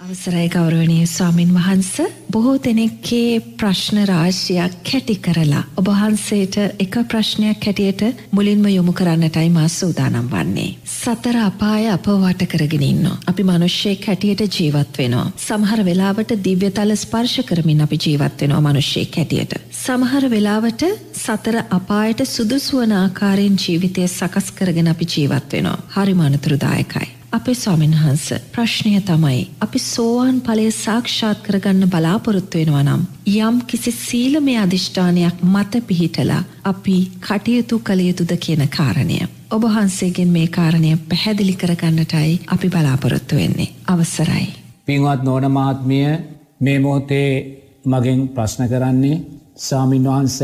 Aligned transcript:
අවසරයි 0.00 0.48
ගෞරවනීය 0.48 1.06
ස්වාමින් 1.06 1.50
වහන්ස 1.54 1.88
බොහෝ 2.32 2.54
දෙනෙක්ගේ 2.58 3.40
ප්‍රශ්න 3.58 3.98
රාශියක් 4.08 4.78
කැටි 4.82 5.16
කරලා 5.16 5.60
ඔබ 5.76 5.90
වහන්සේට 5.90 6.56
එක 6.84 6.96
ප්‍රශ්නයක් 7.10 7.66
හැටියට 7.66 8.22
මුලින්ම 8.32 8.64
යොමු 8.68 8.92
කරන්නටයි 8.92 9.50
මා 9.50 9.66
සූදානම් 9.70 10.30
වන්නේ. 10.30 10.70
සතර 10.94 11.36
අපාය 11.40 11.90
අප 11.90 12.08
වට 12.14 12.48
කරගෙන 12.48 12.82
ඉන්නවා. 12.82 13.20
අපි 13.26 13.44
මිනිස්සෙක් 13.44 14.06
හැටියට 14.06 14.56
ජීවත් 14.56 14.98
වෙනවා. 14.98 15.26
සමහර 15.38 15.84
වෙලාවට 15.84 16.34
දිව්‍යතල 16.44 16.96
ස්පර්ශ 16.96 17.44
කරමින් 17.44 17.80
අපි 17.80 18.00
ජීවත් 18.06 18.40
වෙනවා 18.40 18.60
මිනිස්සෙක් 18.62 19.16
හැටියට. 19.16 19.54
සමහර 19.76 20.30
වෙලාවට 20.30 20.88
සතර 21.14 21.62
අපායට 21.70 22.26
සුදුසු 22.26 22.80
වන 22.80 22.98
ආකාරයෙන් 23.04 23.62
ජීවිතය 23.62 24.08
සකස් 24.08 24.52
කරගෙන 24.52 24.88
අපි 24.88 25.12
ජීවත් 25.14 25.52
වෙනවා. 25.52 25.80
හරිම 25.94 26.20
අනතුරුදායකයි. 26.22 27.19
අපේ 27.32 27.54
ස්වාමීන් 27.54 27.94
වහන්ස 27.94 28.34
ප්‍රශ්නය 28.52 29.00
තමයි 29.00 29.42
අපි 29.60 29.78
සෝවාන් 29.80 30.38
ඵලය 30.40 30.64
සාක්ෂාත් 30.74 31.38
කරගන්න 31.38 31.90
බලාපොරොත්තු 31.90 32.58
වෙනවා 32.58 32.82
නම් 32.82 33.02
යම් 33.28 33.60
කිසි 33.66 33.92
සීලමය 33.94 34.54
අදිෂ්ඨානයක් 34.58 35.36
මත 35.44 35.82
පිහිටලා 35.86 36.42
අපි 36.64 36.96
කටයුතු 37.20 37.78
කළ 37.80 38.00
යුතුද 38.00 38.32
කියන 38.38 38.64
කාරණය. 38.68 39.18
ඔබ 39.50 39.62
වහන්සේගෙන් 39.64 40.28
මේ 40.28 40.48
කාරණය 40.48 40.90
පැහැදිලි 41.08 41.54
කරගන්නටයි 41.54 42.34
අපි 42.48 42.68
බලාපොරොත්තු 42.68 43.34
වෙන්නේ. 43.36 43.70
අවසරයි. 43.88 44.46
පින්වත් 44.86 45.22
නෝන 45.22 45.50
මහත්මිය 45.50 46.10
මේ 46.60 46.78
මොහොතේ 46.80 47.32
මගෙන් 47.86 48.28
ප්‍රශ්න 48.28 48.68
කරන්නේ 48.68 49.24
සාමීන් 49.58 50.06
වහන්ස 50.06 50.38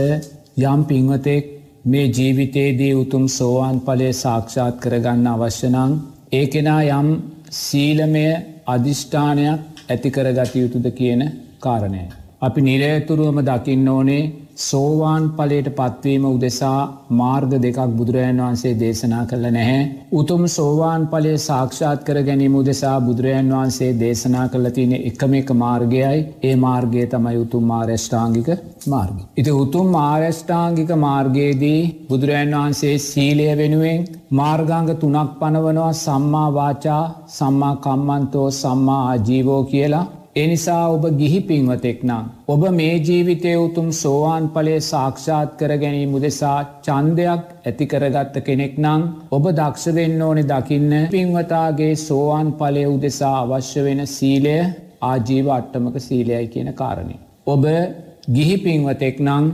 යම් 0.65 0.81
පින්වතෙක් 0.85 1.45
මේ 1.85 2.07
ජීවිතයේදී 2.09 2.95
උතුම් 2.97 3.25
සෝවාන් 3.31 3.79
ඵලය 3.81 4.13
සාක්ෂාත් 4.15 4.77
කරගන්න 4.81 5.27
අවශ්‍යනං 5.29 5.97
ඒ 6.37 6.47
කෙනා 6.47 6.83
යම් 6.93 7.09
සීලමය 7.57 8.27
අධිෂ්ඨානයක් 8.67 9.61
ඇතිකරගත 9.91 10.55
යුතුද 10.55 10.87
කියන 10.99 11.23
කාරණය. 11.61 12.03
අපි 12.41 12.61
නිරේතුරුවම 12.63 13.39
දකින්න 13.43 13.89
ඕනේ 13.89 14.23
සෝවාන් 14.57 15.25
පලට 15.31 15.71
පත්වීම 15.71 16.23
උදෙසා 16.27 16.79
මාර්ග 17.13 17.51
දෙකක් 17.57 17.81
බුදුරජාන් 17.91 18.39
වහන්සේ 18.39 18.73
දේශනා 18.75 19.25
කළ 19.27 19.49
නැහැ. 19.49 19.83
උතුම් 20.13 20.47
සෝවාන් 20.49 21.05
පලේ 21.09 21.35
සාක්ෂාත් 21.39 22.07
කර 22.07 22.23
ගැනීම 22.23 22.55
උදෙසා 22.55 22.95
බුදුරජාන් 23.01 23.53
වහන්සේ 23.53 23.91
දේශනා 24.01 24.47
කළ 24.49 24.71
තියෙන 24.71 24.95
එකම 25.03 25.35
එක 25.35 25.53
මාර්ගයයි 25.55 26.25
ඒ 26.43 26.55
මාර්ගය 26.57 27.05
තමයි 27.07 27.37
උතුම් 27.37 27.65
මාර්ෂ්ඨාංගික 27.65 28.49
මාර්ග. 28.87 29.17
ඉති 29.37 29.59
උතුම් 29.59 29.95
ආර්ෂ්ඨාංගික 30.01 30.91
මාර්ගයේදී 30.99 31.81
බුදුරජාන් 32.09 32.57
වහන්සේ 32.57 32.97
සීලය 33.01 33.49
වෙනුවෙන් 33.55 34.09
මාර්ගංග 34.33 34.93
තුනක් 34.97 35.39
පනවනවා 35.41 35.93
සම්මා 35.97 36.49
වාචා 36.53 37.03
සම්මා 37.31 37.75
කම්මන්තෝ 37.79 38.51
සම්මා 38.55 39.03
ආජීවෝ 39.07 39.63
කියලා 39.65 40.07
එනිසා 40.37 40.85
ඔබ 40.95 41.05
ගිහි 41.21 41.41
පින්වතෙක් 41.49 42.01
නම්. 42.05 42.25
ඔබ 42.49 42.63
මේ 42.79 42.97
ජීවිතය 43.01 43.53
උතුම් 43.57 43.89
සෝවාන් 44.01 44.49
පලේ 44.55 44.81
සාක්ෂාත් 44.89 45.51
කර 45.61 45.73
ගැනීම 45.83 46.17
උදෙසා 46.19 46.59
චන්දයක් 46.87 47.45
ඇතිකරගත්ත 47.69 48.37
කෙනෙක් 48.49 48.75
නං 48.79 49.07
ඔබ 49.33 49.45
දක්ෂ 49.51 49.95
වෙන්න 49.99 50.25
ඕනෙ 50.27 50.43
දකින්න 50.53 50.93
පින්වතාගේ 51.15 51.95
සෝවාන් 51.99 52.51
පලය 52.61 52.85
උදෙසා 52.95 53.37
අවශ්‍ය 53.45 53.87
වෙන 53.87 54.03
සීලය 54.17 54.59
ආජීව 55.03 55.47
අට්ටමක 55.51 55.97
සීලයයි 56.01 56.47
කියන 56.53 56.71
කාරණය. 56.75 57.17
ඔබ 57.47 57.65
ගිහි 58.37 58.57
පින්වතෙක් 58.65 59.19
නං 59.27 59.45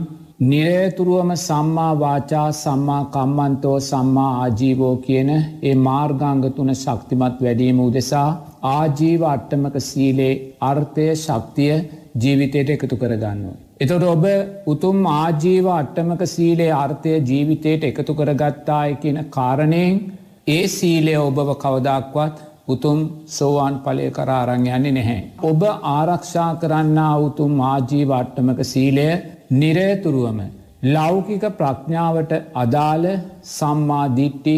නිරේතුරුවම 0.41 1.31
සම්මා 1.39 1.91
වාචා 1.99 2.47
සම්මා 2.53 3.03
කම්මන්තෝ 3.13 3.77
සම්මා 3.81 4.31
ආජීවෝ 4.37 4.95
කියන 5.05 5.29
ඒ 5.63 5.75
මාර්ගංග 5.87 6.45
තුන 6.55 6.71
ශක්තිමත් 6.75 7.37
වැඩීම 7.43 7.79
උදෙසා 7.79 8.29
ආජීව 8.71 9.21
අට්ටමක 9.33 9.75
සීලේ 9.81 10.33
අර්ථය 10.61 11.05
ශක්තිය 11.15 11.75
ජීවිතයට 12.15 12.69
එකතු 12.75 12.95
කරගන්න. 13.01 13.43
එතොට 13.79 14.05
ඔබ 14.05 14.25
උතුම් 14.73 14.99
ආජීව 15.13 15.67
අට්ටමක 15.73 16.23
සීලේ 16.27 16.71
අර්ථය 16.75 17.13
ජීවිතයට 17.29 17.83
එකතු 17.89 18.17
කරගත්තාය 18.19 18.95
කියන 19.01 19.19
කාරණයෙන් 19.29 20.01
ඒ 20.47 20.63
සීලය 20.69 21.15
ඔබව 21.19 21.53
කවදක්වත් 21.55 22.35
උතුම් 22.67 22.99
සෝවාන් 23.27 23.75
පලය 23.85 24.09
කරාරං 24.11 24.65
යන්නේ 24.67 24.95
නැහැ. 24.97 25.19
ඔබ 25.49 25.61
ආරක්ෂා 25.91 26.49
කරන්න 26.61 26.99
උතුම් 27.27 27.53
ආජීව 27.65 28.17
අට්ටමක 28.19 28.59
සීලය 28.65 29.07
නිරේතුරුවම 29.53 30.39
ලෞකික 30.85 31.43
ප්‍රඥාවට 31.59 32.31
අදාළ 32.55 33.05
සම්මාදිට්ටි 33.49 34.57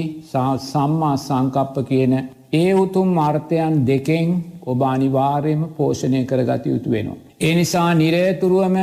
සම්මා 0.63 1.15
සංකප්ප 1.17 1.75
කියන 1.89 2.13
ඒ 2.55 2.71
උතුම් 2.83 3.09
අර්ථයන් 3.19 3.73
දෙකෙන් 3.89 4.29
ඔබ 4.71 4.79
අනිවාර්යම 4.93 5.61
පෝෂණය 5.77 6.21
කරගත 6.29 6.63
යුතු 6.71 6.89
වෙනවා. 6.93 7.17
ඒ 7.41 7.53
නිසා 7.55 7.89
නිරේතුරුවම 7.93 8.77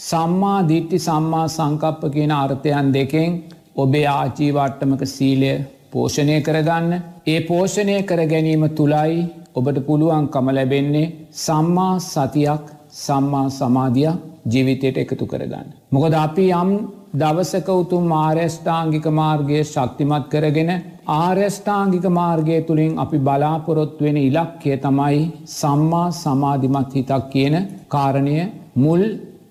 සම්මා 0.00 0.60
දිට්ටි 0.68 0.98
සම්මා 0.98 1.46
සංකප්ප 1.48 2.02
කියන 2.14 2.32
අර්ථයන් 2.34 2.86
දෙකෙන් 2.96 3.30
ඔබේ 3.76 4.06
ආචීවට්ටමක 4.08 5.02
සීලය 5.06 5.52
පෝෂණය 5.92 6.36
කරගන්න. 6.46 6.92
ඒ 7.26 7.40
පෝෂණය 7.42 7.96
කර 8.02 8.20
ගැනීම 8.32 8.64
තුළයි 8.70 9.20
ඔබට 9.54 9.78
පුළුවන්කම 9.86 10.46
ලැබෙන්නේ 10.56 11.12
සම්මා 11.44 11.94
සතියක් 12.04 12.64
සම්මා 12.96 13.46
සමාධයක් 13.50 14.16
ජීවිතයට 14.52 14.96
එකතු 15.02 15.26
කරගන්න. 15.26 15.68
මොකද 15.92 16.14
අපි 16.16 16.46
යම් 16.52 16.70
දවසක 17.12 17.68
උතුම් 17.72 18.12
ආර්යෂ්ඨාංගික 18.14 19.06
මාර්ගය 19.12 19.56
ශක්තිමත් 19.62 20.26
කරගෙන 20.32 20.70
ආර්යෂ්ඨාංගික 21.14 22.06
මාර්ගය 22.10 22.58
තුළින් 22.68 22.92
අපි 22.98 23.18
බලාපොරොත්තු 23.18 24.04
වෙන 24.04 24.18
ඉලක්කය 24.18 24.76
තමයි 24.78 25.24
සම්මා 25.52 26.04
සමාධිමත් 26.14 26.94
හිතක් 26.94 27.24
කියන 27.32 27.56
කාරණය 27.88 28.36
මුල් 28.76 29.02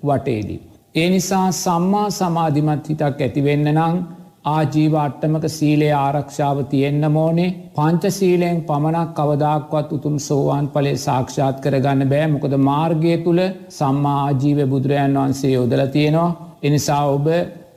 වටේදී. 0.04 0.62
ඒ 0.96 1.10
නිසා 1.10 1.48
සම්මා 1.56 2.08
සමාධිමත් 2.12 2.90
හිතක් 2.90 3.20
ඇතිවෙන්න 3.20 3.68
නං 3.70 3.96
ආජීව 4.48 4.94
අට්ටමක 4.98 5.46
සීලේ 5.52 5.94
ආරක්ෂාව 5.98 6.58
තියෙන්න්න 6.72 7.12
මෝනේ 7.12 7.56
පංච 7.76 8.04
සීලයෙන් 8.12 8.66
පමණක් 8.68 9.10
කවදක්වත් 9.18 9.98
උතුම් 9.98 10.16
සෝවාන් 10.20 10.68
පලේ 10.70 10.98
සාක්ෂාත් 10.98 11.58
කරගන්න 11.64 12.12
බෑ. 12.12 12.28
මොකද 12.28 12.54
මාර්ගය 12.70 13.18
තුළ 13.26 13.42
සම්මා 13.80 14.20
ආජීව 14.26 14.60
බුදුරජන් 14.72 15.20
වහන්සේ 15.20 15.58
යොදල 15.58 15.84
තියෙනවා. 15.96 16.49
එනිසා 16.64 17.04
ඔබ 17.10 17.28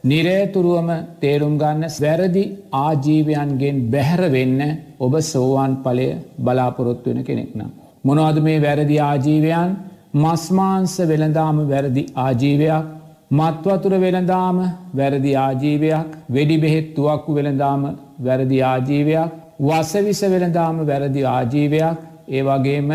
නිරේතුරුවම 0.04 0.90
තේරුම් 1.20 1.54
ගන්න 1.58 1.84
වැරදි 1.98 2.44
ආජීවයන්ගෙන් 2.78 3.76
බැහැර 3.88 4.22
වෙන්න 4.30 4.60
ඔබ 4.98 5.14
සෝවාන් 5.24 5.72
පලය 5.84 6.08
බලාපොරොත්තු 6.38 7.08
වෙන 7.10 7.24
කෙනෙක්නම්. 7.24 7.70
මොනවද 8.04 8.38
මේ 8.40 8.60
වැරදි 8.60 8.96
ආජීවයන් 9.00 9.70
මස්මාන්ස 10.14 10.94
වෙළඳාම 11.02 11.56
වැරදි 11.66 12.02
ආජීවයක් 12.16 12.84
මත්වතුර 13.30 13.94
වෙළඳාම 13.96 14.58
වැරදි 14.92 15.32
ආජීවයක් 15.36 16.08
වෙඩි 16.28 16.56
බෙහෙත් 16.58 16.86
තුවක්කු 16.96 17.30
වෙළඳාම 17.34 17.82
වැරදි 18.18 18.58
ආජීවයක් 18.64 19.30
වසවිස 19.60 20.20
වෙළඳාම 20.24 20.76
වැරදි 20.84 21.22
ආජීවයක් 21.26 21.98
ඒවගේම 22.30 22.90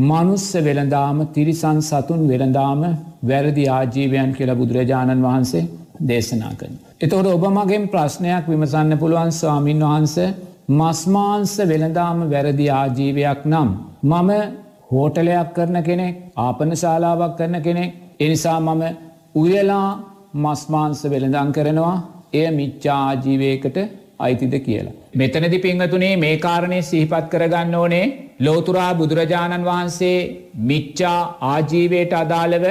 මනුස්ස 0.00 0.46
වෙළඳාම 0.58 1.18
තිරිසන් 1.34 1.78
සතුන් 1.82 2.22
වෙළඳාම 2.28 2.82
වැරදි 3.22 3.64
ආජීවයන් 3.68 4.30
කියලා 4.34 4.60
බුදුරජාණන් 4.60 5.24
වහන්සේ 5.26 5.68
දේශනා 6.02 6.52
කරන. 6.58 6.74
එතකොට 7.00 7.28
ඔබ 7.28 7.44
මගෙන් 7.48 7.84
ප්‍රශ්නයක් 7.88 8.44
විමසන්න 8.46 8.98
පුළුවන් 8.98 9.32
ස්වාමීන් 9.32 9.82
වහන්ස 9.82 10.16
මස්මාන්ස 10.70 11.52
වෙළදාම 11.64 12.18
වැරදි 12.30 12.66
ආජීවයක් 12.72 13.40
නම්. 13.44 13.68
මම 14.04 14.30
හෝටලයක් 14.90 15.50
කරන 15.56 15.76
කෙනෙක් 15.82 16.16
ආපන 16.38 16.70
ශාලාවක් 16.74 17.34
කරන 17.38 17.56
කෙනෙක් 17.62 17.90
එනිසා 18.20 18.58
මම 18.60 18.82
උයලා 19.34 19.88
මස්මාන්ස 20.36 21.00
වෙළඳං 21.04 21.52
කරනවා 21.52 21.96
එය 22.32 22.48
මිච්චා 22.50 22.98
ආජීවයකට 23.04 23.76
අයිතිද 24.18 24.54
කියලා. 24.60 24.98
මෙතනදි 25.14 25.58
පිංහතුනේ 25.58 26.14
මේ 26.16 26.36
කාරණය 26.38 26.80
සිහිපත් 26.82 27.26
කරගන්න 27.32 27.74
ඕනේ 27.74 28.06
ලෝතුරා 28.40 28.92
බුදුරජාණන් 28.94 29.64
වහන්සේ 29.64 30.18
මිච්චා 30.62 31.18
ආජීවයට 31.46 32.12
අදාළව 32.14 32.64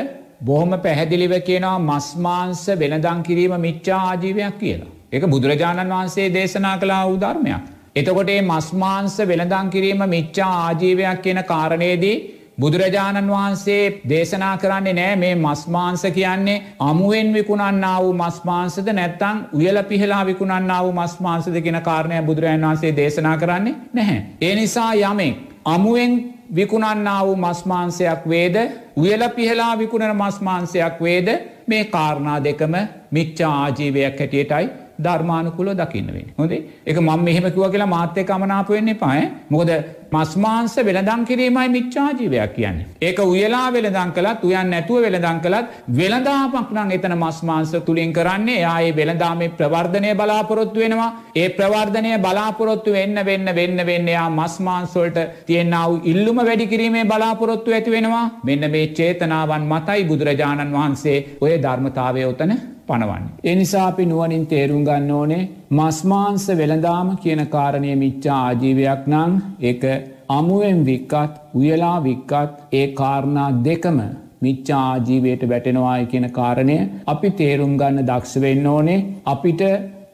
බොහොම 0.43 0.71
පැහැදිලිව 0.79 1.33
කියනවා 1.41 1.79
මස්මාංස 1.81 2.63
වෙනදං 2.79 3.19
කිරීම 3.23 3.53
මිච්චා 3.59 3.99
ආජීවයක් 4.05 4.55
කියලා. 4.57 4.89
එක 5.11 5.23
බුදුරජාණන් 5.25 5.93
වහන්සේ 5.93 6.33
දේශනා 6.33 6.77
කලා 6.77 7.03
උධර්මයක්. 7.07 7.61
එතකොට 7.95 8.31
මස්මාංස 8.47 9.15
වෙනදං 9.27 9.69
කිරීම 9.69 10.01
මිච්චා 10.07 10.51
ආජීවයක් 10.57 11.21
කියන 11.21 11.39
කාරණයේදී 11.43 12.17
බුදුරජාණන් 12.57 13.29
වහන්සේ 13.29 13.83
දේශනා 14.09 14.55
කරන්නේ 14.57 14.93
නෑ 14.93 15.15
මේ 15.15 15.35
මස්මාංස 15.37 16.03
කියන්නේ 16.09 16.63
අමුවෙන් 16.81 17.29
විකුණන්න 17.33 17.85
වූ 17.97 18.13
මස්මාංසද 18.15 18.89
නැත්තං 18.91 19.37
උයල 19.53 19.77
පිහලා 19.83 20.23
විකුණන්න 20.25 20.73
වූ 20.77 20.91
මස්මාංසද 20.93 21.55
කියෙන 21.59 21.81
කාරණය 21.81 22.23
බුදුරජාන් 22.23 22.61
වහන්සේ 22.61 22.95
දේශනා 22.95 23.37
කරන්නේ 23.37 23.75
නැහැ. 23.93 24.19
ඒ 24.41 24.55
නිසා 24.55 24.91
යමෙක් 25.03 25.37
අමුවෙන් 25.69 26.13
විකුණන්නා 26.55 27.21
වූ 27.25 27.37
මස්මාන්සයක් 27.37 28.21
වේද? 28.29 28.55
උයල 28.97 29.23
පිහලා 29.29 29.73
විකුණන 29.77 30.15
මස්මාන්සයක් 30.15 31.01
වේද? 31.01 31.27
මේ 31.67 31.83
කාරණා 31.85 32.37
දෙකම 32.43 32.75
මිච්චා 33.11 33.55
ආජීවයක් 33.55 34.19
හැටියටයි 34.19 34.88
ධර්මානුකුලෝ 35.03 35.75
දකින්න 35.75 36.11
වෙන. 36.15 36.27
හොඳේ 36.37 36.61
එක 36.85 36.97
මම 36.97 37.23
මෙහෙම 37.23 37.47
කිව්වා 37.47 37.71
කියලා 37.71 37.93
මාත් 37.95 38.17
එක්ක 38.17 38.31
අමනාප 38.31 38.69
වෙන්න 38.69 38.89
එපා. 38.89 39.15
මොකද 39.49 39.71
මස්මාංශ 40.11 40.77
වෙළඳන් 40.79 41.25
කිරීමයි 41.25 41.67
මිච්ඡාජීවයක් 41.69 42.53
කියන්නේ. 42.55 42.85
ඒක 43.01 43.19
උයලා 43.23 43.65
වෙළඳන් 43.71 44.11
කළත් 44.15 44.43
උයන් 44.43 44.69
නැතුව 44.73 45.03
වෙළඳන් 45.05 45.41
කළත් 45.43 45.67
වෙළඳාමක් 45.99 46.71
නම් 46.71 46.93
එතන 46.97 47.15
මස්මාංශ 47.15 47.75
තුලින් 47.87 48.13
කරන්නේ 48.13 48.57
එයා 48.57 48.77
ඒ 48.81 48.95
වෙළඳාමේ 48.95 49.51
ප්‍රවර්ධනය 49.51 50.13
බලාපොරොත්තු 50.15 50.79
වෙනවා. 50.79 51.11
ඒ 51.35 51.47
ප්‍රවර්ධනය 51.49 52.13
බලාපොරොත්තු 52.19 52.95
වෙන්න 52.97 53.25
වෙන්න 53.25 53.53
වෙන්න 53.59 53.85
වෙන්න 53.85 54.09
එයා 54.09 54.29
මස්මාංශ 54.31 54.95
වලට 54.95 55.27
තියෙනා 55.45 55.85
වූ 55.89 56.01
ඉල්ලුම 56.05 56.41
වැඩි 56.41 56.67
කිරීමේ 56.67 57.05
බලාපොරොත්තු 57.05 57.71
ඇති 57.71 57.91
වෙනවා. 57.91 58.25
මෙන්න 58.43 58.71
මේ 58.71 58.87
චේතනාවන් 58.97 59.69
මතයි 59.73 60.09
බුදුරජාණන් 60.09 60.75
වහන්සේ 60.77 61.17
ඔය 61.41 61.53
ධර්මතාවය 61.65 62.25
උතන 62.25 62.53
පනවන්නේ. 62.89 63.33
එනිසා 63.45 63.87
අපි 63.87 64.05
නුවනින් 64.05 64.45
තේරුම් 64.45 64.85
ගන්න 64.87 65.11
ඕනේ 65.11 65.49
මස්මාංස 65.71 66.45
වෙළදාම 66.59 67.09
කියන 67.23 67.43
කාරණය 67.47 67.91
මිච්චා 67.95 68.39
ආජීවයක් 68.45 69.03
නං 69.11 69.35
එක 69.63 69.83
අමුවෙන් 70.29 70.79
වික්කත් 70.85 71.35
උයලා 71.55 71.97
වික්කත් 72.03 72.55
ඒ 72.71 72.87
කාරණා 72.93 73.49
දෙකම 73.65 73.99
මිච්චා 74.41 74.81
ආජීවයට 74.89 75.43
වැටෙනවාය 75.49 76.03
කියන 76.05 76.27
කාරණය 76.31 76.77
අපි 77.07 77.29
තේරුම් 77.39 77.73
ගන්න 77.79 78.07
දක්ෂ 78.09 78.43
වෙන්න 78.43 78.67
ඕනේ 78.67 78.99
අපිට 79.25 79.63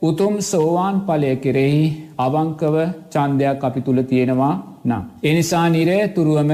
උතුම් 0.02 0.36
සෝවාන් 0.44 0.96
පලය 1.02 1.36
කෙරෙහි 1.38 1.84
අවංකව 2.18 2.76
චන්දයක් 3.14 3.64
අපි 3.64 3.82
තුළ 3.82 4.02
තියෙනවා 4.04 4.54
නම්. 4.86 5.04
එනිසා 5.24 5.68
නිරේ 5.70 6.04
තුරුවම 6.10 6.52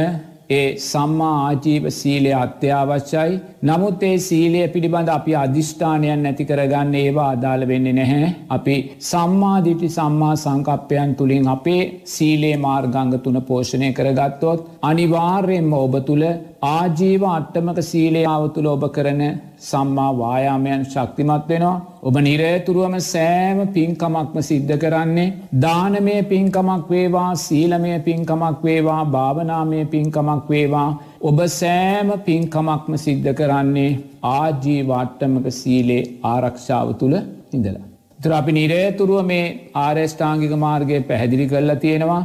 ඒ 0.51 0.67
සම්මා 0.83 1.35
ආජීව 1.41 1.85
සීලය 1.99 2.31
අත්‍යවශ්‍යයි 2.35 3.39
නමුත් 3.63 4.03
ඒ 4.03 4.17
සීලය 4.27 4.61
පිළිබඳ 4.67 5.09
අපි 5.09 5.35
අධිෂ්ඨානයන් 5.35 6.23
නැති 6.25 6.45
කරගන්න 6.45 6.95
ඒවා 6.95 7.29
අදාළ 7.35 7.67
වෙන්නේ 7.67 7.93
නැහැ. 7.93 8.31
අපි 8.49 8.75
සම්මාධිටි 9.09 9.89
සම්මා 9.89 10.35
සංකප්පයන් 10.35 11.11
තුළින් 11.15 11.47
අපේ 11.47 11.81
සීලේ 12.05 12.55
මාර්ගංග 12.57 13.13
තුන 13.23 13.41
පෝෂණය 13.49 13.91
කරගත්තොත් 13.93 14.65
අනිවාර්යෙන්ම 14.83 15.73
ඔබ 15.83 15.95
තුළ 16.07 16.25
ආජීව 16.61 17.23
අට්ටමක 17.27 17.79
සීලයාව 17.83 18.43
තුළ 18.55 18.67
ඔබ 18.71 18.83
කරන 18.95 19.21
සම්මා 19.67 20.09
වායාමයන් 20.19 20.83
ශක්තිමත් 20.85 21.47
වෙනවා. 21.51 21.77
ඔබ 22.07 22.15
නිරේතුරුවම 22.27 22.95
සෑම 23.05 23.59
පින්කමක්ම 23.75 24.37
සිද්ධ 24.49 24.73
කරන්නේ 24.83 25.33
දානමය 25.63 26.15
පින්කමක් 26.31 26.89
වේවා 26.93 27.31
සීලමය 27.45 27.93
පින්කමක් 28.07 28.59
වේවා 28.67 29.01
භාවනාමය 29.15 29.79
පින්කමක් 29.93 30.51
වේවා 30.53 30.89
ඔබ 31.29 31.39
සෑම 31.59 32.11
පින්කමක්ම 32.27 32.93
සිද්ධ 33.05 33.31
කරන්නේ 33.39 33.99
ආජීවාට්ටමක 34.33 35.47
සීලේ 35.61 36.03
ආරක්ෂාව 36.33 36.93
තුළ 36.99 37.17
ඉඳලා. 37.55 37.87
තුර 38.23 38.31
අපි 38.39 38.51
නිරේතුරුව 38.59 39.25
මේ 39.31 39.45
ආරේෂ්ඨාංගික 39.85 40.53
මාර්ගය 40.65 41.01
පැහැදිලි 41.09 41.49
කරලා 41.53 41.81
තියෙනවා. 41.85 42.21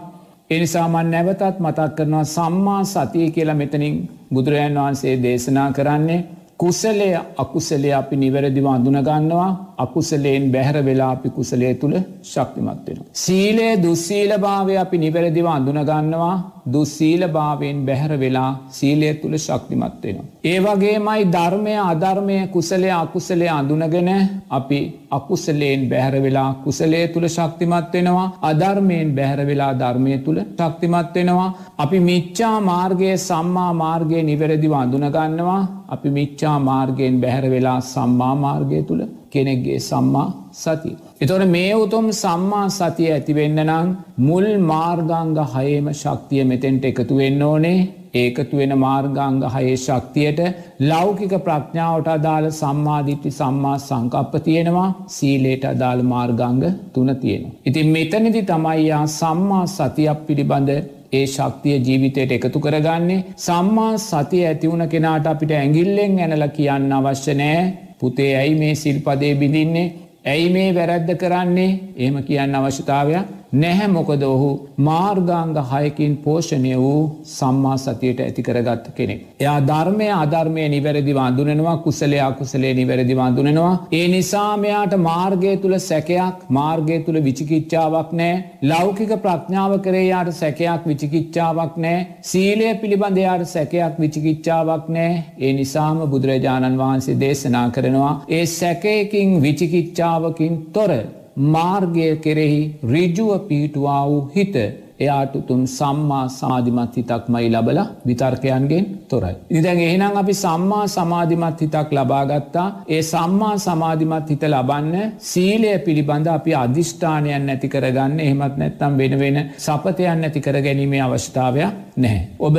එනිසාමන් 0.51 1.11
නැවතත් 1.11 1.59
මතක් 1.61 1.95
කරනවා 1.95 2.25
සම්මා 2.27 2.83
සතිය 2.85 3.31
කියලා 3.31 3.55
මෙතනින් 3.55 3.95
බුදුරජන් 4.33 4.77
වහන්සේ 4.77 5.15
දේශනා 5.23 5.73
කරන්නේ 5.73 6.19
කුසලය 6.57 7.09
අකුසලේ 7.37 7.95
අපි 7.95 8.17
නිවැරදිව 8.17 8.67
අඳුනගන්නවා. 8.67 9.51
අකුසලයෙන් 9.79 10.45
බැහැර 10.53 10.79
වෙලා 10.83 11.11
අපි 11.13 11.29
කුසලේ 11.31 11.73
තුළ 11.77 11.97
ශක්තිමත් 12.25 12.87
වෙන. 12.87 13.01
සීලේ 13.17 13.73
දුස්සීල 13.79 14.33
භාවය 14.39 14.77
අපි 14.77 14.97
නිවැරදිව 14.99 15.47
අඳුනගන්නවා 15.49 16.35
දුස්සීල 16.69 17.23
භාවයෙන් 17.29 17.79
බැහැර 17.85 18.13
වෙලා 18.17 18.51
සීලය 18.71 19.11
තුළ 19.15 19.37
ශක්තිමත් 19.39 20.03
වෙනවා. 20.03 20.27
ඒ 20.45 20.59
වගේමයි 20.61 21.23
ධර්මය 21.29 21.75
අධර්මය 21.85 22.39
කුසලය 22.49 22.91
අකුසලේ 22.95 23.51
අඳුනගෙන 23.51 24.11
අපි 24.51 24.81
අකුසලයෙන් 25.11 25.89
බැහැර 25.89 26.17
වෙලා 26.19 26.49
කුසලේ 26.65 27.05
තුළ 27.09 27.27
ශක්තිමත් 27.29 27.93
වෙනවා 27.93 28.27
අධර්මයෙන් 28.43 29.15
බැහැර 29.15 29.41
වෙලා 29.47 29.73
ධර්මය 29.75 30.19
තුළ 30.19 30.41
ශක්තිමත් 30.59 31.15
වෙනවා 31.15 31.49
අපි 31.79 31.99
මිච්චා 32.01 32.57
මාර්ගය 32.63 33.11
සම්මා 33.19 33.73
මාර්ගය 33.75 34.19
නිවැරදිව 34.23 34.73
අඳුනගන්නවා 34.75 35.61
අපි 35.89 36.09
මිච්චා 36.11 36.57
මාර්ගයෙන් 36.61 37.21
බැහැර 37.21 37.47
වෙලා 37.51 37.79
සම්මා 37.85 38.35
මාර්ගය 38.37 38.81
තුළ 38.83 39.03
කෙනෙක්ගේ 39.37 39.79
සම්මා 39.81 40.29
සතිය. 40.55 40.97
එතොට 41.21 41.47
මේ 41.49 41.75
උතුම් 41.77 42.09
සම්මා 42.15 42.65
සතිය 42.71 43.13
ඇතිවෙන්න 43.13 43.61
නම් 43.65 43.93
මුල් 44.23 44.49
මාර්ගංග 44.65 45.39
හයේම 45.55 45.95
ශක්තිය 45.95 46.45
මෙතෙන්ට 46.47 46.91
එකතු 46.91 47.15
වෙන්න 47.17 47.43
ඕනේ 47.43 47.79
ඒකතු 48.15 48.57
වෙන 48.57 48.73
මාර්ගංග 48.79 49.39
හයේ 49.47 49.77
ශක්තියට 49.77 50.41
ලෞකික 50.83 51.35
ප්‍රඥාවට 51.47 52.09
අදාළ 52.09 52.49
සම්මාධිට්ටි 52.53 53.31
සම්මා 53.33 53.77
සංකප්ප 53.79 54.43
තියෙනවා 54.45 54.89
සීලේට 55.09 55.65
අදාළ 55.65 56.03
මාර්ගංග 56.05 56.63
තුන 56.93 57.11
තියෙනවා. 57.17 57.57
ඉතින් 57.65 57.89
මෙතනිදි 57.89 58.43
තමයියා 58.45 59.07
සම්මා 59.13 59.65
සතියක් 59.69 60.21
පිළිබඳ 60.27 60.71
ඒ 61.13 61.27
ශක්තිය 61.29 61.77
ජීවිතයට 61.81 62.33
එකතු 62.33 62.61
කරගන්නේ 62.61 63.25
සම්මා 63.39 63.93
සතිය 64.01 64.45
ඇතිවුණ 64.45 64.89
කෙනාට 64.89 65.27
අපිට 65.27 65.53
ඇගිල්ලෙන් 65.55 66.15
ඇනල 66.21 66.47
කියන්න 66.51 66.93
අවශ්‍ය 66.93 67.35
නෑ 67.35 67.61
පුතේ 67.99 68.33
ඇයි 68.37 68.55
මේ 68.55 68.75
සිල්පදේ 68.75 69.35
බිඳින්නේ? 69.35 69.93
ඇයි 70.27 70.51
මේ 70.51 70.75
වැරැද්ද 70.75 71.11
කරන්නේ? 71.17 71.79
ඒම 71.97 72.23
කියන්න 72.23 72.55
අවශ්‍යතාවයක් 72.55 73.27
නැහැ 73.57 73.89
මොකද 73.89 74.23
ඔහු 74.25 74.49
මාර්ගාංග 74.81 75.55
හයකින් 75.67 76.15
පෝෂණය 76.19 76.73
වූ 76.77 77.01
සම්මා 77.31 77.77
සතියට 77.79 78.21
ඇති 78.21 78.43
කරගත්ත 78.43 78.87
කෙනෙක්. 78.95 79.21
එයා 79.41 79.59
ධර්මය 79.63 80.09
අධර්මය 80.15 80.65
නිවැරදි 80.69 81.15
වඳුනෙනවා 81.15 81.77
කුසලේ 81.79 82.21
අකුසලේ 82.21 82.73
නිවැරදි 82.75 83.15
වඳුනෙනවා. 83.15 83.75
ඒ 83.93 84.07
නිසාමයාට 84.09 84.97
මාර්ගය 85.01 85.53
තුළ 85.59 85.77
සැකයක් 85.81 86.47
මාර්ගය 86.51 86.99
තුළ 87.07 87.21
විචිකිච්චාවක් 87.21 88.11
නෑ 88.13 88.35
ලෞකික 88.65 89.13
ප්‍රඥාව 89.19 89.77
කරේයාට 89.81 90.33
සැකයක් 90.35 90.83
විචිකිච්චාවක් 90.87 91.77
නෑ 91.79 92.07
සීලය 92.23 92.73
පිළිබඳයාට 92.77 93.47
සැකයක් 93.49 94.01
විචිකිච්චාවක් 94.01 94.91
නෑ 94.91 95.13
ඒ 95.39 95.53
නිසාම 95.55 96.03
බුදුරජාණන් 96.07 96.83
වහන්සේ 96.83 97.21
දේශනා 97.21 97.69
කරනවා 97.71 98.15
ඒ 98.31 98.45
සැකයකින් 98.53 99.39
විචිකිච්චාවකින් 99.43 100.61
තොර 100.73 100.93
මාර්ගය 101.37 102.09
කෙරෙහි 102.19 102.81
රිජුව 102.85 103.31
පිහිටුවා 103.49 104.03
වූ 104.09 104.31
හිත 104.37 104.57
එයාට 105.01 105.35
උතුම් 105.37 105.63
සම්මා 105.69 106.29
සමාධිමත් 106.31 106.95
හිතක්මයි 106.97 107.49
ලබල 107.51 107.79
විතර්කයන්ගෙන් 108.07 108.85
තොරයි. 109.09 109.35
ඉදැන් 109.51 109.81
එහෙනම් 109.81 110.17
අපි 110.17 110.35
සම්මා 110.35 110.87
සමාධිමත් 110.87 111.61
හිතක් 111.61 111.93
ලබාගත්තා 111.93 112.67
ඒ 112.89 113.03
සම්මා 113.03 113.55
සමාධිමත් 113.59 114.31
හිත 114.31 114.45
ලබන්න 114.45 115.13
සීලය 115.21 115.79
පිළිබඳ 115.87 116.27
අපි 116.29 116.55
අධිෂ්ඨානයන් 116.55 117.47
නැති 117.47 117.69
කරගන්න 117.69 118.21
එහෙමත් 118.21 118.57
නැත්තම් 118.57 118.99
වෙන 118.99 119.19
වෙන 119.19 119.39
සපතයන් 119.59 120.21
නැති 120.23 120.41
කර 120.41 120.61
ගැනීමේ 120.67 121.03
අවස්ථාවයක් 121.03 121.73
නැහැ. 121.97 122.29
ඔබ 122.39 122.57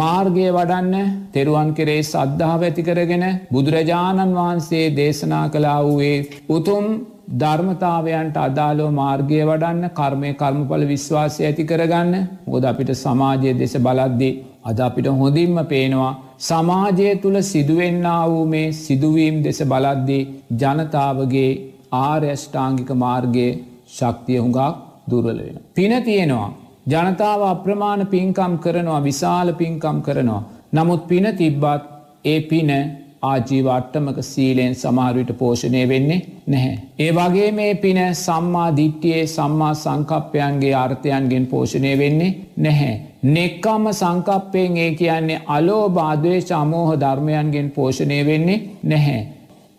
මාර්ගය 0.00 0.48
වඩන්න 0.50 1.14
තෙරුවන් 1.32 1.70
කෙරේ 1.74 2.02
සද්ධාව 2.04 2.62
ඇති 2.62 2.82
කරගෙන 2.82 3.24
බුදුරජාණන් 3.52 4.36
වහන්සේ 4.38 4.84
දේශනා 4.96 5.46
කලා 5.48 5.80
වූයේ 5.84 6.26
උතුම් 6.48 6.86
ධර්මතාවයන්ට 7.30 8.36
අදාලෝ 8.38 8.90
මාර්ගය 8.92 9.40
වඩන්න 9.42 9.90
කර්මය 9.90 10.30
කර්මඵල 10.34 10.84
විශ්වාසය 10.86 11.40
ඇති 11.42 11.64
කරගන්න 11.64 12.14
ගොද 12.46 12.64
අපිට 12.64 12.90
සමාජය 12.96 13.52
දෙස 13.54 13.74
බලද්දී 13.78 14.32
අද 14.64 14.80
අපිට 14.80 15.08
හොඳින්ම 15.14 15.58
පේනවා 15.64 16.12
සමාජය 16.40 17.08
තුළ 17.16 17.38
සිදුවෙන්න 17.42 18.06
වූ 18.26 18.44
මේ 18.46 18.72
සිදුවීම් 18.74 19.36
දෙස 19.42 19.60
බලද්දී 19.64 20.22
ජනතාවගේ 20.54 21.50
ආර්යෂ්ඨාංගික 22.00 22.90
මාර්ගයේ 22.96 23.58
ශක්තිය 23.88 24.38
හුඟක් 24.38 24.76
දුර්වල 25.08 25.38
වෙන. 25.38 25.56
පින 25.74 25.92
තියෙනවා. 26.00 26.50
ජනතාව 26.86 27.40
අප්‍රමාණ 27.44 28.02
පින්කම් 28.06 28.52
කරනවා 28.58 29.00
විශාල 29.02 29.48
පින්කම් 29.54 29.98
කරනවා. 30.00 30.42
නමුත් 30.72 31.02
පින 31.08 31.26
තිබ්බත් 31.36 31.82
ඒ 32.24 32.40
පින 32.42 32.70
ආජීවට්ටමක 33.22 34.18
සීලයෙන් 34.22 34.74
සමාරවිට 34.74 35.32
පෝෂණය 35.38 35.88
වෙන්නේ 35.88 36.20
නැහැ. 36.46 36.78
ඒ 36.98 37.10
වගේ 37.12 37.52
මේ 37.52 37.74
පින 37.74 37.98
සම්මා 38.14 38.76
දිට්ටියේ 38.76 39.26
සම්මා 39.26 39.74
සංකප්පයන්ගේ 39.74 40.74
අර්ථයන්ගෙන් 40.74 41.46
පෝෂණය 41.46 41.98
වෙන්නේ 41.98 42.36
නැහැ. 42.58 42.94
නෙක්කම්ම 43.24 43.92
සංකප්පයෙන් 43.92 44.76
ඒ 44.76 44.94
කියන්නේ 44.94 45.42
අලෝ 45.48 45.88
බාධවේ 45.90 46.40
සමෝහ 46.42 46.90
ධර්මයන්ගෙන් 47.00 47.70
පෝෂණය 47.70 48.26
වෙන්නේ 48.26 48.64
නැහැ. 48.84 49.20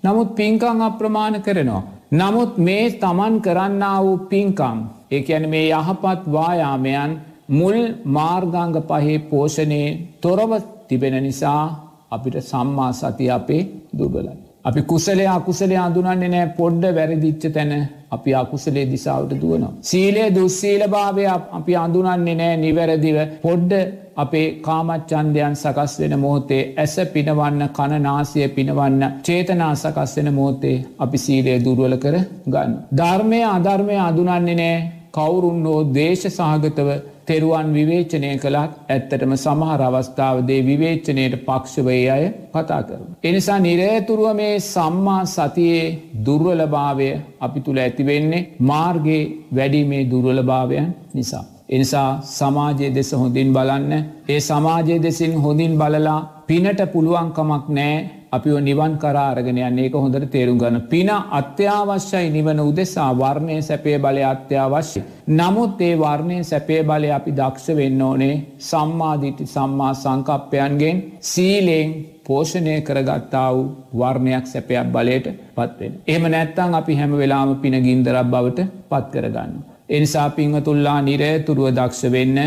නමුත් 0.04 0.36
පින්කං 0.36 0.82
අප්‍රමාණ 0.82 1.42
කරනවා. 1.42 1.84
නමුත් 2.12 2.58
මේ 2.60 2.86
තමන් 2.94 3.42
කරන්න 3.42 3.84
වූ 4.00 4.18
පින්කම් 4.30 4.80
ඒ 5.12 5.26
ඇන 5.30 5.50
මේ 5.50 5.68
යහපත් 5.72 6.32
වායාමයන් 6.32 7.12
මුල් 7.50 7.78
මාර්ගංග 8.08 8.76
පහේ 8.90 9.20
පෝෂණයේ 9.30 10.00
තොරව 10.22 10.52
තිබෙන 10.88 11.24
නිසා 11.24 11.91
අපිට 12.12 12.38
සම්මා 12.44 12.92
සති 12.94 13.30
අපේ 13.30 13.64
දුබලයි. 13.94 14.38
අපි 14.64 14.82
කුසලේ 14.84 15.28
අකුසලේ 15.30 15.78
අඳුනන්නේ 15.78 16.30
නෑ 16.30 16.54
පොඩ්ඩ 16.58 16.86
වැරදිච්ච 16.92 17.44
තැන 17.50 17.72
අපි 18.10 18.36
අකුසලේ 18.36 18.86
දිසාවට 18.88 19.34
දුවනවා. 19.36 19.74
සීලේ 19.84 20.28
දුස්සීල 20.32 20.84
භාවය 20.88 21.26
අපි 21.54 21.74
අඳුනන්නේ 21.78 22.36
නෑ 22.36 22.58
නිවැරදිව 22.58 23.18
පොඩ්ඩ 23.42 23.74
අපේ 24.16 24.48
කාමච්චන්දයන් 24.62 25.56
සකස් 25.56 25.94
වෙන 26.00 26.16
මෝතේ 26.20 26.62
ඇස 26.78 26.96
පිනවන්න 27.14 27.64
කණනාසය 27.72 28.48
පිනවන්න 28.50 29.04
චේතනා 29.24 29.74
සකස් 29.76 30.16
වෙන 30.18 30.34
මෝතේ 30.34 30.78
අපි 31.00 31.18
සීලය 31.18 31.54
දුරුවල 31.60 31.96
කර 31.98 32.16
ගන්න. 32.48 32.74
ධර්මය 32.96 33.40
අධර්මය 33.50 33.96
අඳුනන්නේ 34.02 34.56
නෑ 34.56 34.76
කවුරුන් 35.12 35.66
හෝ 35.66 35.80
දේශ 35.94 36.28
සහගතව 36.30 36.90
තෙරුවන් 37.28 37.68
විවේචනය 37.74 38.32
කළත් 38.38 38.74
ඇත්තටම 38.90 39.34
සමහර 39.36 39.82
අවස්ථාවදේ 39.82 40.60
විවේචනයට 40.62 41.36
පක්ෂවය 41.48 41.98
අය 42.10 42.26
කතා 42.54 42.82
කරු. 42.84 43.06
එනිසා 43.24 43.60
නිරේතුරුව 43.60 44.30
මේ 44.36 44.56
සම්මා 44.66 45.24
සතියේ 45.28 45.88
දුර්වලභාවය 46.26 47.10
අපි 47.40 47.60
තුළ 47.60 47.80
ඇතිවෙන්නේ 47.80 48.48
මාර්ගයේ 48.62 49.24
වැඩීමේ 49.56 50.04
දුර්වලභාවයන් 50.12 50.88
නිසා. 51.14 51.46
එනිසා 51.70 52.10
සමාජයේ 52.30 52.96
දෙස 52.96 53.12
හොඳින් 53.14 53.50
බලන්න 53.54 53.94
ඒ 54.30 54.40
සමාජයේ 54.42 55.04
දෙසින් 55.04 55.34
හොඳින් 55.42 55.74
බලලා 55.78 56.20
පිනට 56.48 56.82
පුළුවන්කමක් 56.94 57.66
නෑ 57.70 57.96
අපිව 58.32 58.58
නිවන් 58.60 58.94
කරාරගෙන 58.98 59.58
යන්නේ 59.60 59.86
ඒක 59.86 59.96
හොඳට 59.96 60.28
තේරුම් 60.34 60.60
ගන්න. 60.60 60.88
පින 60.92 61.10
අත්‍යවශ්‍යයි 61.40 62.30
නිවන 62.30 62.60
උදෙසා 62.62 63.10
වර්ණය 63.14 63.58
සැපේ 63.62 63.98
බලය 64.00 64.24
අත්‍යවශ්‍ය. 64.26 65.02
නමුත් 65.30 65.82
ඒ 65.82 65.96
වර්ණය 65.96 66.38
සැපේ 66.44 66.82
බලය 66.84 67.10
අපි 67.18 67.32
දක්ෂ 67.32 67.76
වෙන්න 67.80 68.02
ඕනේ 68.02 68.36
සම්මාධිටි 68.70 69.50
සම්මා 69.56 69.92
සංකප්පයන්ගෙන් 69.96 71.04
සීලෙන් 71.32 71.92
පෝෂණය 72.26 72.76
කරගත්තා 72.82 73.48
වූ 73.54 73.70
වර්ණයක් 74.00 74.46
සැපයක් 74.48 74.88
බලයට 74.96 75.28
පත්වෙන. 75.56 75.94
එහම 76.08 76.24
නැත්තං 76.30 76.74
අපි 76.76 76.96
හැම 76.96 77.14
වෙලාම 77.18 77.56
පින 77.64 77.76
ගින්දරක් 77.86 78.28
බවට 78.34 78.70
පත් 78.90 79.06
කරගන්න. 79.14 79.54
එනිසා 79.90 80.30
පිංහතුල්ලා 80.32 81.00
නිරේතුරුව 81.02 81.74
දක්ෂ 81.78 82.12
වෙන්න 82.12 82.38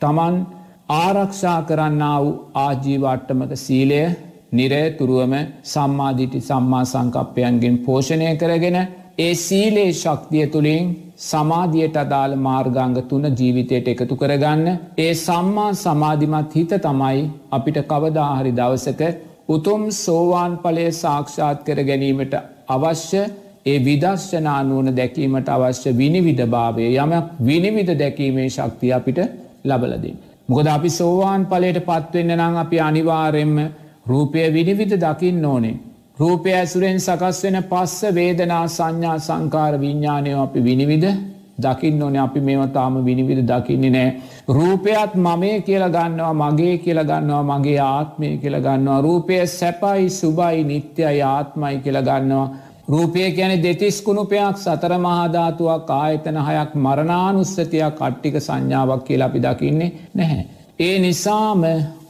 තමන් 0.00 0.34
ආරක්ෂා 0.96 1.60
කරන්න 1.62 2.04
වූ 2.16 2.36
ආජීවාට්ටමක 2.56 3.52
සීලය 3.58 4.04
නිරේතුරුවම 4.52 5.34
සම්මාධිටි 5.64 6.40
සම්මා 6.40 6.84
සංකප්පයන්ගෙන් 6.84 7.76
පෝෂණය 7.78 8.32
කරගෙන 8.36 8.78
ඒ 9.18 9.32
සීලේ 9.36 9.90
ශක්තිය 9.94 10.46
තුළින් 10.46 10.86
සමාධියට 11.20 11.96
අදාළ 11.96 12.34
මාර්ගංග 12.38 12.96
තුන 13.04 13.24
ජීවිතයට 13.32 13.88
එකතු 13.88 14.14
කරගන්න 14.16 14.68
ඒ 14.98 15.12
සම්මා 15.16 15.70
සමාධිමත් 15.76 16.56
හිත 16.56 16.72
තමයි 16.78 17.22
අපිට 17.50 17.78
කවදාහරි 17.84 18.52
දවසක 18.52 19.02
උතුම් 19.48 19.82
සෝවාන් 19.94 20.52
පලය 20.58 20.86
සාක්ෂාත් 20.94 21.58
කර 21.66 21.78
ගැනීමට 21.82 22.34
අවශ්‍ය 22.68 23.22
ඒ 23.66 23.78
විදර්ශනානුවන 23.80 24.88
දැකීමට 24.96 25.48
අවශ්‍ය 25.50 25.90
විනිවිධ 25.94 26.44
භාවය 26.46 26.86
යමක් 26.96 27.30
විනිවිධ 27.42 27.94
දැකීමේ 27.96 28.48
ශක්තිය 28.50 28.92
අපිට 28.92 29.18
ලබලදින්. 29.64 30.16
මොකද 30.48 30.66
අපි 30.68 30.90
සෝවාන් 30.92 31.42
පලට 31.46 31.80
පත්වෙන්න 31.82 32.34
නම් 32.38 32.56
අපි 32.56 32.76
අනිවාරෙන්ම 32.80 33.56
රූපය 34.06 34.52
විනිවිධ 34.52 34.96
දකින්න 34.96 35.44
ඕනේ. 35.44 35.80
රූපය 36.18 36.50
ඇසුරෙන් 36.52 37.00
සකස් 37.00 37.42
වෙන 37.44 37.58
පස්ස 37.64 38.14
වේදනා 38.14 38.64
සංඥා 38.68 39.18
සංකාර 39.18 39.74
විඤ්ඥානය 39.80 40.32
අපි 40.36 40.60
විනිවිධ 40.60 41.12
දකින්න 41.58 42.02
ඕන 42.02 42.16
අපි 42.16 42.40
මේවතාම 42.40 43.04
විනිවිධ 43.04 43.42
දකින්නේ 43.42 43.90
නෑ. 43.90 44.10
රූපයත් 44.48 45.14
මමේ 45.16 45.60
කියල 45.60 45.84
ගන්නවා 45.88 46.34
මගේ 46.42 46.78
කියල 46.78 47.00
ගන්නවා 47.02 47.42
මගේ 47.50 47.78
ආත්මය 47.80 48.36
කියල 48.36 48.56
ගන්නවා 48.58 49.00
රූපය 49.00 49.46
සැපයි 49.48 50.10
සුබයි 50.10 50.64
නිත්‍යයි 50.64 51.22
ආත්මයි 51.24 51.78
කියල 51.78 51.98
ගන්නවා. 52.00 52.46
රූපය 52.88 53.30
කියන 53.32 53.62
දෙතිස් 53.62 54.02
කුණුපයක් 54.02 54.56
සතර 54.56 54.92
මහධාතුවක් 54.98 55.90
ආයතන 55.92 56.38
හයක් 56.40 56.74
මරණානුස්සතියක් 56.76 57.94
කට්ටික 57.94 58.36
සංඥාවක් 58.40 59.04
කියලා 59.04 59.28
අපි 59.28 59.40
දකින්නේ 59.40 59.92
නැහැ. 60.14 60.44
ඒ 60.78 60.98
නිසාම 60.98 61.62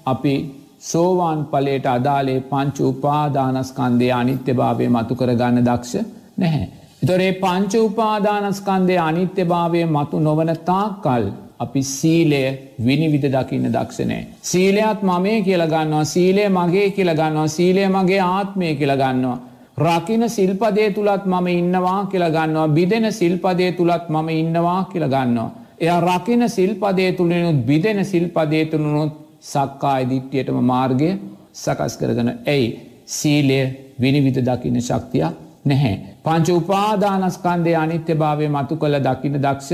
අපි 0.07 0.35
සෝවාන් 0.83 1.41
පලට 1.51 1.87
අදාලේ 1.97 2.41
පංච 2.51 2.77
උපාදානස්කන්දය 2.93 4.09
අනිත්‍ය 4.21 4.53
භාවය 4.61 4.87
මතු 4.89 5.15
කරගන්න 5.21 5.67
දක්ෂ 5.69 5.95
නැහැ. 6.39 6.67
එතොරේ 7.03 7.33
පංච 7.43 7.73
උපාදානස්කන්දය 7.89 8.97
අනිත්‍ය 9.09 9.45
භාවය 9.53 9.85
මතු 9.97 10.25
නොවන 10.27 10.51
තාකල් 10.71 11.25
අපි 11.65 11.83
සීලය 11.93 12.43
විනිවිධ 12.87 13.29
දකින්න 13.37 13.71
දක්ෂනෑ. 13.77 14.27
සීලයත් 14.51 15.01
මමේ 15.11 15.39
කියලගන්නවා 15.47 16.05
සීලය 16.15 16.45
මගේ 16.49 16.91
කියලගන්නවා 16.91 17.49
සීලය 17.57 17.89
මගේ 17.89 18.21
ආත්මය 18.29 18.75
කියලගන්නවා. 18.75 19.39
රකින 19.79 20.29
සිල්පදේ 20.31 20.91
තුළත් 20.91 21.25
මම 21.27 21.47
ඉන්නවා 21.59 22.01
කියලගන්නවා 22.07 22.69
බිදෙන 22.69 23.13
සිල්පදේ 23.13 23.73
තුළත් 23.73 24.09
මම 24.09 24.29
ඉන්නවා 24.41 24.81
කියලගන්නවා. 24.93 25.51
එය 25.81 25.91
රකින 26.03 26.49
සිල්පදේ 26.51 27.13
තුළනුත් 27.13 27.67
බිදෙන 27.67 28.05
සිල්පදේ 28.05 28.65
තුළුණුත් 28.67 29.22
සක්කා 29.43 29.97
ඉදිට්ටියටම 29.99 30.59
මාර්ගය 30.65 31.11
සකස් 31.55 31.95
කරගන 32.01 32.31
ඇයි 32.47 32.69
සීලය 33.09 33.61
විනිවිධ 34.01 34.41
දකින්න 34.41 34.79
ශක්තියක් 34.81 35.35
නැහැ. 35.65 35.95
පංච 36.25 36.49
උපාදානස්කන්දය 36.53 37.75
අනිත්‍ය 37.77 38.15
භාවය 38.15 38.49
මතු 38.49 38.77
කළ 38.77 38.97
දකින 39.01 39.39
දක්ෂ 39.39 39.71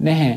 නැහැ. 0.00 0.34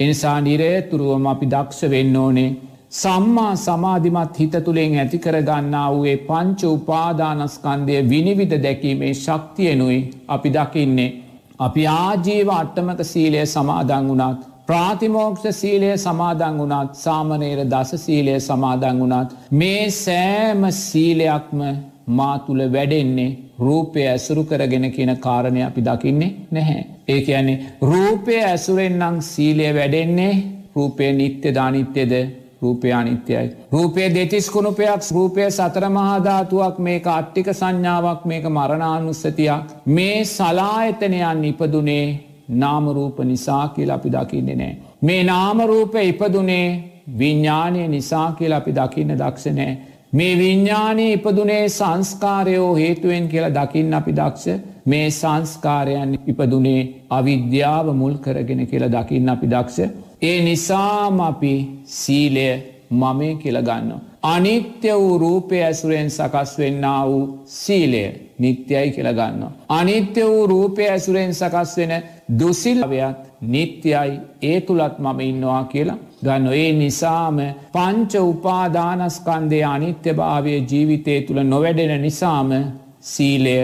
එනිසා 0.00 0.40
නිරේ 0.40 0.82
තුරුවම 0.82 1.26
අපි 1.26 1.46
දක්ෂ 1.46 1.90
වෙන්න 1.90 2.16
ඕනේ. 2.16 2.50
සම්මා 2.92 3.54
සමාධිමත් 3.56 4.38
හිත 4.38 4.54
තුළින් 4.64 4.98
ඇති 4.98 5.18
කරගන්නා 5.18 5.88
වූේ 5.94 6.16
පංච 6.28 6.60
උපාදානස්කන්දය 6.68 7.96
විනිවිධ 8.10 8.56
දැකීමේ 8.62 9.12
ශක්තියනුයි 9.16 9.98
අපි 10.28 10.50
දකින්නේ. 10.50 11.10
අපි 11.58 11.82
ආජීව 11.88 12.48
අට්ටමක 12.50 13.00
සීලය 13.04 13.46
සමාදං 13.46 14.08
වුණත් 14.08 14.40
ප්‍රාතිමෝක්ෂ 14.70 15.46
සීලය 15.52 15.86
සමාදං 15.98 16.58
වුණත් 16.58 16.92
සාමනේර 16.96 17.60
දස 17.66 17.90
සීලය 17.98 18.34
සමාදං 18.40 19.00
වුණත් 19.00 19.32
මේ 19.52 19.86
සෑම 19.92 20.62
සීලයක්ම 20.76 21.64
මා 22.10 22.36
තුළ 22.40 22.62
වැඩෙන්නේ 22.68 23.30
රූපය 23.58 24.04
ඇසුරු 24.04 24.44
කරගෙන 24.44 24.86
කියන 24.92 25.12
කාරණය 25.18 25.64
අපි 25.64 25.82
දකින්නේ 25.82 26.30
නැහැ. 26.50 26.84
ඒ 27.08 27.20
කියන්නේ 27.20 27.58
රූපය 27.84 28.38
ඇසුරෙන්න්නම් 28.42 29.18
සීලය 29.22 29.74
වැඩෙන්නේ 29.74 30.32
රූපය 30.76 31.12
නිත්‍ය 31.14 31.48
ධනිත්‍යද 31.50 32.14
රූපය 32.62 32.92
අනිත්‍යයි. 32.92 33.46
රූපය 33.72 34.08
දෙතිස් 34.14 34.50
කුණුපයක් 34.50 35.12
රූපය 35.12 35.50
සතර 35.50 35.90
මහාධාතුවක් 35.90 36.78
මේක 36.80 37.06
අට්ටික 37.08 37.54
සංඥාවක් 37.54 38.24
මේක 38.24 38.50
මරණානුස්සතියක් 38.50 39.78
මේ 39.88 40.18
සලායතනයන් 40.26 41.46
ඉපදුනේ 41.46 42.29
නාමරූප 42.54 43.18
නිසා 43.24 43.68
කියල 43.68 43.90
අපි 43.90 44.10
දකින්නේ 44.10 44.56
නෑ. 44.56 44.76
මේ 45.02 45.22
නාමරූප 45.24 45.94
ඉපදුනේ 46.02 46.66
විඤ්ඥානය 47.18 47.88
නිසා 47.88 48.32
කියල 48.32 48.52
අපි 48.52 48.72
දකින්න 48.72 49.14
දක්ෂනෑ. 49.14 49.78
මේ 50.12 50.38
විඤ්ඥානය 50.38 51.12
ඉපදුනේ 51.12 51.68
සංස්කාරයෝ 51.68 52.74
හේතුවෙන් 52.74 53.28
කියලා 53.28 53.54
දකින්න 53.58 53.94
අපි 53.94 54.12
දක්ෂ 54.12 54.46
මේ 54.86 55.10
සංස්කාරයන් 55.10 56.18
ඉපදුනේ 56.26 56.82
අවිද්‍යාව 57.10 57.92
මුල් 57.94 58.14
කරගෙන 58.16 58.66
කියලා 58.66 58.92
දකින්න 58.96 59.28
අපි 59.28 59.46
දක්ෂ. 59.46 59.78
ඒ 60.22 60.38
නිසාම 60.42 61.20
අපි 61.20 61.54
සීලය 61.84 62.48
මමේ 62.92 63.34
කියලගන්න. 63.34 63.92
අනිත්‍ය 64.24 64.92
වූ 64.94 65.18
රූපය 65.18 65.62
ඇසුරෙන් 65.62 66.10
සකස් 66.10 66.58
වෙන්න 66.58 66.84
වූ 67.06 67.22
සීලය 67.46 68.04
නිත්‍යයි 68.40 68.90
කියලගන්න. 68.90 69.42
අනිත්‍ය 69.70 70.22
වූ 70.24 70.46
රූපය 70.46 70.82
ඇසුරෙන් 70.86 71.32
සකස් 71.32 71.72
වෙන 71.78 71.92
දුසිල්වයත් 72.38 73.18
නිත්‍යයි 73.46 74.12
ඒ 74.42 74.60
තුළත් 74.60 74.96
මම 74.98 75.20
ඉන්නවා 75.22 75.62
කියලා 75.64 75.98
ගන්න 76.22 76.46
ඒ 76.54 76.72
නිසාම 76.74 77.38
පංච 77.72 78.12
උපාදානස්කන්දය 78.24 79.60
අනිත්‍ය 79.66 80.10
භාවය 80.14 80.56
ජීවිතය 80.62 81.20
තුළ 81.20 81.40
නොවැඩෙන 81.44 81.94
නිසාම 82.02 82.50
සීලය 83.02 83.56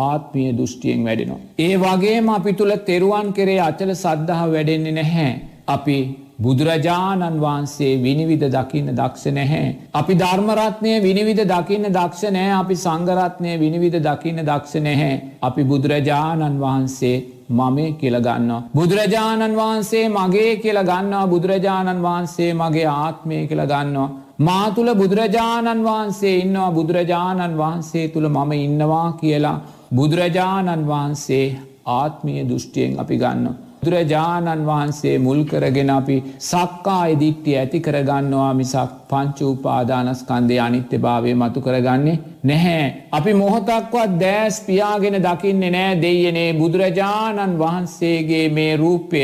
ආත්මිය 0.00 0.50
දෘෂ්ටියෙන් 0.52 1.04
වැඩෙනවා. 1.04 1.40
ඒ 1.58 1.74
වගේම 1.76 2.28
අපි 2.28 2.52
තුළ 2.52 2.74
තෙරුවන් 2.86 3.28
කරේ 3.32 3.60
අචල 3.60 3.90
සද්ධහ 3.94 4.42
වැඩෙන්නේ 4.52 4.92
නැහැ. 4.92 5.32
අපි 5.66 5.98
බුදුරජාණන් 6.38 7.40
වහන්සේ 7.40 7.92
විනිවිධ 7.98 8.48
දකින්න 8.48 8.88
දක්ෂ 8.92 9.26
නැහැ. 9.28 9.76
අපි 9.94 10.14
ධර්මරත්නය 10.14 10.92
විනිවිධ 11.02 11.44
දකින්න 11.44 11.86
දක්ෂ 11.88 12.32
නෑ 12.32 12.50
අපි 12.52 12.74
සංගරත්නය 12.76 13.52
විනිවිධ 13.58 14.00
දකින්න 14.00 14.42
දක්ෂ 14.42 14.74
නැහැ. 14.80 15.22
අපි 15.42 15.62
බුදුරජාණන් 15.64 16.60
වහන්සේ 16.60 17.16
මමේ 17.50 17.92
කියලගන්නවා. 17.92 18.62
බුදුරජාණන් 18.74 19.56
වහන්සේ 19.56 20.08
මගේ 20.08 20.56
කියල 20.56 20.78
ගන්නවා 20.82 21.26
බුදුරජාණන් 21.26 22.02
වහන්සේ 22.02 22.50
මගේ 22.54 22.86
ආත්මය 22.86 23.46
කියල 23.46 23.62
ගන්නවා. 23.64 24.08
මා 24.38 24.70
තුළ 24.70 24.90
බුදුරජාණන් 24.94 25.84
වහන්සේ 25.84 26.38
ඉන්නවා 26.38 26.70
බුදුරජාණන් 26.72 27.56
වහන්සේ 27.56 28.08
තුළ 28.08 28.28
මම 28.28 28.52
ඉන්නවා 28.58 29.08
කියලා 29.12 29.60
බුදුරජාණන් 29.94 30.86
වහන්සේ 30.86 31.46
ආත්මීය 31.88 32.48
දෘෂ්ටියෙන් 32.48 32.98
අපි 32.98 33.16
ගන්න. 33.16 33.46
බුදුරජාණන් 33.84 34.66
වහන්සේ 34.66 35.18
මුල් 35.18 35.40
කරගෙන 35.44 35.90
අපි 35.90 36.16
සක්කා 36.40 37.04
ඉදිට්ටිය 37.06 37.56
ඇති 37.56 37.80
කරගන්නවා 37.80 38.52
මිසක් 38.54 38.92
පංචූපාදානස්කන්දය 39.10 40.56
අනිත්‍ය 40.58 40.98
භාවය 40.98 41.34
මතු 41.34 41.60
කරගන්නේ 41.60 42.18
නැහැ. 42.44 42.84
අපි 43.12 43.32
මොහොතක්වත් 43.34 44.12
දෑස් 44.20 44.60
පියාගෙන 44.60 45.16
දකින්නේ 45.20 45.70
නෑ 45.70 46.00
දෙයනේ 46.02 46.50
බුදුරජාණන් 46.54 47.58
වහන්සේගේ 47.58 48.46
මේ 48.50 48.76
රූපය 48.76 49.22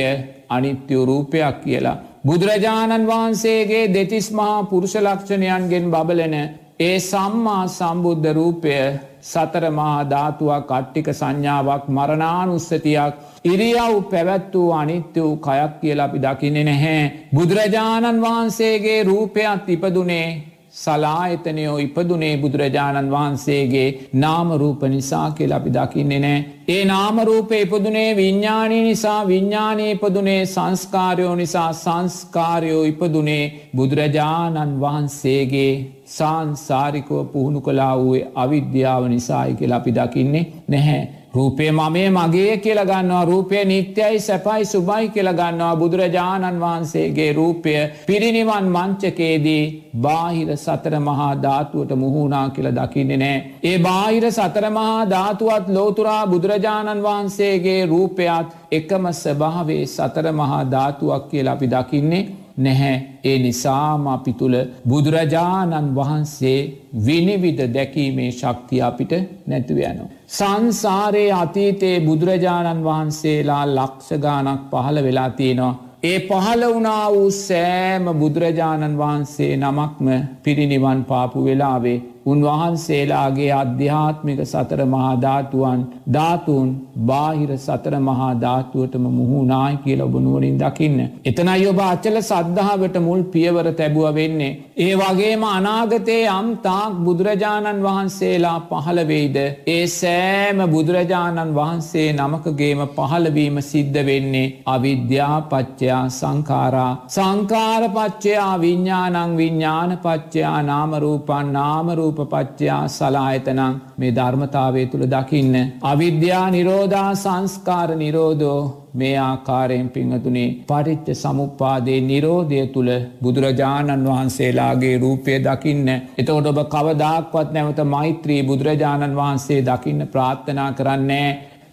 අනිත්‍යව 0.48 1.04
රූපයක් 1.04 1.56
කියලා. 1.60 1.98
බුදුරජාණන් 2.24 3.06
වහන්සේගේ 3.06 3.84
දෙතිස් 3.88 4.28
මහා 4.32 4.58
පුරුෂලක්ෂණයන්ගෙන් 4.64 5.86
බබලන 5.90 6.34
ඒ 6.80 6.96
සම්මා 7.02 7.62
සම්බුද්ධ 7.68 8.28
රූපය 8.32 8.74
සතර 9.22 9.64
මහා 9.70 10.04
ධාතුවක් 10.04 10.70
අට්ටික 10.70 11.08
සංඥාවක් 11.12 11.84
මරණානුස්සතියක් 11.88 13.14
ඉරියව් 13.44 13.94
පැවැත් 14.10 14.54
වූ 14.54 14.70
අනිත්‍ය 14.72 15.20
වූ 15.20 15.36
කයක් 15.38 15.72
කියල 15.80 16.00
අපි 16.00 16.18
දකින්නේ 16.18 16.64
නැහැ. 16.64 17.02
බුදුරජාණන් 17.34 18.22
වහන්සේගේ 18.22 19.00
රූපයක් 19.04 19.68
ඉපදුනේ 19.68 20.49
සලායතනයෝ 20.74 21.78
ඉපදුනේ 21.78 22.34
බුදුරජාණන් 22.36 23.10
වහන්සේගේ 23.10 23.88
නාමරූප 24.14 24.82
නිසා 24.84 25.30
කියල 25.32 25.52
අපි 25.52 25.70
දකින්නේ 25.70 26.20
නෑ. 26.20 26.44
ඒ 26.68 26.84
නාමරූපය 26.84 27.56
ඉපදුනේ 27.56 28.16
විඤ්ඥානී 28.16 28.82
නිසා 28.82 29.26
විඤ්ඥානී 29.26 29.90
ඉපදුනේ 29.90 30.42
සංස්කාරයෝ 30.46 31.34
නිසා 31.36 31.72
සංස්කාරයෝ 31.74 32.84
ඉපදුනේ 32.84 33.44
බුදුරජාණන් 33.76 34.80
වහන්සේගේ 34.80 35.72
සංසාරිකව 36.08 37.24
පුහුණු 37.32 37.60
කලා 37.60 37.94
වූේ 37.98 38.28
අවිද්‍යාව 38.36 39.08
නිසායි 39.08 39.54
කියලා 39.54 39.78
අපි 39.78 39.92
දකින්නේ 39.92 40.44
නැහැ. 40.68 41.02
රූපය 41.34 41.70
මමේ 41.70 42.10
මගේ 42.10 42.56
කියලගන්නවා 42.56 43.24
රූපය 43.24 43.64
නිත්‍යයි 43.64 44.20
සැපයි 44.20 44.64
සුබයි 44.64 45.08
කියලගන්නවා 45.08 45.76
බුදුරජාණන් 45.76 46.58
වහන්සේගේ 46.60 47.28
රූපය 47.32 47.74
පිරිනිවන් 48.06 48.66
මංචකේදී 48.68 49.64
බාහිර 49.96 50.50
සතර 50.56 50.96
මහා 51.00 51.30
ධාතුවට 51.36 51.94
මුහුණා 51.94 52.50
කියල 52.50 52.68
දකින්නේ 52.72 53.16
නෑ. 53.16 53.38
ඒ 53.62 53.78
බාහිර 53.78 54.26
සතර 54.30 54.66
මහා 54.70 55.06
ධාතුවත් 55.06 55.68
ලෝතුරා 55.68 56.26
බුදුරජාණන් 56.26 57.02
වහන්සේගේ 57.02 57.86
රූපයත් 57.86 58.48
එකම 58.72 59.06
ස්භාවේ 59.14 59.86
සතර 59.86 60.32
මහා 60.34 60.62
ධාතුවක් 60.66 61.30
කියලා 61.30 61.54
අපි 61.54 61.66
දකින්නේ 61.68 62.24
නැහැ 62.60 62.96
ඒ 63.24 63.36
නිසාම 63.38 64.06
අපි 64.06 64.32
තුළ 64.32 64.56
බුදුරජාණන් 64.88 65.92
වහන්සේ 65.94 66.58
විනිවිධ 67.04 67.66
දැකීමේ 67.74 68.30
ශක්තිය 68.32 68.82
අපිට 68.82 69.12
නැතිවයනු. 69.46 70.04
සංසාරයේ 70.30 71.30
අතීතයේ 71.34 72.00
බුදුරජාණන් 72.00 72.84
වහන්සේලා 72.84 73.64
ලක්ෂගානක් 73.68 74.66
පහළ 74.72 74.98
වෙලා 75.02 75.30
තියෙනවා. 75.32 75.74
ඒ 76.02 76.18
පහළ 76.20 76.62
වුණා 76.66 77.06
වූ 77.10 77.30
සෑම 77.38 78.06
බුදුරජාණන් 78.14 78.94
වහන්සේ 78.96 79.52
නමක්ම 79.56 80.06
පිරිනිවන් 80.42 81.00
පාපු 81.04 81.44
වෙලාවේ 81.44 81.98
උන්වහන්සේලාගේ 82.26 83.50
අධ්‍යාත්මික 83.54 84.40
සතර 84.44 84.80
මහාධාතුවන් 84.86 85.84
ධාතුන් 86.08 86.68
බාහිර 87.06 87.50
සතර 87.58 87.94
මහාධාතුවටම 88.00 89.04
මුහුණනායි 89.10 89.78
කියල 89.84 90.00
ඔබනුවරින් 90.02 90.58
දකින්න. 90.58 90.98
එතනයි 91.24 91.66
ඔබ 91.66 91.80
අච්චල 91.82 92.18
සද්ධාවට 92.22 92.96
මුල් 93.00 93.22
පියවර 93.32 93.66
තැබුව 93.72 94.14
වෙන්නේ. 94.14 94.52
ඒ 94.80 94.92
වගේම 94.96 95.42
අනාගතයේ 95.46 96.28
අම් 96.30 96.46
තාක් 96.58 96.92
බුදුරජාණන් 96.98 97.82
වහන්සේලා 97.82 98.58
පහළවෙයිද. 98.68 99.36
ඒ 99.68 99.84
සෑම 99.90 100.58
බුදුරජාණන් 100.70 101.54
වහන්සේ 101.54 102.06
නමකගේම 102.12 102.80
පහළවීම 102.90 103.56
සිද්ධ 103.62 104.00
වෙන්නේ 104.06 104.52
අවිද්‍යාපච්චයා 104.66 106.04
සංකාරා 106.10 106.92
සංකාරපච්චයා 107.08 108.54
විඤ්ඥානං 108.60 109.36
විඤ්ඥානපච්චයා 109.36 110.58
නාමරූපන් 110.62 111.52
නාමරූප 111.52 112.18
රූපපච්චයා 112.20 112.82
සලායතනං 112.90 113.80
මේ 113.96 114.12
ධර්මතාවය 114.12 114.86
තුළ 114.86 115.06
දකින්න. 115.06 115.54
අවිද්‍යා 115.82 116.46
නිරෝධා 116.50 117.10
සංස්කාර 117.16 117.90
නිරෝධෝ 117.96 118.60
මේ 118.94 119.16
ආකාරයෙන් 119.18 119.88
පිංහතුනේ 119.88 120.48
පරිච්ච 120.64 121.08
සමුපාදේ 121.14 122.00
නිරෝධය 122.02 122.62
තුළ 122.68 122.90
බුදුරජාණන් 123.22 124.06
වහන්සේලාගේ 124.06 124.96
රූපය 124.98 125.38
දකින්න. 125.40 125.88
එතකොට 126.18 126.46
ඔබ 126.46 126.60
කවදක්වත් 126.66 127.48
නැවත 127.52 127.80
මෛත්‍රී 127.86 128.42
බුදුරජාණන් 128.44 129.16
වහන්සේ 129.16 129.60
දකින්න 129.62 130.08
ප්‍රාර්ථනා 130.08 130.70
කරන්නේ 130.72 131.28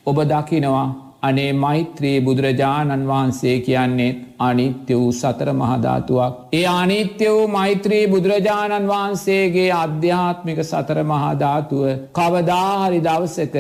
ඔබ 0.06 0.18
දකිනවා 0.26 0.88
අනේ 1.22 1.52
මෛත්‍රයේ 1.56 2.22
බුදුරජාණන් 2.22 3.08
වහන්සේ 3.08 3.56
කියන්නේ 3.62 4.16
අනිත්‍ය 4.40 4.94
වූ 4.94 5.12
සතර 5.14 5.50
මහධාතුවක්. 5.54 6.34
ඒ 6.54 6.66
අනිත්‍ය 6.74 7.26
වූ 7.28 7.48
මෛත්‍රී 7.50 8.06
බුදුරජාණන් 8.08 8.88
වහන්සේගේ 8.88 9.70
අධ්‍යාත්මික 9.76 10.60
සතර 10.64 11.00
මහාධාතුව 11.04 11.84
කවදාහරි 12.14 13.00
දවසක 13.02 13.56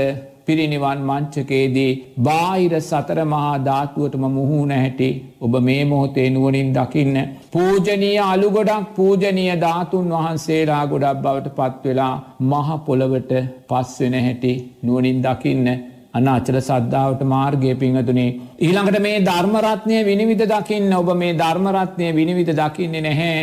පිරිනිවන් 0.48 1.00
මංචකේදී 1.02 1.92
බාහිර 2.20 2.74
සතර 2.82 3.20
මහා 3.26 3.56
ධාතුවටම 3.62 4.24
මුහුණ 4.32 4.72
හැටි 4.74 5.10
ඔබ 5.42 5.54
මේ 5.62 5.82
මොහොතේ 5.86 6.28
නුවනින් 6.30 6.70
දකින්න. 6.74 7.18
පූජනීය 7.54 8.20
අලු 8.26 8.50
ගොඩක් 8.52 8.88
පූජනීය 8.96 9.60
ධාතුන් 9.60 10.08
වහන්සේලා 10.14 10.84
ගොඩක් 10.86 11.22
බවට 11.24 11.56
පත්වෙලා 11.58 12.16
මහ 12.42 12.68
පොළවට 12.86 13.32
පස්වෙන 13.70 14.18
හැටි 14.20 14.54
නුවනින් 14.84 15.22
දකින්න 15.22 15.68
අනාචල 16.14 16.58
සද්ධාවට 16.62 17.22
මාර්ගය 17.26 17.72
පිංහතුනේ. 17.76 18.30
ඊළඟට 18.60 19.00
මේ 19.00 19.18
ධර්මරත්නය 19.22 19.98
විනිවිධ 20.06 20.46
දකින්න 20.48 20.94
ඔබ 20.94 21.10
මේ 21.16 21.34
ධර්මරත්නය 21.36 22.08
විනිවිධ 22.16 22.54
දකින්නේ 22.56 23.02
නැහැ. 23.02 23.42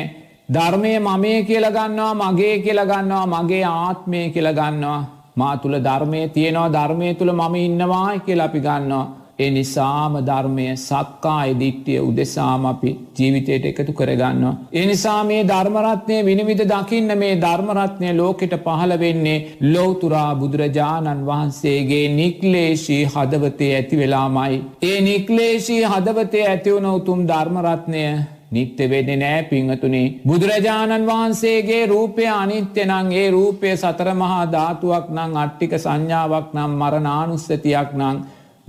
ධර්මය 0.48 0.92
මමේ 1.00 1.38
කියලගන්නවා 1.42 2.14
මගේ 2.22 2.56
කියලගන්නවා 2.58 3.26
මගේ 3.34 3.64
ආත්මය 3.64 4.20
කියලගන්නවා. 4.30 5.00
මා 5.36 5.56
තුළ 5.56 5.76
ධර්මය 5.80 6.22
තියෙනවා 6.28 6.70
ධර්මය 6.70 7.10
තුළ 7.14 7.32
මම 7.32 7.54
ඉන්නවායි 7.60 8.24
කියල 8.26 8.40
අපි 8.40 8.60
ගන්නවා. 8.60 9.04
ඒ 9.36 9.48
නිසාම 9.50 10.16
ධර්මය 10.20 10.66
සක්කා 10.78 11.38
එදිට්ටිය 11.44 11.98
උදෙසාම 12.00 12.66
අපි 12.66 12.90
ජීවිතයට 13.16 13.64
එකතු 13.64 13.92
කරගන්නවා. 13.92 14.52
ඒ 14.72 14.84
නිසා 14.86 15.22
මේ 15.24 15.40
ධර්මරත්නය 15.44 16.18
විනිවිධ 16.22 16.64
දකින්න 16.64 17.14
මේ 17.18 17.32
ධර්මරත්නය 17.36 18.12
ලෝකෙට 18.12 18.54
පහළ 18.58 18.94
වෙන්නේ 18.98 19.38
ලෝතුරා 19.64 20.30
බුදුරජාණන් 20.34 21.26
වහන්සේගේ 21.26 22.04
නික්ලේශී 22.10 23.02
හදවතේ 23.06 23.72
ඇති 23.74 23.98
වෙලාමයි. 23.98 24.62
ඒ 24.82 24.98
නික්ලේශී 25.00 25.82
හදවතේ 25.86 26.46
ඇතිවුණ 26.46 26.88
උතුම් 26.92 27.26
ධර්මරත්නය 27.26 28.04
නිත්‍ය 28.54 28.84
වෙදෙ 28.86 29.16
නෑ 29.16 29.42
පිංහතුනේ. 29.44 30.12
බුදුරජාණන් 30.24 31.06
වහන්සේගේ 31.06 31.82
රූපය 31.86 32.24
අනිත්‍ය 32.32 32.86
නං 32.86 33.12
ඒ 33.14 33.26
රූපය 33.30 33.74
සතර 33.74 34.08
මහා 34.14 34.44
ධාතුවක් 34.48 35.06
නං 35.10 35.36
අට්ටික 35.38 35.74
සංඥාවක් 35.78 36.48
නම් 36.54 36.72
මරනානුස්සතියක් 36.80 37.90
නං 37.94 38.16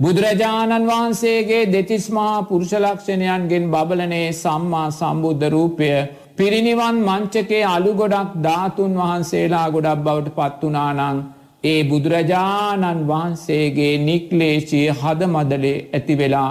බුදුරජාණන් 0.00 0.86
වහන්සේගේ 0.86 1.64
දෙතිස්මහා 1.68 2.36
පුරුෂලක්ෂණයන්ගෙන් 2.44 3.70
බබලනේ 3.70 4.26
සම්මා 4.34 4.88
සම්බුද්ධ 4.92 5.46
රූපය 5.50 5.90
පිරිනිවන් 6.36 6.96
මංචකේ 7.02 7.62
අලු 7.66 7.92
ගොඩක් 7.94 8.34
ධාතුන් 8.40 8.92
වහන්සේලා 8.96 9.68
ගොඩක් 9.70 10.02
බවට 10.02 10.36
පත්වනානං 10.36 11.22
ඒ 11.64 11.80
බුදුරජාණන් 11.84 13.06
වහන්සේගේ 13.06 13.94
නික්ලේශී 14.00 14.88
හද 14.92 15.20
මදලේ 15.28 15.78
ඇති 15.90 16.14
වෙලා 16.14 16.50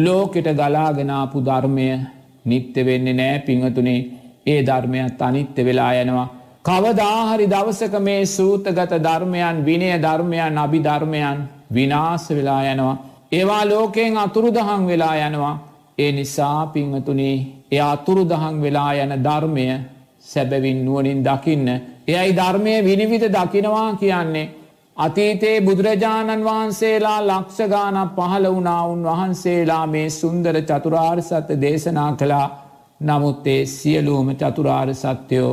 ලෝකෙට 0.00 0.48
ගලාගෙනාපු 0.54 1.38
ධර්මය 1.40 1.86
නිත්‍ය 2.44 2.80
වෙන්නේ 2.86 3.12
නෑ 3.12 3.38
පිංහතුනේ 3.38 4.00
ඒ 4.46 4.60
ධර්මයත් 4.62 5.22
අනිත්‍ය 5.22 5.64
වෙලා 5.64 5.92
යනවා. 5.94 6.28
කවදාහරි 6.64 7.46
දවසක 7.46 7.94
මේ 8.00 8.22
සූතගත 8.26 8.92
ධර්මයන් 9.00 9.56
විනය 9.64 9.88
ධර්මයන් 9.98 10.58
අභි 10.58 10.80
ධර්මයන් 10.80 11.38
විනාස 11.72 12.24
වෙලා 12.30 12.62
යනවා. 12.64 12.96
ඒවා 13.32 13.64
ලෝකයෙන් 13.64 14.16
අතුරු 14.16 14.50
දහං 14.50 14.82
වෙලා 14.86 15.16
යනවා. 15.18 15.54
ඒ 15.98 16.12
නිසා 16.12 16.66
පිංහතුනේ 16.66 17.36
එය 17.72 17.80
අතුරු 17.84 18.22
දහං 18.24 18.56
වෙලා 18.62 18.92
යන 18.94 19.12
ධර්මය 19.24 19.66
සැබැවින් 20.20 20.84
නුවනින් 20.84 21.20
දකින්න. 21.20 21.68
එයයි 22.08 22.36
ධර්මය 22.36 22.72
විනිවිධ 22.84 23.28
දකිනවා 23.28 23.88
කියන්නේ. 23.94 24.61
අතීතයේ 24.96 25.60
බුදුරජාණන් 25.60 26.44
වහන්සේලා 26.44 27.20
ලක්ෂගානක් 27.22 28.10
පහළ 28.14 28.46
වුණාවුන් 28.46 29.02
වහන්සේලා 29.04 29.86
මේ 29.86 30.10
සුන්දර 30.12 30.56
චතුරාර් 30.62 31.22
සත්‍ය 31.22 31.60
දේශනා 31.60 32.12
කළා. 32.14 32.46
නමුත් 33.00 33.46
ඒ 33.46 33.66
සියලූම 33.66 34.28
චතුරාර් 34.36 34.88
සත්‍යයෝ 34.94 35.52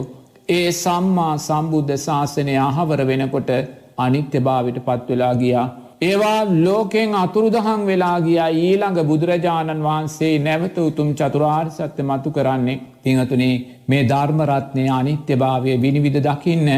ඒ 0.50 0.72
සම්මා 0.74 1.34
සම්බුද්ධ 1.40 1.96
ශාසනය 1.98 2.56
අහවර 2.60 3.02
වෙනකොට 3.08 3.50
අනිත්‍ය 3.98 4.40
භාවිට 4.40 4.80
පත්වෙලා 4.82 5.34
ගියා. 5.36 5.68
ඒවා 6.02 6.42
ලෝකෙන් 6.58 7.16
අතුරුදහන් 7.16 7.82
වෙලා 7.86 8.18
ගිය. 8.20 8.40
ඊළඟ 8.60 9.00
බුදුරජාණන් 9.04 9.84
වහන්සේ 9.84 10.34
නැවත 10.40 10.78
උතුම් 10.80 11.10
චතුරාර් 11.14 11.68
සත්‍ය 11.72 12.02
මතු 12.04 12.30
කරන්නේ 12.32 12.82
තිංහතුනේ 13.04 13.56
මේ 13.88 14.04
ධර්මරත්නය 14.06 14.86
අනිත්‍ය 14.92 15.34
භාවය 15.36 15.74
විනිවිධ 15.78 16.22
දකින්න. 16.22 16.70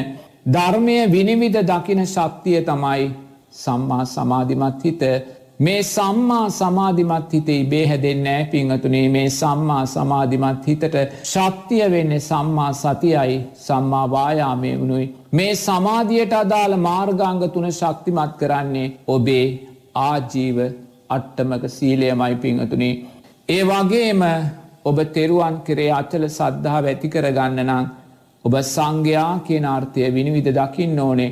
ධර්මය 0.46 0.98
විනිවිධ 1.08 1.62
දකින 1.64 2.06
ශක්තිය 2.06 2.62
තමයි 2.62 3.12
සම්මා 3.54 4.06
සමාධිමත් 4.06 4.84
හිත 4.84 5.02
මේ 5.60 5.84
සම්මා 5.86 6.50
සමාධිමත් 6.52 7.34
හිතේ 7.34 7.60
ඉබේ 7.60 7.84
හැදෙන්න 7.88 8.28
ෑ 8.28 8.46
පිංහතුනේ 8.46 9.10
මේ 9.10 9.30
සම්මා 9.32 9.84
සමාධිමත් 9.86 10.68
හිතට 10.68 10.96
ශක්තිය 11.24 11.84
වෙන්නේ 11.92 12.20
සම්මා 12.22 12.72
සතියයි 12.74 13.36
සම්මා 13.56 14.06
වායාමය 14.12 14.72
වුණුයි. 14.80 15.08
මේ 15.32 15.54
සමාධියට 15.58 16.34
අදාළ 16.34 16.76
මාර්ගංග 16.80 17.44
තුන 17.54 17.68
ශක්තිමත් 17.72 18.34
කරන්නේ 18.40 18.88
ඔබේ 19.08 19.46
ආජීව 19.96 20.58
අට්ටමක 21.10 21.70
සීලයමයි 21.70 22.36
පිංහතුනේ. 22.38 22.94
ඒ 23.50 23.64
වගේම 23.64 24.22
ඔබ 24.86 24.98
තෙරුවන් 25.14 25.62
කරේ 25.62 25.92
අචල 25.94 26.24
සද්ධහා 26.30 26.84
වැති 26.84 27.10
කරගන්න 27.10 27.66
නම් 27.66 27.86
ඔබ 28.46 28.54
සංඝයා 28.68 29.34
කියන 29.48 29.66
අර්ථය 29.68 30.10
විනිවිධ 30.10 30.52
දකින්න 30.52 31.00
ඕනේ. 31.00 31.32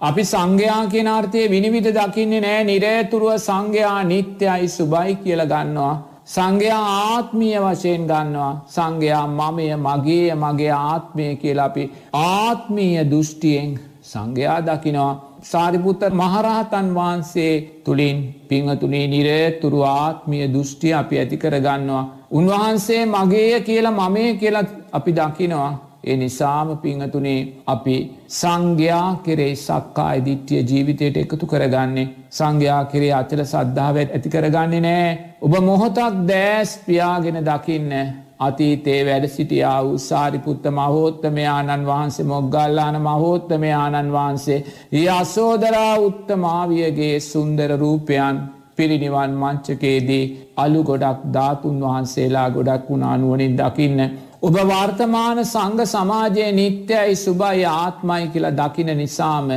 අපි 0.00 0.22
සංඝයා 0.24 0.90
කියන 0.92 1.08
අර්ථය 1.08 1.42
විනිවිධ 1.48 1.90
දකින්නේ 1.98 2.40
නෑ 2.40 2.64
නිරේතුරුව 2.64 3.36
සංඝයා 3.40 4.00
නිත්‍යයි 4.04 4.68
සුබයි 4.68 5.14
කියල 5.22 5.42
ගන්නවා. 5.44 5.94
සංඝයා 6.26 6.84
ආත්මීය 7.06 7.58
වශයෙන් 7.58 8.02
ගන්නවා. 8.06 8.52
සංඝයා 8.68 9.26
මමය 9.28 9.68
මගේ 9.76 10.34
මගේ 10.34 10.72
ආත්මය 10.80 11.26
කියලා 11.36 11.64
අපි 11.64 11.84
ආත්මීය 12.12 13.04
දෘෂ්ටියෙන් 13.10 13.70
සංඝයා 14.02 14.58
දකිනවා. 14.60 15.12
සාරිපුත්ත 15.42 16.02
මහරහතන් 16.12 16.88
වහන්සේ 16.94 17.54
තුළින් 17.84 18.18
පිංහතුනේ 18.48 19.06
නිරේතුරු 19.06 19.80
ආත්මිය 19.82 20.44
දෘෂ්ටිය 20.54 20.92
අපි 20.94 21.18
ඇති 21.18 21.36
කරගන්නවා. 21.36 22.04
උන්වහන්සේ 22.30 23.02
මගේය 23.06 23.60
කියලා 23.60 23.98
මමය 24.00 24.24
කියලා 24.34 24.64
අපි 24.92 25.12
දකිනවා. 25.12 25.91
ඒ 26.04 26.16
නිසාම 26.16 26.68
පිංහතුනේ 26.78 27.40
අපි 27.66 27.96
සංඝයා 28.30 29.08
කෙරේ 29.24 29.52
සක්කා 29.56 30.10
ඉදිට්ටිය 30.14 30.62
ජීවිතයට 30.62 31.16
එකතු 31.16 31.46
කරගන්නේ. 31.46 32.08
සංඝයා 32.30 32.82
කරේ 32.86 33.12
අචල 33.12 33.44
සද්ධාවත් 33.44 34.08
ඇති 34.10 34.28
කරගන්නේ 34.28 34.82
නෑ. 34.82 35.08
ඔබ 35.40 35.54
මොහොතක් 35.62 36.20
දෑස් 36.28 36.70
පියාගෙන 36.86 37.38
දකින්න. 37.42 37.92
අතීතේ 38.40 39.00
වැඩ 39.06 39.26
සිටියා 39.28 39.78
වූ 39.84 39.98
සාරිපුත්ත 40.00 40.64
මහෝත්තමයාණන් 40.70 41.86
වහන්සේ 41.86 42.26
මොග්ගල්ලාන 42.26 42.98
මහෝත්තමයාණන් 43.00 44.10
වහන්සේ 44.12 44.58
ඒ 44.92 45.06
අසෝදරා 45.10 45.94
උත්තමාවියගේ 46.00 47.14
සුන්දර 47.22 47.76
රූපයන් 47.76 48.42
පිරිනිවන් 48.76 49.32
මංචකේදී 49.36 50.24
අලු 50.56 50.82
ගොඩක් 50.82 51.22
ධාතුන් 51.34 51.80
වහන්සේලා 51.80 52.48
ගොඩක් 52.50 52.90
වුණානුවනින් 52.90 53.56
දකින්න. 53.58 54.00
ඔබ 54.42 54.56
වර්තමාන 54.60 55.38
සංඝ 55.44 55.82
සමාජයේ 55.86 56.52
නිත්‍යයි 56.52 57.16
සුභයි 57.16 57.64
ආත්මයි 57.64 58.24
කියලා 58.28 58.50
දකින 58.52 58.90
නිසාම 58.96 59.50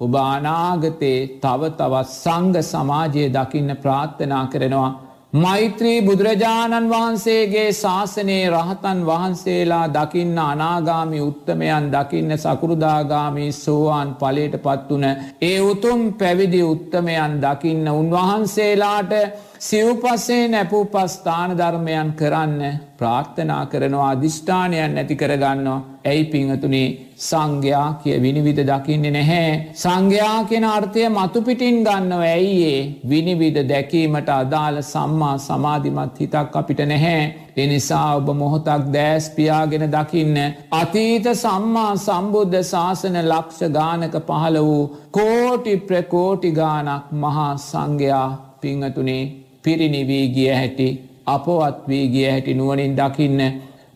ඔබ 0.00 0.14
අනාගතයේ 0.14 1.20
තව 1.42 1.70
තවත් 1.70 2.08
සංඝ 2.14 2.58
සමාජයේ 2.62 3.28
දකින්න 3.28 3.76
ප්‍රාර්ථනා 3.76 4.46
කරනවා. 4.46 4.90
මෛත්‍රී 5.32 6.02
බුදුරජාණන් 6.02 6.90
වහන්සේගේ 6.90 7.68
ශාසනයේ 7.72 8.50
රහතන් 8.50 8.98
වහන්සේලා 9.02 9.86
දකින්න 9.88 10.38
අනාගාමි 10.40 11.20
උත්තමයන් 11.20 11.86
දකින්න 11.90 12.34
සකෘදාගාමී 12.36 13.52
සෝවාන් 13.54 14.10
පලට 14.14 14.58
පත් 14.58 14.90
වන 14.90 15.06
ඒ 15.42 15.60
උතුම් 15.62 16.02
පැවිදි 16.14 16.62
උත්තමයන් 16.64 17.38
දකින්න 17.40 17.88
උන්වහන්සේලාට 17.90 19.14
සිව්පස්සේ 19.60 20.44
නැපූ 20.48 20.84
පස්ථාන 20.86 21.56
ධර්මයන් 21.58 22.12
කරන්න 22.12 22.78
ප්‍රාර්ථනා 22.98 23.64
කරනවා 23.66 24.10
අධිෂ්ඨානයන් 24.10 24.94
නැති 24.94 25.16
කරගන්නවා. 25.16 25.91
ඇයි 26.04 26.24
පිංහතුනේ 26.24 26.86
සංඝයා 27.18 27.88
කිය 28.02 28.16
විනිවිධ 28.22 28.62
දකින්නේ 28.62 29.10
නැහැ. 29.10 29.50
සංඝයා 29.74 30.38
කියෙන 30.44 30.64
අර්ථය 30.66 31.02
මතුපිටින් 31.08 31.78
ගන්නව 31.84 32.22
ඇයිඒ 32.28 32.80
විනිවිධ 33.08 33.60
දැකීමට 33.68 34.30
අදාළ 34.32 34.78
සම්මා 34.84 35.36
සමාධිමත් 35.40 36.18
හිතක් 36.20 36.56
අපිට 36.56 36.80
නැහැ. 36.84 37.22
එනිසා 37.56 38.08
ඔබ 38.16 38.28
මොහොතක් 38.34 38.88
දෑස් 38.94 39.30
පියාගෙන 39.30 39.86
දකින්න. 39.88 40.38
අතීත 40.72 41.26
සම්මා 41.36 41.92
සම්බුද්ධ 41.98 42.58
ශාසන 42.64 43.20
ලක්ෂ 43.24 43.60
ගානක 43.70 44.16
පහළ 44.28 44.58
වූ 44.60 44.82
කෝටි 45.12 45.76
ප්‍රකෝටි 45.88 46.52
ගානක් 46.52 47.14
මහා 47.22 47.50
සංඝයා 47.60 48.28
පිංහතුනේ 48.60 49.22
පිරිනිවී 49.62 50.26
ගිය 50.36 50.52
හැටි 50.52 50.88
අපවත් 51.26 51.76
වී 51.88 52.06
ගිය 52.08 52.30
හැටි 52.30 52.54
නුවනින් 52.54 52.96
දකින්න. 52.96 53.40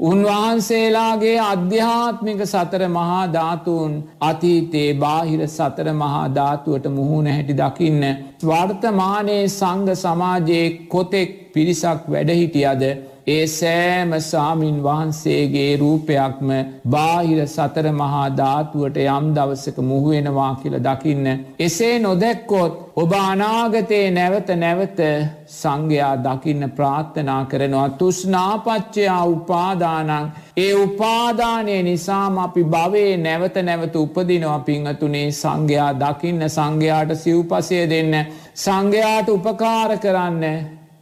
උන්වහන්සේලාගේ 0.00 1.36
අධ්‍යාත්මික 1.42 2.40
සතර 2.44 2.82
මහා 2.88 3.22
ධාතුූන් 3.28 3.92
අතීතේ 4.20 4.88
බාහිර 4.94 5.48
සතර 5.48 5.88
මහා 5.94 6.26
ධාතුවට 6.30 6.86
මුහුණ 6.90 7.26
හැටි 7.26 7.54
දකින්න. 7.54 8.02
වර්තමානයේ 8.42 9.48
සංග 9.50 9.94
සමාජයේ 9.96 10.66
කොතෙක් 10.86 11.30
පිරිසක් 11.52 12.00
වැඩහිටියද 12.08 12.82
ඒ 13.26 13.46
සෑම 13.48 14.10
සාමීන් 14.22 14.76
වහන්සේගේ 14.82 15.70
රූපයක්ම 15.76 16.50
බාහිර 16.90 17.40
සතර 17.46 17.86
මහා 17.92 18.26
ධාතුවට 18.32 19.00
යම් 19.04 19.26
දවසක 19.34 19.78
මුහුවෙනවා 19.82 20.52
කියල 20.56 20.76
දකින්න. 20.80 21.26
එසේ 21.58 21.96
නොදැක්කොත් 21.98 22.76
ඔබ 22.96 23.12
අනාගතයේ 23.14 24.10
නැවත 24.10 24.48
නැවත 24.56 25.00
සංඝයා 25.52 26.12
දකින්න 26.18 26.70
ප්‍රාර්ථනා 26.70 27.42
කරනවා. 27.46 27.88
තුෂ්නාපච්චයා 27.90 29.24
උපාදානං. 29.26 30.14
ඒ 30.56 30.72
උපාදානය 30.76 31.82
නිසාම 31.82 32.38
අපි 32.38 32.64
භවේ 32.66 33.12
නැවත 33.18 33.56
නැවත 33.62 33.94
උපදිනවා 33.96 34.58
පිංහතුනේ 34.60 35.28
සංඝයා 35.32 35.92
දකින්න 35.96 36.48
සංඝයාට 36.48 37.12
සිව්පසය 37.16 37.84
දෙන්න 37.88 38.14
සංඝයාට 38.56 39.28
උපකාර 39.30 39.98
කරන්න 39.98 40.44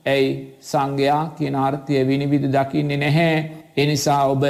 ඇයි 0.07 0.31
සංඝයා 0.63 1.23
කියන 1.37 1.55
අර්ථය 1.59 1.95
විනිවිධ 2.03 2.49
දකින්නේ 2.49 2.97
නැහැ. 2.97 3.37
එනිසා 3.77 4.23
ඔබ 4.27 4.43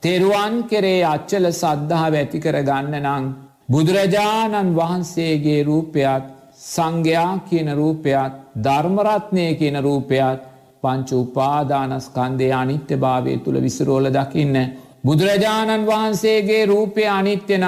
තෙරුවන් 0.00 0.54
කෙරේ 0.64 1.04
අච්චල 1.04 1.46
සද්ධාව 1.52 2.14
ඇති 2.14 2.38
කර 2.38 2.58
ගන්න 2.62 2.94
නං. 3.04 3.24
බුදුරජාණන් 3.68 4.76
වහන්සේගේ 4.76 5.62
රූපයත් 5.64 6.24
සංඝයා 6.66 7.32
කියන 7.48 7.68
රූපයත් 7.72 8.34
ධර්මරත්නය 8.58 9.46
කියන 9.54 9.76
රූපයත් 9.80 10.40
පංච 10.82 11.08
උපාදානස්කන්දේ 11.14 12.52
අනිත්‍ය 12.52 12.96
භාවය 12.96 13.38
තුළ 13.38 13.58
විසරෝල 13.60 14.06
දකින්න. 14.10 14.56
බුදුරජාණන් 15.08 15.86
වහන්සේගේ 15.86 16.64
රූපය 16.66 17.04
අනිත්‍යනං 17.10 17.64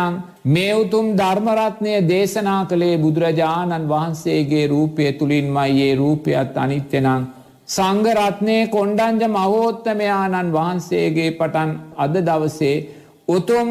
මේ 0.47 0.73
උතුම් 0.75 1.07
ධර්මරත්නය 1.17 1.93
දේශනා 2.05 2.63
කළේ 2.67 2.97
බුදුරජාණන් 2.99 3.87
වහන්සේගේ 3.89 4.65
රූපය 4.67 5.05
තුළින්මයි 5.13 5.79
ඒ 5.81 5.95
රූපයත් 5.95 6.57
අනිත්‍යනං. 6.57 7.09
සංගරත්නය 7.69 8.57
කොණ්ඩංජ 8.69 9.25
මහෝත්තමයාණන් 9.29 10.53
වහන්සේගේ 10.53 11.31
පටන් 11.33 11.71
අද 11.97 12.15
දවසේ 12.21 12.77
උතුම් 13.29 13.71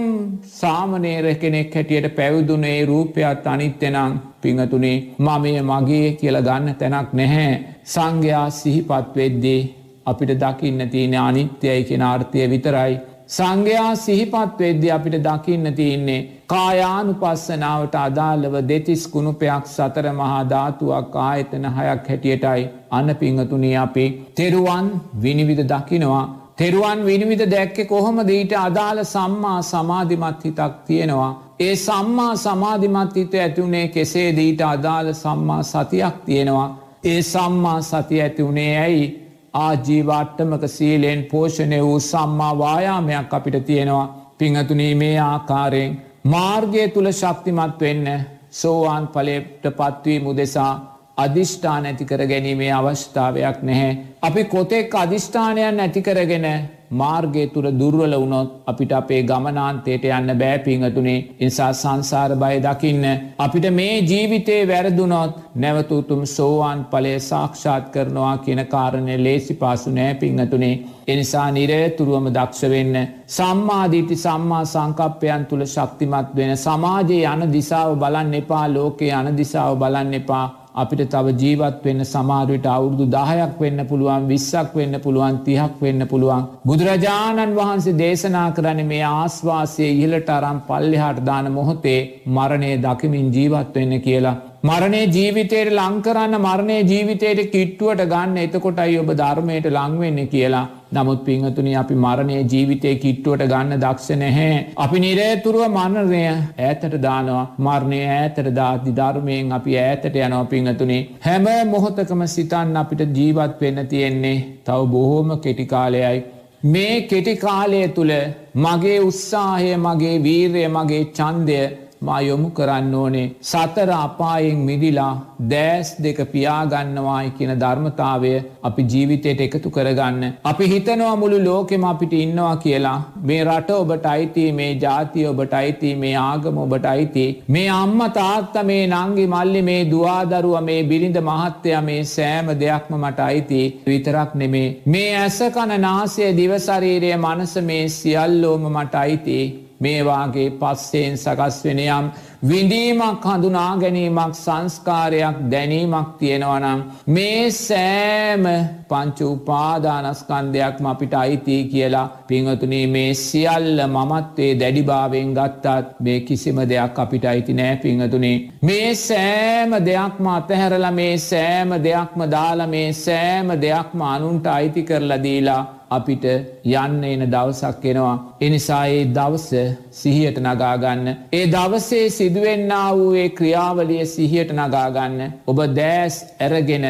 සාමනේර 0.54 1.28
කෙනෙක් 1.36 1.76
හැටියට 1.76 2.16
පැවිදුනේ 2.16 2.80
රූපයත් 2.86 3.48
අනිත්‍යනං 3.48 4.20
පිංහතුනේ 4.42 4.98
මමය 5.20 5.54
මගේ 5.64 6.08
කියල 6.14 6.38
ගන්න 6.40 6.76
තැනක් 6.76 7.14
නැහැ. 7.14 7.54
සංඝයා 7.86 8.48
සිහිපත් 8.52 9.16
වෙද්දී 9.16 9.62
අපිට 10.06 10.34
දකින්න 10.38 10.90
තියෙන 10.90 11.16
අනිත්‍යයි 11.20 11.84
කෙන 11.84 12.02
ආර්ථය 12.04 12.50
විතරයි. 12.50 12.94
සංඝයා 13.30 13.96
සිහිපත් 13.96 14.54
වෙද්‍ය 14.60 14.88
අපිට 14.92 15.16
දකින්න 15.26 15.68
තියන්නේ 15.80 16.22
කායානු 16.48 17.12
පස්සනාවට 17.14 17.96
අදාළව 17.98 18.56
දෙතිස් 18.70 19.04
කුණුපයක් 19.08 19.68
සතර 19.68 20.08
මහා 20.14 20.40
ධාතුවක් 20.54 21.18
ආයතන 21.24 21.68
හයක් 21.76 22.10
හැටියටයි 22.10 22.64
අන්න 22.92 23.16
පිංහතුනී 23.16 23.76
අපි 23.76 24.06
තෙරුවන් 24.36 24.88
විනිවිධ 25.22 25.64
දකිනවා. 25.74 26.26
තෙරුවන් 26.58 27.06
විනිවිධ 27.06 27.46
දැක්කෙ 27.46 27.86
කොහොම 27.86 28.18
දීට 28.28 28.58
අදාළ 28.60 29.04
සම්මා 29.06 29.62
සමාධිමත් 29.64 30.44
හිතක් 30.46 30.74
තියෙනවා. 30.88 31.32
ඒ 31.60 31.76
සම්මා 31.78 32.34
සමාධිමත් 32.38 33.16
හිත 33.16 33.34
ඇතිවුණේ 33.36 33.88
කෙසේ 33.90 34.30
දීට 34.36 34.62
අදාළ 34.64 35.14
සම්මා 35.14 35.64
සතියක් 35.64 36.16
තියෙනවා. 36.26 36.70
ඒ 37.06 37.22
සම්මා 37.24 37.80
සති 37.84 38.22
ඇතිවුණේ 38.22 38.72
ඇයි 38.80 39.08
ආජීවාට්ටමක 39.54 40.68
සීලෙන් 40.68 41.24
පෝෂණය 41.32 41.82
වූ 41.82 42.00
සම්මා 42.00 42.58
වායාමයක් 42.58 43.34
අපිට 43.34 43.66
තියෙනවා 43.66 44.34
පිංහතුනී 44.38 44.96
මේ 44.96 45.18
ආකාරයෙන් 45.20 46.02
මාර්ගය 46.24 46.88
තුළ 46.88 47.12
ශක්තිමත් 47.12 47.82
වෙන්න 47.82 48.08
සෝවාන් 48.52 49.08
පලේට 49.08 49.64
පත්වී 49.78 50.20
මුදෙසා 50.20 50.74
අධිෂ්ඨාන 51.18 51.86
ඇතිකර 51.86 52.22
ගැනීමේ 52.28 52.72
අවස්ථාවයක් 52.72 53.62
නැහැ. 53.62 53.98
අපි 54.22 54.44
කොතෙක් 54.44 54.96
අධිෂ්ඨානයන් 54.96 55.80
ඇතිකරගෙන 55.80 56.46
මාර්ගය 56.92 57.44
තුර 57.48 57.64
දුර්වල 57.72 58.14
වුණොත් 58.14 58.50
අපිට 58.66 58.92
අපේ 58.92 59.22
ගමනාන්තයට 59.24 60.06
යන්න 60.10 60.34
බෑපිංහතුනේ 60.36 61.18
ඉනිසා 61.40 61.72
සංසාර 61.74 62.36
බය 62.36 62.56
දකින්න. 62.60 63.06
අපිට 63.38 63.66
මේ 63.72 64.02
ජීවිතේ 64.02 64.62
වැරදුනොත් 64.66 65.36
නැවතුතුම් 65.56 66.26
සෝවාන් 66.28 66.86
පලය 66.86 67.14
සාක්ෂාත් 67.22 67.90
කරනවා 67.90 68.38
කියන 68.40 68.66
කාරණය 68.68 69.18
ලේසි 69.18 69.54
පාසු 69.56 69.92
නෑ 69.92 70.14
පිංහතුනේ. 70.16 70.80
එනිසා 71.08 71.48
නිරේතුරුවම 71.52 72.28
දක්ෂ 72.30 72.62
වෙන්න. 72.66 72.96
සම්මාධීටි 73.28 74.16
සම්මා 74.18 74.64
සංකප්පයන් 74.66 75.46
තුළ 75.46 75.66
ශක්තිමත් 75.66 76.36
වෙන 76.36 76.58
සමාජයේ 76.58 77.26
යන 77.28 77.52
දිසාව 77.52 77.96
බලන්න 77.98 78.34
එපා 78.36 78.66
ලෝකයේ 78.70 79.22
යන 79.22 79.38
දිසාව 79.38 79.78
බලන්න 79.78 80.14
එපා 80.14 80.59
අපිට 80.76 81.02
තව 81.10 81.32
ජීවත් 81.36 81.78
වෙන්න 81.84 82.02
සමාරුවට 82.06 82.68
අවුරුදු 82.68 83.06
දාහයක් 83.08 83.56
වෙන්න 83.60 83.82
පුළුවන් 83.86 84.28
විස්සක් 84.28 84.76
වෙන්න 84.76 84.96
පුළුවන් 85.00 85.40
තිහක් 85.46 85.82
වෙන්න 85.82 86.08
පුළුවන්. 86.08 86.44
බුදුරජාණන් 86.66 87.56
වහන්සේ 87.56 87.98
දේශනා 87.98 88.50
කරන 88.52 88.82
මේ 88.86 89.04
ආස්වාසය 89.06 89.88
ඉහලට 89.96 90.30
අරම් 90.30 90.60
පල්ලෙහාට 90.68 91.26
දාන 91.26 91.52
මොහොතේ 91.52 92.00
මරණය 92.28 92.72
දකිමින් 92.78 93.34
ජීවත් 93.34 93.76
වෙන්න 93.76 94.02
කියලා. 94.02 94.38
මරණය 94.64 95.02
ජීවිතයට 95.08 95.70
ලංකරන්න 95.72 96.34
මරණය 96.38 96.78
ජීවිතයට 96.84 97.52
කිට්ටුවට 97.52 98.02
ගන්න 98.06 98.40
එතකොටයි 98.40 98.98
ඔබ 99.02 99.12
ධර්මයට 99.14 99.68
ලංවෙන්න 99.70 100.28
කියලා. 100.28 100.64
නමුත් 100.94 101.22
පිංහතුනි 101.24 101.76
අපි 101.82 101.96
මරණය 101.96 102.36
ජීවිතය 102.46 102.92
කිට්ටුවට 102.98 103.46
ගන්න 103.46 103.80
දක්ෂ 103.80 104.10
නැහැ. 104.18 104.76
අපි 104.78 105.00
නිරේතුරුව 105.00 105.64
මරණය 105.70 106.22
ඇතට 106.62 107.00
දානවා 107.00 107.46
මරණය 107.60 108.02
ඇතට 108.18 108.52
දාති 108.54 108.96
ධර්මයෙන් 109.00 109.54
අපි 109.54 109.78
ඇතට 109.80 110.18
යනව 110.18 110.44
පිංහතුනි. 110.50 111.00
හැම 111.22 111.48
මොහොතකම 111.72 112.28
සිතන්න 112.28 112.76
අපිට 112.76 113.08
ජීවත් 113.18 113.62
වෙන්න 113.62 113.88
තියෙන්නේ 113.88 114.38
තව 114.66 114.80
බොහෝම 114.92 115.38
කෙටිකාලයයි. 115.40 116.26
මේ 116.66 116.96
කෙටිකාලය 117.04 117.88
තුළ 117.90 118.18
මගේ 118.58 119.00
උත්සාහය 119.02 119.76
මගේ 119.80 120.18
වීරය 120.26 120.68
මගේ 120.70 121.06
චන්දය 121.14 121.62
මා 122.08 122.20
යොමු 122.20 122.50
කරන්න 122.58 122.94
ඕනේ. 123.00 123.26
සතර 123.42 123.90
අපායෙන් 123.96 124.60
මිදිලා 124.68 125.12
දෑස් 125.52 125.90
දෙක 126.06 126.20
පියාගන්නවායි 126.34 127.34
කියන 127.38 127.54
ධර්මතාවය 127.64 128.32
අපි 128.70 128.86
ජීවිතයට 128.94 129.42
එකතු 129.46 129.72
කරගන්න. 129.78 130.24
අපි 130.52 130.70
හිතනවා 130.74 131.16
මුළු 131.24 131.40
ලෝකෙම 131.48 131.88
අපිට 131.92 132.16
ඉන්නවා 132.22 132.56
කියලා. 132.66 132.98
මේ 133.30 133.42
රට 133.44 133.78
ඔබට 133.82 134.10
අයිති 134.14 134.46
මේ 134.60 134.72
ජාතිය 134.86 135.28
ඔබට 135.34 135.56
අයිති 135.62 135.94
මේ 136.04 136.16
ආගම 136.24 136.60
ඔබට 136.66 136.90
අයිති. 136.94 137.28
මේ 137.50 137.68
අම්ම 137.82 138.02
තාත්ත 138.20 138.60
මේ 138.72 138.82
නංගි 138.88 139.28
මල්ලි 139.36 139.64
මේ 139.72 139.80
දවාදරුව 139.94 140.60
මේ 140.70 140.82
බිරිඳ 140.92 141.22
මහත්තය 141.30 141.78
මේ 141.90 142.02
සෑම 142.16 142.54
දෙයක්ම 142.66 142.94
මට 143.04 143.20
අයිති. 143.30 143.64
විතරක් 143.88 144.36
නෙමේ. 144.44 144.68
මේ 144.86 145.10
ඇසකන 145.24 145.80
නාසය 145.88 146.30
දිවශරීරය 146.42 147.16
මනස 147.18 147.56
මේ 147.72 147.82
සියල්ලෝම 147.98 148.70
මට 148.76 149.04
අයිති. 149.06 149.40
මේවාගේ 149.80 150.50
පස්සයෙන් 150.54 151.16
සකස් 151.18 151.58
වෙනයම් 151.66 152.10
විඳීමක් 152.44 153.26
හඳුනා 153.26 153.72
ගැනීමක් 153.78 154.36
සංස්කාරයක් 154.36 155.38
දැනීමක් 155.52 156.10
තියෙනවනම් 156.20 156.84
මේ 157.08 157.46
සෑම 157.54 158.46
පංච 158.90 159.20
උපාදානස්කන්දයක්ම 159.28 160.86
අපිට 160.86 161.14
අයිතිය 161.14 161.64
කියලා 161.66 162.06
පිංහතුනේ 162.28 162.86
මේ 162.88 163.14
සියල්ල 163.16 163.82
මමත්වේ 163.88 164.52
දැඩිභාවෙන් 164.60 165.34
ගත්තත් 165.34 166.00
මේ 166.00 166.20
කිසිම 166.22 166.62
දෙයක් 166.66 167.00
අපිට 167.00 167.26
අයිති 167.26 167.54
නෑ 167.54 167.76
පිංහතුනේ 167.78 168.38
මේ 168.62 168.94
සෑම 168.98 169.76
දෙයක්ම 169.86 170.30
අතහැරල 170.30 170.88
මේ 170.92 171.18
සෑම 171.22 171.76
දෙයක්ම 171.84 172.24
දාල 172.30 172.68
මේ 172.68 172.88
සෑම 172.96 173.52
දෙයක්ම 173.62 174.08
අනුන්ට 174.10 174.48
අයිති 174.50 174.84
කරලා 174.84 175.24
දීලා 175.24 175.62
අපිට 175.90 176.26
යන්න 176.66 177.04
එන 177.04 177.24
දවසක් 177.32 177.86
එනවා. 177.86 178.16
එනිසා 178.42 178.84
ඒ 178.88 179.04
දවස 179.18 179.48
සිහියට 179.92 180.40
නගාගන්න. 180.40 181.08
ඒ 181.34 181.46
දවසේ 181.48 182.10
සිදුවෙන්න 182.10 182.74
වූ 182.92 183.14
ඒ 183.16 183.30
ක්‍රියාවලිය 183.30 184.06
සිහියට 184.06 184.52
නගාගන්න. 184.54 185.22
ඔබ 185.48 185.60
දෑස් 185.76 186.18
ඇරගෙන 186.40 186.88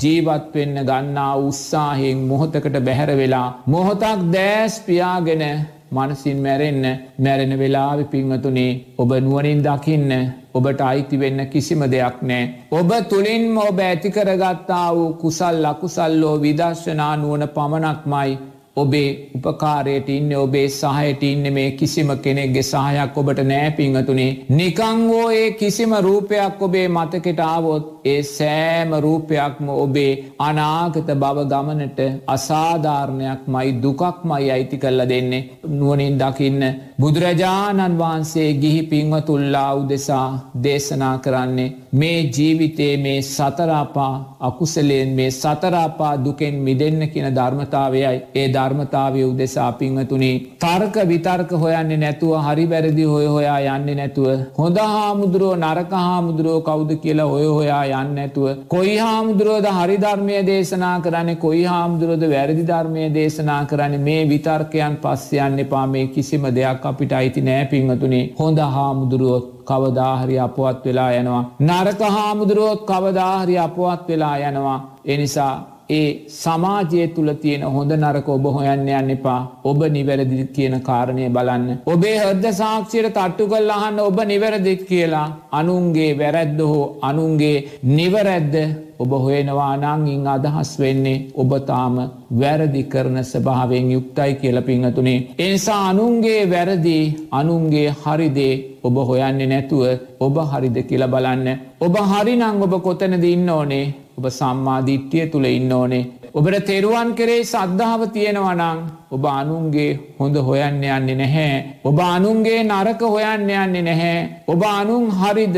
ජීවත් 0.00 0.54
වෙන්න 0.54 0.84
ගන්නා 0.84 1.34
උත්සාහෙන් 1.40 2.24
මොහොතකට 2.30 2.80
බැහැර 2.80 3.12
වෙලා. 3.16 3.48
මොහොතක් 3.66 4.24
දෑස් 4.32 4.80
පියාගෙන 4.80 5.44
මනසින් 5.90 6.38
මැරෙන්න 6.38 6.84
මැරෙන 7.18 7.58
වෙලාවි 7.58 8.04
පිංහතුනේ 8.06 8.70
ඔබ 8.98 9.10
නුවනින් 9.20 9.64
දකින්න 9.64 10.12
ඔබට 10.54 10.80
අයිති 10.82 11.18
වෙන්න 11.18 11.40
කිසිම 11.46 11.82
දෙයක් 11.86 12.22
නෑ. 12.22 12.44
ඔබ 12.72 12.90
තුළින්ම 13.08 13.58
ඔබ 13.58 13.78
ඇතිකරගත්තා 13.80 14.86
වූ 14.94 15.10
කුසල් 15.14 15.56
ලකුසල්ලෝ 15.64 16.36
විදර්ශනා 16.42 17.14
නුවන 17.16 17.48
පමණක්මයි 17.48 18.38
ඔබේ 18.76 19.30
උපකාරයට 19.36 20.08
ඉන්න 20.08 20.32
ඔබේ 20.36 20.68
සහයට 20.70 21.22
ඉන්න 21.24 21.52
මේ 21.52 21.70
කිසිම 21.72 22.10
කෙනෙක්ගේ 22.18 22.62
සහයක් 22.64 23.16
ඔබට 23.16 23.40
නෑපිංහතුනේ 23.44 24.28
නිකංවෝ 24.50 25.24
ඒ 25.32 25.50
කිසිම 25.52 25.94
රූපයක් 26.00 26.62
ඔබේ 26.62 26.86
මතකට 26.88 27.40
ආවොත් 27.42 27.88
ඒ 28.04 28.22
සෑම 28.24 28.94
රූපයක්ම 28.98 29.68
ඔබේ 29.76 30.12
අනාගත 30.40 31.10
බව 31.16 31.46
ගමනට 31.46 32.00
අසාධාරණයක් 32.28 33.42
මයි 33.48 33.74
දුකක් 33.82 34.24
මයි 34.24 34.50
අයිති 34.50 34.78
කල්ල 34.78 35.02
දෙන්නේ. 35.08 35.48
නුවනින් 35.70 36.16
දකින්න 36.16 36.62
බුදුරජාණන් 37.00 37.98
වහන්සේ 37.98 38.50
ගිහි 38.54 38.82
පින්වතුල්ලා 38.84 39.70
උදෙසා 39.74 40.28
දේශනා 40.62 41.16
කරන්නේ 41.18 41.70
මේ 41.92 42.30
ජීවිතයේ 42.30 42.96
මේ 42.96 43.22
සතරාපා 43.22 44.36
අකුසලයෙන් 44.40 45.08
මේ 45.10 45.30
සතරාපා 45.32 46.12
දුකෙන් 46.24 46.54
මිදන්න 46.58 47.02
කියන 47.08 47.26
ධර්මතාවයයි. 47.34 48.20
ඒ 48.34 48.46
ධර්මතාවය 48.48 49.24
උදෙසා 49.24 49.72
පිංහතුනේ 49.72 50.34
තර්ක 50.60 50.96
විතර්ක 51.08 51.50
හොයන්නේ 51.54 51.96
නැතුව 51.96 52.34
හරි 52.40 52.66
වැරදි 52.70 53.04
හොය 53.04 53.26
හොයා 53.26 53.58
යන්නේ 53.70 53.94
නැතුව 53.94 54.28
හොඳ 54.58 54.78
හාමුදුරුව 54.86 55.56
නරක 55.58 55.92
හාමුදුරුවෝ 56.00 56.62
කවුද 56.62 56.92
කියලා 56.98 57.28
හොය 57.28 57.46
හොයා 57.48 57.82
යන්න 57.96 58.20
ඇතුව 58.20 58.48
කොයි 58.68 58.96
හාමුදුරුවද 58.98 59.68
හරි 59.72 59.98
ධර්මය 59.98 60.40
දේශනා 60.46 60.96
කරන්නේ 61.00 61.38
කොයි 61.38 61.64
හාමුදුරුවද 61.66 62.24
වැරදි 62.30 62.64
ධර්මය 62.64 63.08
දේශනා 63.14 63.60
කරන්න 63.66 64.00
මේ 64.00 64.22
විතර්කයන් 64.26 65.00
පස්සයන්න 65.02 65.58
එපා. 65.60 65.86
මේ 65.88 66.06
කිසිම 66.08 66.46
දෙයක් 66.54 66.86
අපිට 66.86 67.12
අයිති 67.14 67.40
නෑ 67.42 67.64
පිංහතුනේ 67.66 68.24
හොඳ 68.38 68.58
හාමුදුරුවොත් 68.70 69.59
කවදාහරි 69.70 70.38
අපවත් 70.38 70.84
වෙලා 70.84 71.10
යනවා. 71.12 71.44
නරක 71.60 72.00
හාමුදුරුවොත් 72.08 72.80
කවදාහරි 72.84 73.58
අපවත් 73.58 74.08
වෙලා 74.08 74.36
යනවා. 74.38 74.78
එනිසා 75.04 75.69
ඒ 75.90 76.08
සමාජය 76.34 77.06
තුළ 77.14 77.30
තියෙන 77.42 77.62
හොඳ 77.74 77.92
නරක 77.96 78.28
ඔබ 78.36 78.44
හොයන්න 78.56 78.84
යන්න 78.90 79.14
එපා 79.16 79.40
ඔබ 79.70 79.80
නිවැරදි 79.96 80.44
කියන 80.56 80.76
කාරණය 80.88 81.24
බලන්න. 81.36 81.68
ඔබේ 81.92 82.16
හර්ද 82.18 82.44
සාක්ෂයට 82.60 83.10
තට්ටු 83.16 83.48
කල් 83.52 83.72
අහන්න 83.78 83.98
ඔබ 84.00 84.20
නිවැරදිත් 84.32 84.84
කියලා 84.90 85.26
අනුන්ගේ 85.60 86.12
වැරැද්ද 86.20 86.60
හෝ 86.70 86.84
අනුන්ගේ 87.10 87.56
නිවරැද්ද 87.96 88.54
ඔබ 89.02 89.12
හොයෙනවා 89.24 89.74
නංගින් 89.76 90.26
අදහස් 90.34 90.70
වෙන්නේ 90.80 91.18
ඔබ 91.42 91.52
තාම 91.68 91.94
වැරදි 92.40 92.82
කරන 92.92 93.16
ස්භාවෙන් 93.24 93.86
යුක්තයි 93.94 94.32
කියල 94.40 94.58
පිංහතුනේ. 94.68 95.18
එනිසා 95.38 95.80
අනුන්ගේ 95.90 96.42
වැරදි 96.52 96.98
අනුන්ගේ 97.32 97.88
හරිදේ 98.02 98.54
ඔබ 98.86 98.96
හොයන්නේ 99.08 99.50
නැතුව 99.52 99.84
ඔබ 100.20 100.36
හරිද 100.52 100.76
කියල 100.88 101.04
බලන්න. 101.14 101.48
ඔබ 101.80 101.96
හරිනං 102.10 102.62
ඔබ 102.66 102.74
කොතනද 102.86 103.24
ඉන්න 103.24 103.48
ඕනේ 103.50 103.84
ඔබ 104.20 104.26
සම්මාධිට්්‍යය 104.30 105.26
තුළ 105.32 105.46
ඉන්න 105.48 105.72
ඕනේ. 105.72 106.08
ඔබට 106.30 106.66
තෙරුවන් 106.66 107.10
කරේ 107.18 107.44
සද්ධාව 107.44 108.02
තියෙනවනං 108.14 108.80
ඔබ 109.10 109.24
අනුන්ගේ 109.30 109.92
හොඳ 110.18 110.36
හොයන්න 110.38 110.82
යන්නේ 110.88 111.16
නැහැ. 111.16 111.54
ඔබ 111.84 111.98
අනුන්ගේ 112.06 112.60
නරක 112.62 113.00
හොයන්න 113.14 113.48
යන්නේ 113.54 113.86
නැහැ. 113.88 114.18
ඔබ 114.46 114.62
අනුන් 114.70 115.06
හරිද 115.12 115.56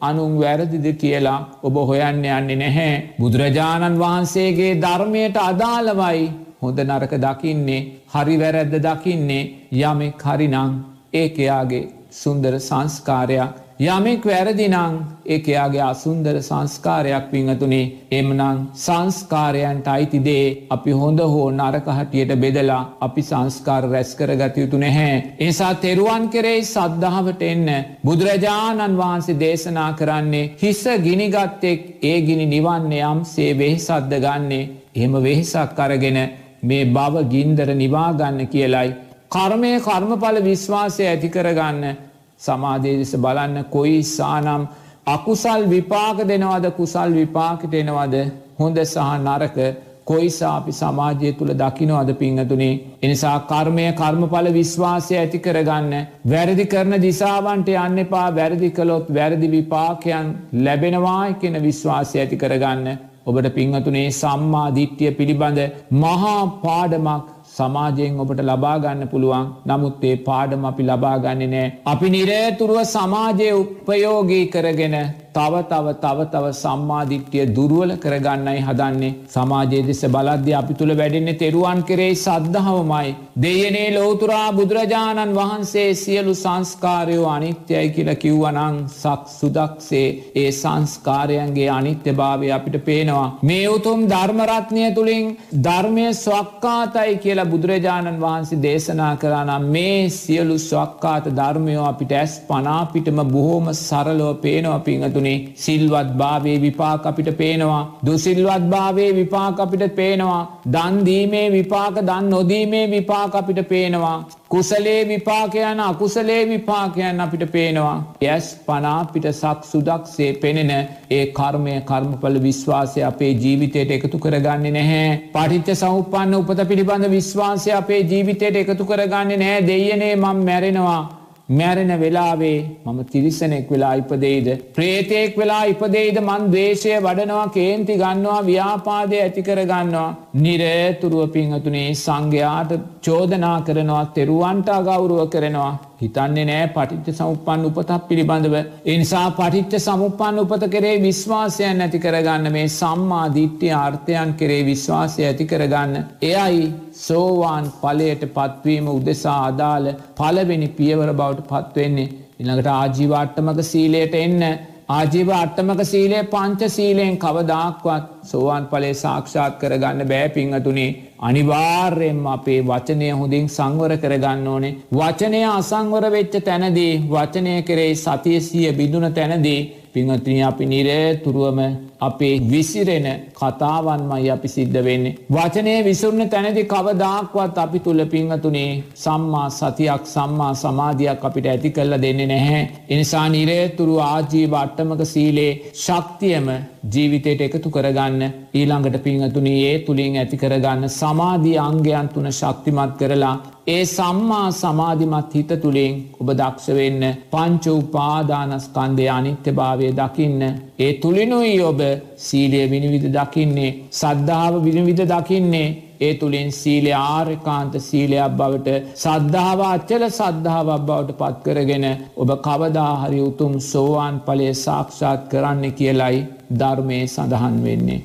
අනුන් 0.00 0.32
වැරදිද 0.40 0.86
කියලා 1.02 1.38
ඔබ 1.62 1.76
හොයන්න 1.90 2.24
යන්නේ 2.30 2.56
නැහැ. 2.56 2.90
බුදුරජාණන් 3.20 4.00
වහන්සේගේ 4.02 4.80
ධර්මයට 4.80 5.36
අදාළවයි 5.42 6.26
හොඳ 6.62 6.78
නරක 6.80 7.12
දකින්නේ 7.18 7.86
හරි 8.14 8.36
වැරැද්ද 8.42 8.74
දකින්නේ 8.80 9.48
යමෙක් 9.82 10.22
හරිනං 10.22 10.74
ඒකයාගේ 11.14 11.88
සුන්දර 12.12 12.54
සංස්කාරයක් 12.60 13.67
යමෙක් 13.80 14.24
වැරදිනං 14.24 14.94
ඒක 15.24 15.44
එයාගේ 15.46 15.82
අසුන්දර 15.82 16.36
සංස්කාරයක් 16.40 17.26
පිංහතුනේ 17.30 17.90
එමනං 18.10 18.56
සංස්කාරයන්ට 18.76 19.86
අයිතිදේ 19.86 20.66
අපි 20.68 20.92
හොඳ 20.92 21.20
හෝ 21.24 21.44
නරකහටියට 21.52 22.32
බෙදලා 22.36 22.80
අපි 23.00 23.22
සංස්කාර 23.22 23.84
රැස් 23.84 24.10
කර 24.14 24.30
ගතයුතු 24.34 24.78
නැහැ. 24.78 25.36
එසා 25.40 25.74
තෙරුවන් 25.76 26.26
කෙරෙයි 26.28 26.64
සද්ධාවට 26.64 27.42
එන්න 27.42 27.68
බුදුරජාණන් 28.04 28.98
වහන්සේ 28.98 29.38
දේශනා 29.38 29.92
කරන්නේ 29.92 30.50
හිස 30.56 30.82
ගිනිගත්තෙක් 31.00 31.80
ඒ 32.02 32.18
ගිනි 32.22 32.46
නිවන්න 32.46 32.92
යම් 33.02 33.22
සේ 33.26 33.52
වෙහිසද්ද 33.54 34.12
ගන්නේ 34.18 34.68
එහෙම 34.92 35.14
වෙහිසක් 35.20 35.78
අරගෙන 35.78 36.18
මේ 36.62 36.84
බව 36.88 37.14
ගින්දර 37.28 37.68
නිවාගන්න 37.76 38.42
කියලයි. 38.48 38.90
කර්මය 39.30 39.72
කර්මඵල 39.80 40.36
විශ්වාසය 40.42 41.02
ඇති 41.04 41.28
කරගන්න 41.30 42.07
සමාධය 42.40 42.92
දෙස 42.98 43.12
බලන්න 43.16 43.64
කොයි 43.70 43.98
සානම් 44.10 44.62
අකුසල් 45.06 45.62
විපාක 45.66 46.18
දෙනවද 46.26 46.66
කුසල් 46.72 47.10
විපාකට 47.14 47.74
එනවද 47.74 48.16
හොඳ 48.58 48.78
සහ 48.84 49.12
නරක 49.18 49.58
කොයිසා 50.06 50.52
අපි 50.52 50.72
සමාජය 50.72 51.32
තුළ 51.32 51.52
දකිනවද 51.54 52.10
පිංහතුනේ? 52.14 52.74
එනිසා 53.02 53.36
කර්මය 53.46 53.86
කර්මඵල 53.92 54.48
විශ්වාසය 54.52 55.14
ඇති 55.14 55.38
කරගන්න 55.38 55.94
වැරදි 56.26 56.66
කරන 56.66 56.94
දිසාවන්ට 57.00 57.68
යන්න 57.76 58.02
එපා. 58.04 58.28
වැරදි 58.32 58.70
කළොත් 58.70 59.08
වැරදි 59.10 59.48
විපාකයන් 59.48 60.28
ලැබෙනවායි 60.64 61.38
කියෙන 61.40 61.58
විශ්වාසය 61.62 62.14
ඇති 62.18 62.36
කරගන්න. 62.36 62.86
ඔබට 63.26 63.48
පිංහතුනේ 63.54 64.06
සම්මා 64.12 64.68
දිට්්‍යය 64.72 65.10
පිළිබඳ 65.12 65.60
මහා 65.96 66.40
පාඩමක් 66.62 67.24
සමාජයෙන් 67.58 68.20
ඔබට 68.20 68.40
ලබාගන්න 68.42 69.06
පුළුවන් 69.06 69.46
නමුත් 69.66 70.04
ඒ 70.04 70.16
පාඩම 70.26 70.64
අපි 70.64 70.82
ලබාගන්නේ 70.82 71.48
නෑ. 71.48 71.68
අපි 71.86 72.10
නිරේතුරුව 72.10 72.80
සමාජය 72.88 73.48
උපයෝගී 73.54 74.44
කරගෙන 74.46 74.96
තව 75.34 75.62
තව 75.64 75.94
තව 75.96 76.18
තව 76.26 76.44
සම්මාධිට්්‍යය 76.54 77.44
දුරුවල 77.50 77.92
කරගන්නයි 77.96 78.60
හදන්නේ 78.62 79.14
සමාජයේ 79.28 79.86
දෙස 79.88 80.02
බලද්‍ය 80.08 80.52
අපි 80.54 80.74
තුළ 80.74 80.92
වැඩෙන්නේ 80.92 81.38
තෙරුවන් 81.38 81.80
කරේ 81.84 82.14
සද්ධහවමයි. 82.16 83.08
දෙයනේ 83.38 83.88
ලෝතුරා 83.94 84.48
බුදුරජාණන් 84.52 85.34
වහන්සේ 85.34 85.88
සියලු 85.94 86.34
සංස්කාරයෝ 86.36 87.28
අනිත්‍යයි 87.28 87.88
කියල 87.90 88.10
කිව්වනං 88.16 88.76
සක් 88.94 89.22
සුදක්සේ 89.32 90.08
ඒ 90.36 90.50
සංස්කාරයන්ගේ 90.52 91.70
අනිත්‍ය 91.70 92.12
භාවය 92.12 92.48
අපිට 92.50 92.78
පේනවා. 92.84 93.28
මේ 93.42 93.66
උතුම් 93.68 94.00
ධර්මරත්නය 94.08 94.86
තුළින් 94.94 95.26
ධර්මය 95.64 96.06
ස්වක්කාතයි 96.16 97.18
කියලා 97.18 97.50
බුදුරජාණන් 97.52 98.20
වහන්සේ 98.20 98.62
දේශනා 98.62 99.14
කරනම් 99.16 99.70
මේ 99.70 100.02
සියලු 100.12 100.58
ස්වක්කාත 100.60 101.24
ධර්මයෝ 101.38 101.86
අපිට 101.88 102.12
ඇස් 102.14 102.34
පනාපිටම 102.48 103.20
බොහෝම 103.28 103.66
සරලෝ 103.78 104.34
පේනවා 104.38 104.80
පිංහතුනේ 104.80 105.27
සිල්වත් 105.56 106.10
භාවේ 106.20 106.58
විපාක 106.60 107.06
අපිට 107.06 107.30
පේනවා. 107.40 107.82
දුසිල්වත් 108.06 108.64
භාවේ 108.70 109.10
විපාක 109.12 109.60
අපිට 109.60 109.84
පේනවා. 109.94 110.42
දන්දීමේ 110.74 111.46
විපාක 111.50 111.94
දන් 112.02 112.30
නොදීමේ 112.30 112.86
විපාක 112.90 113.34
අපිට 113.34 113.60
පේනවා. 113.68 114.18
කුසලේ 114.48 115.00
විපාකයන 115.04 115.80
අකුසලේ 115.80 116.42
විපාකයන් 116.46 117.20
අපිට 117.20 117.44
පේනවා. 117.52 117.96
යැස් 118.22 118.46
පනාපිට 118.66 119.26
සක් 119.32 119.58
සුදක්සේ 119.64 120.30
පෙනෙන 120.34 120.72
ඒ 121.10 121.24
කර්මය 121.32 121.74
කර්මඵල 121.82 122.40
විශ්වාසය 122.40 123.02
අපේ 123.02 123.32
ජීවිතයට 123.34 123.90
එකතු 123.90 124.18
කරගන්නේ 124.18 124.72
නැහැ. 124.72 125.12
පටිච්ච 125.34 125.76
සෞපන්න 125.76 126.34
උපත 126.34 126.64
පිළිබඳ 126.68 127.10
විශ්වාසය 127.10 127.70
අපේ 127.72 128.02
ජීවිතයට 128.04 128.56
එකතු 128.56 128.84
කරගන්නේ 128.84 129.38
නෑ 129.38 129.62
දෙයනේ 129.66 130.16
මං 130.16 130.44
මැරෙනවා. 130.44 131.17
මැරෙන 131.48 131.92
වෙලාවේ 132.00 132.58
මම 132.86 132.98
තිරිසනෙක් 133.04 133.70
වෙලා 133.70 133.94
ඉපදෙයිද. 133.94 134.48
ප්‍රේතයෙක් 134.74 135.36
වෙලා 135.38 135.64
ඉපදෙයිද 135.64 136.18
මන් 136.20 136.42
දේශය 136.52 136.90
වඩනවා 136.98 137.46
කේන්ති 137.48 137.94
ගන්නවා 137.96 138.40
ව්‍යාපාදය 138.42 139.16
ඇතිකර 139.20 139.60
ගන්නවා. 139.64 140.10
නිරේතුරුව 140.34 141.32
පිංහතුනේ 141.32 141.94
සංඝයාට 141.94 142.72
චෝදනා 143.02 143.60
කරනවා 143.62 144.04
තෙරුවන්ට 144.14 144.68
අගෞරුව 144.70 145.28
කරනවා. 145.28 145.78
හිතන්නේ 146.00 146.44
නෑ 146.44 146.66
පටිච්ච 146.68 147.16
සමුපන් 147.16 147.64
උපතක් 147.64 148.08
පිළිබඳව. 148.08 148.54
එනිසා 148.86 149.30
පටිච්ච 149.30 149.80
සමුපන් 149.80 150.38
උපත 150.38 150.64
කරේ 150.70 151.02
විශ්වාසයන් 151.02 151.80
ඇති 151.80 151.98
කරගන්න 151.98 152.52
මේ 152.52 152.68
සම්මා 152.70 153.26
දිට්්‍ය 153.34 153.72
ආර්ථයන් 153.72 154.34
කරේ 154.34 154.62
විශ්වාසය 154.64 155.24
ඇති 155.24 155.46
කරගන්න. 155.46 156.04
එයයි 156.22 156.72
සෝවාන් 156.94 157.72
පලයට 157.80 158.24
පත්වීම 158.30 158.88
උදෙසා 158.88 159.40
අදාළ 159.46 159.92
පලවෙනි 160.14 160.68
පියවර 160.70 161.12
බවට 161.12 161.48
පත්වෙන්නේ. 161.50 162.08
ඉළඟට 162.40 162.68
ආජීවාට්ටමක 162.70 163.62
සීලයට 163.64 164.14
එන්න 164.16 164.42
ආජීව 164.88 165.30
අට්ටමක 165.32 165.80
සීලේ 165.84 166.20
පංච 166.24 166.68
සීලයෙන් 166.70 167.16
කවදක්වත් 167.18 168.04
සෝවාන් 168.22 168.68
පලේ 168.68 168.92
සාක්ෂාත් 168.94 169.58
කරගන්න 169.60 170.08
බෑ 170.12 170.28
පිංහතුනේ 170.30 170.86
අනිවාර්යෙන්ම 171.20 172.22
අපේ 172.26 172.60
වචනය 172.62 173.10
හොඳින් 173.12 173.48
සංවර 173.48 173.94
කරගන්න 173.96 174.46
ඕනේ. 174.46 174.76
වචනය 174.92 175.42
අසංවර 175.48 176.04
වෙච්ච 176.10 176.38
තැනදී 176.42 176.92
වචනය 177.10 177.54
කරේ 177.62 177.92
සතියසිය 177.96 178.72
බිඳුන 178.72 179.06
තැනදී 179.12 179.60
පිංහතිනි 179.98 180.42
අපි 180.44 180.66
නිරේතුරුවම 180.66 181.60
අපේ 182.00 182.34
විසිරෙන 182.42 183.06
කතාවන්මයි 183.34 184.30
අපි 184.30 184.48
සිද්ධ 184.48 184.78
වෙන්නේ. 184.80 185.16
වචනය 185.30 185.74
විසුරණ 185.84 186.28
තැනති 186.28 186.64
කවදාක්වත් 186.64 187.58
අපි 187.58 187.78
තුළ 187.80 188.02
පිංහතුනේ 188.06 188.70
සම්මා 188.96 189.48
සතියක් 189.50 190.04
සම්මා 190.06 190.52
සමාධයක් 190.54 191.24
අපිට 191.24 191.46
ඇති 191.46 191.70
කල්ල 191.70 191.94
දෙන්නේ 191.98 192.26
නැහැ. 192.26 192.62
එනිසා 192.88 193.26
නිරේතුරු 193.28 193.98
ආජීව 194.00 194.52
අට්ටමක 194.54 195.02
සීලේ 195.06 195.52
ශක්තියම 195.76 196.48
ජීවිතයට 196.92 197.40
එකතු 197.40 197.70
කරගන්න 197.70 198.22
ඊළඟට 198.54 198.98
පිංහතුනී 199.04 199.60
ඒ 199.64 199.78
තුළින් 199.80 200.16
ඇති 200.16 200.36
කරගන්න 200.36 200.92
සමාධී 200.92 201.56
අංගයන් 201.60 202.08
තුන 202.08 202.28
ශක්තිමත් 202.30 202.92
කරලා 202.98 203.34
ඒ 203.68 203.82
සම්මා 203.86 204.46
සමාධිමත් 204.52 205.34
හිත 205.34 205.50
තුළින් 205.56 205.96
ඔබ 206.20 206.30
දක්ෂවෙන්න 206.32 207.02
පංච 207.32 207.74
උපාදානස්කන්දය 207.74 209.08
අනිත්‍ය 209.08 209.52
භාවය 209.52 209.90
දකින්න. 209.92 210.40
ඒ 210.78 210.92
තුළිනුයි 210.94 211.58
ඔබ 211.62 211.80
සීලය 212.18 212.62
විනිවිධ 212.70 213.10
දකින්නේ 213.10 213.76
සද්ධාව 213.92 214.54
විනිවිධ 214.64 215.04
දකින්නේ 215.06 215.68
ඒ 216.00 216.14
තුළින් 216.14 216.50
සීලය 216.52 216.92
ආර්කාන්ත 216.94 217.74
සීලයක් 217.80 218.34
බවට 218.38 218.78
සද්ධාව 218.96 219.60
අච්චල 219.66 220.04
සද්ධාවක් 220.10 220.82
බවට 220.82 221.18
පත්කරගෙන 221.20 221.86
ඔබ 222.16 222.30
කවදාහරි 222.40 223.20
උතුම් 223.20 223.54
සෝවාන් 223.62 224.16
පලේ 224.20 224.52
සාක්ෂාත් 224.56 225.22
කරන්න 225.30 225.72
කියලයි 225.72 226.18
ධර්මය 226.50 227.06
සඳහන් 227.06 227.56
වෙන්නේ. 227.64 228.00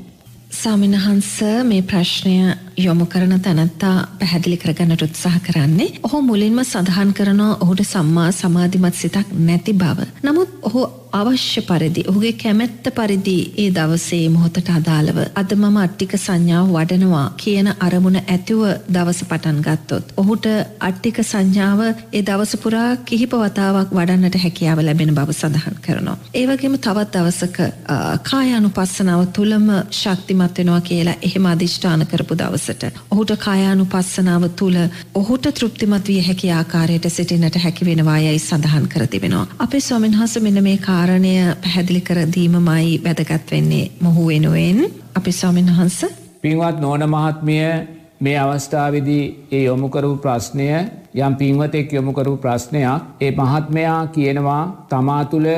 සාමිනහන්ස 0.51 1.29
මේ 1.63 1.81
ප්‍රශ්නය 1.81 2.55
යොමු 2.77 3.05
කරන 3.05 3.39
තැනත්තා 3.39 3.95
පැහැදිලි 4.19 4.57
කරගන්නට 4.57 5.01
උත්සාහ 5.01 5.37
කරන්නේ 5.39 5.93
ඔහු 6.03 6.21
මුලින්ම 6.21 6.59
සඳහන් 6.63 7.13
කරනවා 7.13 7.57
ඔහුට 7.59 7.81
සම්මා 7.83 8.31
සමාධිමත් 8.31 8.95
සිතක් 8.95 9.27
නැති 9.39 9.73
බව. 9.73 9.97
නමුත් 10.23 10.49
ඔහු 10.61 10.81
අවශ්‍ය 11.13 11.61
පරිදි 11.63 12.01
ඔහුගේ 12.09 12.33
කැමැත්ත 12.33 12.87
පරිදි 12.91 13.35
ඒ 13.57 13.67
දවසේ 13.71 14.29
මොහොතට 14.29 14.69
අදාළව 14.71 15.17
අද 15.35 15.51
මම 15.55 15.75
අට්ටික 15.77 16.13
සංඥාව 16.17 16.71
වඩනවා 16.75 17.25
කියන 17.37 17.67
අරමුණ 17.79 18.17
ඇතිව 18.17 18.61
දවස 18.89 19.19
පටන් 19.23 19.59
ගත්තොත්. 19.67 20.13
ඔහුට 20.17 20.45
අට්ටික 20.79 21.17
සංඥාව 21.23 21.81
ඒ 21.87 22.21
දවස 22.21 22.53
පුරා 22.63 22.89
කිහිප 23.03 23.35
වතාවක් 23.35 23.91
වඩන්නට 23.91 24.37
හැකියාව 24.45 24.79
ලැබෙන 24.79 25.13
බව 25.15 25.29
සඳහන් 25.33 25.77
කරනවා. 25.81 26.17
ඒවගේම 26.33 26.77
තවත් 26.79 27.13
දවසක 27.15 27.57
කායානුපස්සනාව 28.23 29.21
තුළම 29.37 29.69
ශක්තිමත් 29.91 30.57
වෙනවා 30.57 30.81
කියලා 30.81 31.15
එහෙම 31.21 31.45
අධිෂ්ඨාන 31.45 32.07
කරපු 32.07 32.33
දවසට. 32.35 32.91
ඔහුට 33.11 33.35
කායානුපස්සනාව 33.45 34.49
තුළ 34.55 34.81
ඔහුට 35.13 35.45
තෘප්තිමත් 35.53 36.07
විය 36.07 36.21
හැකි 36.23 36.51
ආකාරයට 36.53 37.07
සිටින්නට 37.11 37.61
හැකි 37.65 37.85
වෙනවා 37.85 38.19
යයි 38.19 38.39
සඳහන් 38.39 38.91
කර 38.91 39.07
තිබෙනවා. 39.07 39.47
අපේ 39.59 39.81
ස්වාමීන් 39.81 40.19
වහන්සේ 40.19 40.43
මෙන්න 40.43 40.63
මේ 40.63 40.77
කාරණා 40.79 41.02
කාරණය 41.03 41.31
පැහැදිලි 41.63 42.01
කර 42.01 42.19
දීමමයි 42.33 42.91
වැදගත් 43.05 43.51
වෙන්නේ 43.51 43.85
මොහු 44.01 44.27
වෙනුවෙන් 44.27 44.79
අපි 45.15 45.31
ස්වාමීන් 45.31 45.69
වහන්ස 45.69 45.97
පින්වත් 46.41 46.77
නෝන 46.79 47.03
මහත්මිය 47.09 47.65
මේ 48.19 48.37
අවස්ථාවේදී 48.39 49.23
ඒ 49.51 49.63
යොමු 49.63 49.89
කරපු 49.89 50.15
ප්‍රශ්නය 50.17 50.67
යම් 51.17 51.35
පින්වතෙක් 51.35 51.93
යොමු 51.93 52.13
කරපු 52.13 52.37
ප්‍රශ්නයක් 52.37 53.01
ඒ 53.21 53.31
මහත්මයා 53.33 53.99
කියනවා 54.07 54.63
තමා 54.89 55.23
තුළ 55.25 55.49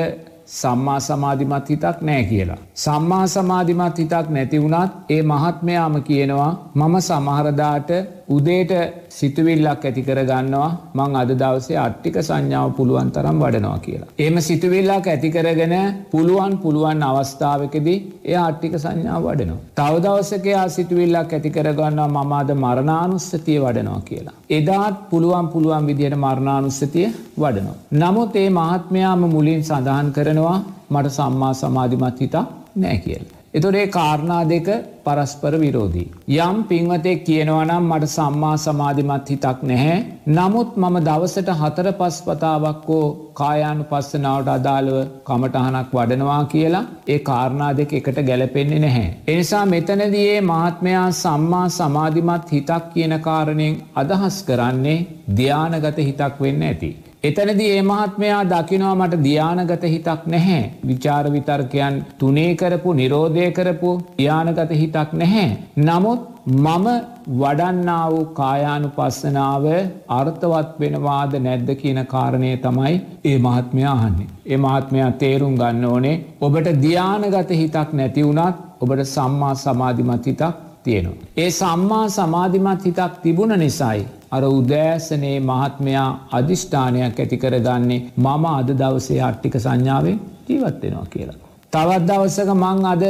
සම්මා 0.48 0.98
සමාධිමත් 1.00 1.70
හිතක් 1.70 2.02
නෑ 2.02 2.24
කියලා. 2.24 2.58
සම්මා 2.76 3.26
සමාධිමත් 3.28 3.98
හිතක් 3.98 4.26
නැති 4.30 4.62
වුණත් 4.62 5.10
ඒ 5.10 5.22
මහත්මයාම 5.24 5.96
කියනවා 6.02 6.50
මම 6.74 6.94
සමහරදාට 7.00 7.90
උදේට 8.28 8.72
සිතුවිල්ලක් 9.18 9.84
ඇති 9.88 10.02
කරගන්නවා 10.08 10.68
මං 10.96 11.14
අද 11.20 11.30
දවසේ 11.42 11.78
අට්ටික 11.84 12.16
සංඥාව 12.20 12.70
පුළුවන් 12.78 13.10
තරම් 13.14 13.38
වඩනවා 13.42 13.78
කියලා. 13.78 14.08
එම 14.18 14.36
සිතුවිල්ලක් 14.48 15.06
ඇති 15.12 15.30
කරගෙන 15.30 15.74
පුළුවන් 16.10 16.54
පුළුවන් 16.58 17.02
අවස්ථාවකදී 17.02 17.98
එය 18.24 18.36
අට්ටික 18.38 18.74
සංඥාව 18.76 19.22
වඩනවා. 19.26 19.62
තවදවසකයා 19.76 20.66
සිතුවිල්ලක් 20.68 21.32
ඇති 21.32 21.50
කරගන්නවා 21.50 22.08
මම 22.08 22.34
අද 22.40 22.50
මරණානුස්සතිය 22.56 23.58
වඩනවා 23.60 24.02
කියලා. 24.08 24.36
එදාත් 24.50 24.98
පුළුවන් 25.10 25.48
පුළුවන් 25.48 25.88
විදිහට 25.90 26.18
මරණානුස්සතිය 26.18 27.08
වඩනවා. 27.38 27.78
නමුත් 27.94 28.36
ඒ 28.36 28.50
මහත්මයාම 28.50 29.24
මුලින් 29.36 29.64
සඳහන් 29.64 30.12
කරනවා 30.12 30.58
මට 30.90 31.16
සම්මා 31.18 31.54
සමාධිමත් 31.54 32.20
හිතා 32.20 32.46
නෑ 32.76 32.98
කියලා. 32.98 33.35
එතොරේ 33.56 33.86
කාරණා 33.88 34.42
දෙක 34.50 34.68
පරස්පර 35.04 35.54
විරෝධී. 35.56 36.08
යම් 36.38 36.56
පින්වතෙක් 36.64 37.20
කියනවනම් 37.26 37.84
මට 37.90 38.08
සම්මා 38.08 38.56
සමාධිමත් 38.56 39.30
හිතක් 39.32 39.60
නැහැ. 39.62 39.96
නමුත් 40.28 40.70
මම 40.76 40.96
දවසට 41.06 41.56
හතර 41.60 41.88
පස් 41.92 42.18
පතාවක්කෝ 42.26 43.06
කායානු 43.32 43.86
පස්සනාවට 43.90 44.52
අදාළව 44.56 44.98
කමටහනක් 45.28 45.94
වඩනවා 45.94 46.42
කියලා 46.46 46.84
ඒ 47.06 47.18
කාරණා 47.20 47.72
දෙක 47.78 47.92
එකට 47.92 48.20
ගැලපෙන්නේ 48.28 48.78
නැහැ. 48.78 49.08
එනිසා 49.28 49.64
මෙතනදයේ 49.66 50.38
මහත්මයා 50.42 51.08
සම්මා 51.14 51.66
සමාධිමත් 51.70 52.52
හිතක් 52.52 52.92
කියන 52.94 53.16
කාරණයෙන් 53.20 53.82
අදහස් 53.94 54.38
කරන්නේ 54.42 55.00
ධ්‍යානගත 55.36 55.98
හිතක් 56.00 56.40
වෙන්න 56.40 56.62
ඇති. 56.62 56.90
එතනදී 57.26 57.68
ඒ 57.70 57.82
මහත්මයා 57.84 58.42
දකිනවා 58.46 58.94
මට 58.96 59.18
ධ්‍යානගත 59.22 59.84
හිතක් 59.86 60.22
නැහැ. 60.26 60.62
විචාර 60.86 61.24
විතර්කයන් 61.32 61.94
තුනේ 62.18 62.50
කරපු 62.54 62.90
නිරෝධය 62.92 63.46
කරපු 63.52 63.90
ධ්‍යානගත 64.18 64.72
හිතක් 64.74 65.14
නැහැ. 65.14 65.46
නමුත් 65.80 66.20
මම 66.46 66.86
වඩන්නා 67.34 68.02
වූ 68.10 68.24
කායානු 68.34 68.88
පස්සනාව 68.90 69.64
අර්ථවත් 70.10 70.76
වෙනවාද 70.80 71.32
නැද්ද 71.40 71.70
කියන 71.76 72.00
කාරණය 72.06 72.52
තමයි 72.58 72.94
ඒ 73.24 73.38
මහත්මයා 73.38 73.94
අහන්නේ. 73.94 74.28
ඒ 74.46 74.58
මහත්මයා 74.58 75.10
තේරුම් 75.14 75.56
ගන්න 75.56 75.84
ඕනේ 75.86 76.14
ඔබට 76.40 76.68
ධ්‍යානගත 76.82 77.50
හිතක් 77.54 77.90
නැති 77.92 78.26
වුණත් 78.28 78.62
ඔබට 78.80 79.02
සම්මා 79.06 79.54
සමාධිමත් 79.56 80.26
හිතක් 80.26 80.44
තියෙනවා. 80.84 81.26
ඒ 81.36 81.50
සම්මා 81.52 82.04
සමාධිමත් 82.10 82.84
හිතක් 82.84 83.18
තිබුණ 83.22 83.58
නිසයි 83.58 84.06
අර 84.36 84.44
උදෑසනේ 84.50 85.38
මහත්මයා 85.42 86.08
අධිෂ්ඨානයක් 86.32 87.20
ඇති 87.20 87.42
කරගන්නේ 87.42 88.04
මම 88.18 88.44
අද 88.50 88.70
දවසේ 88.80 89.20
අට්ටික 89.22 89.58
සංඥාවෙන් 89.58 90.22
ජීවත්වෙනවා 90.48 91.06
කියලා. 91.06 91.38
තවත් 91.72 92.02
දවසක 92.08 92.50
මං 92.54 92.84
අද 92.86 93.04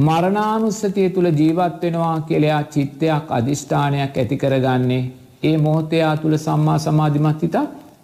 මරණානුස්සතිය 0.00 1.08
තුළ 1.10 1.28
ජීවත් 1.32 1.82
වෙනවා 1.82 2.16
කෙලයා 2.22 2.62
චිත්තයක් 2.64 3.26
අධිෂ්ඨානයක් 3.30 4.16
ඇති 4.16 4.36
කරගන්නේ 4.36 5.02
ඒ 5.42 5.56
මොහොතයා 5.58 6.14
තුළ 6.16 6.36
සම්මා 6.38 6.78
සමාධිමත් 6.80 7.42
හිතක් 7.42 7.56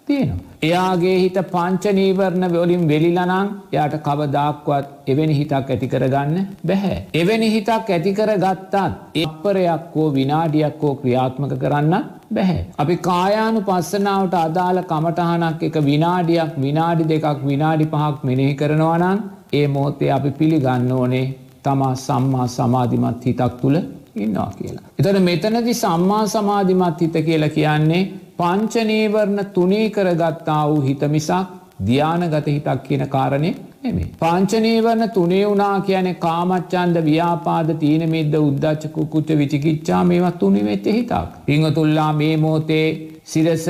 තියෙනවා. 0.07 0.43
එයාගේ 0.61 1.15
හිත 1.19 1.37
පංචනීවරණ 1.51 2.45
වලින් 2.53 2.83
වෙලිලනං 2.87 3.33
යාට 3.71 3.95
කවදක්වත් 4.05 4.85
එවැනි 5.07 5.35
හිතක් 5.39 5.69
ඇති 5.69 5.87
කරගන්න 5.87 6.47
බැහැ. 6.67 6.97
එවැනි 7.13 7.49
හිතක් 7.55 7.89
ඇතිකර 7.89 8.31
ගත්තත් 8.37 8.75
එපරයක් 9.23 9.95
හෝ 9.95 10.07
විනාඩියක් 10.13 10.81
හෝ 10.81 10.95
ක්‍රියාත්මක 10.95 11.53
කරන්න 11.63 11.93
බැහැ. 12.33 12.61
අපි 12.77 12.95
කායානු 12.99 13.59
පස්සනාවට 13.61 14.37
අදාළ 14.37 14.79
කමටහනක් 14.83 15.63
එක 15.63 15.77
විනාඩියක් 15.89 16.53
විනාඩි 16.57 17.09
දෙකක් 17.11 17.43
විනාඩි 17.45 17.85
පහක් 17.85 18.15
මෙනෙහි 18.23 18.55
කරනවනං 18.55 19.19
ඒ 19.53 19.67
මෝතේ 19.67 20.11
අපි 20.11 20.31
පිළිගන්න 20.31 20.91
ඕනේ 20.91 21.25
තමා 21.63 21.93
සම්මා 21.97 22.47
සමාධිමත් 22.49 23.25
හිතක් 23.25 23.53
තුළ 23.61 23.77
ඉන්නවා 24.17 24.51
කියලා. 24.57 24.85
එතට 24.99 25.19
මෙතනදි 25.21 25.73
සම්මා 25.75 26.23
සමාධිමත් 26.27 27.01
හිත 27.01 27.17
කියලා 27.25 27.49
කියන්නේ 27.49 28.03
පංචනීවරණ 28.39 29.45
තුනී 29.53 29.87
කරගත්තා 29.89 30.61
වූ 30.69 30.81
හිතමිසක් 30.81 31.55
ධ්‍යානගත 31.81 32.47
හිතක් 32.47 32.83
කියන 32.83 33.03
කාරණය 33.07 33.51
නෙමේ. 33.87 34.07
පංචනීවරණ 34.21 35.13
තුනේ 35.17 35.43
වුනා 35.49 35.75
කියන 35.87 36.09
කාමච්චන්ද 36.25 36.97
ව්‍යාපාද 37.09 37.69
තීනමිද්ද 37.83 38.35
උද්දච්චකු 38.39 39.07
කුච්ච 39.13 39.29
විචිකිච්චා 39.41 40.01
මේවත් 40.11 40.39
තුනිවෙච්ච 40.41 40.87
හිතක්. 40.97 41.13
පිංහතුල්ලා 41.47 42.11
මේ 42.13 42.35
මෝතේ 42.37 42.87
සිරස 43.25 43.65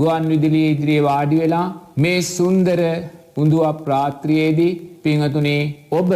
ගුවන් 0.00 0.28
විදිලි 0.32 0.62
ඉදිරියේ 0.72 1.06
වාඩි 1.08 1.40
වෙලා 1.40 1.66
මේ 1.98 2.18
සුන්දර 2.34 2.80
උඳුව 3.36 3.64
ප්‍රාත්‍රියයේදී 3.86 4.72
පිංහතුනේ 5.04 5.62
ඔබ 5.92 6.10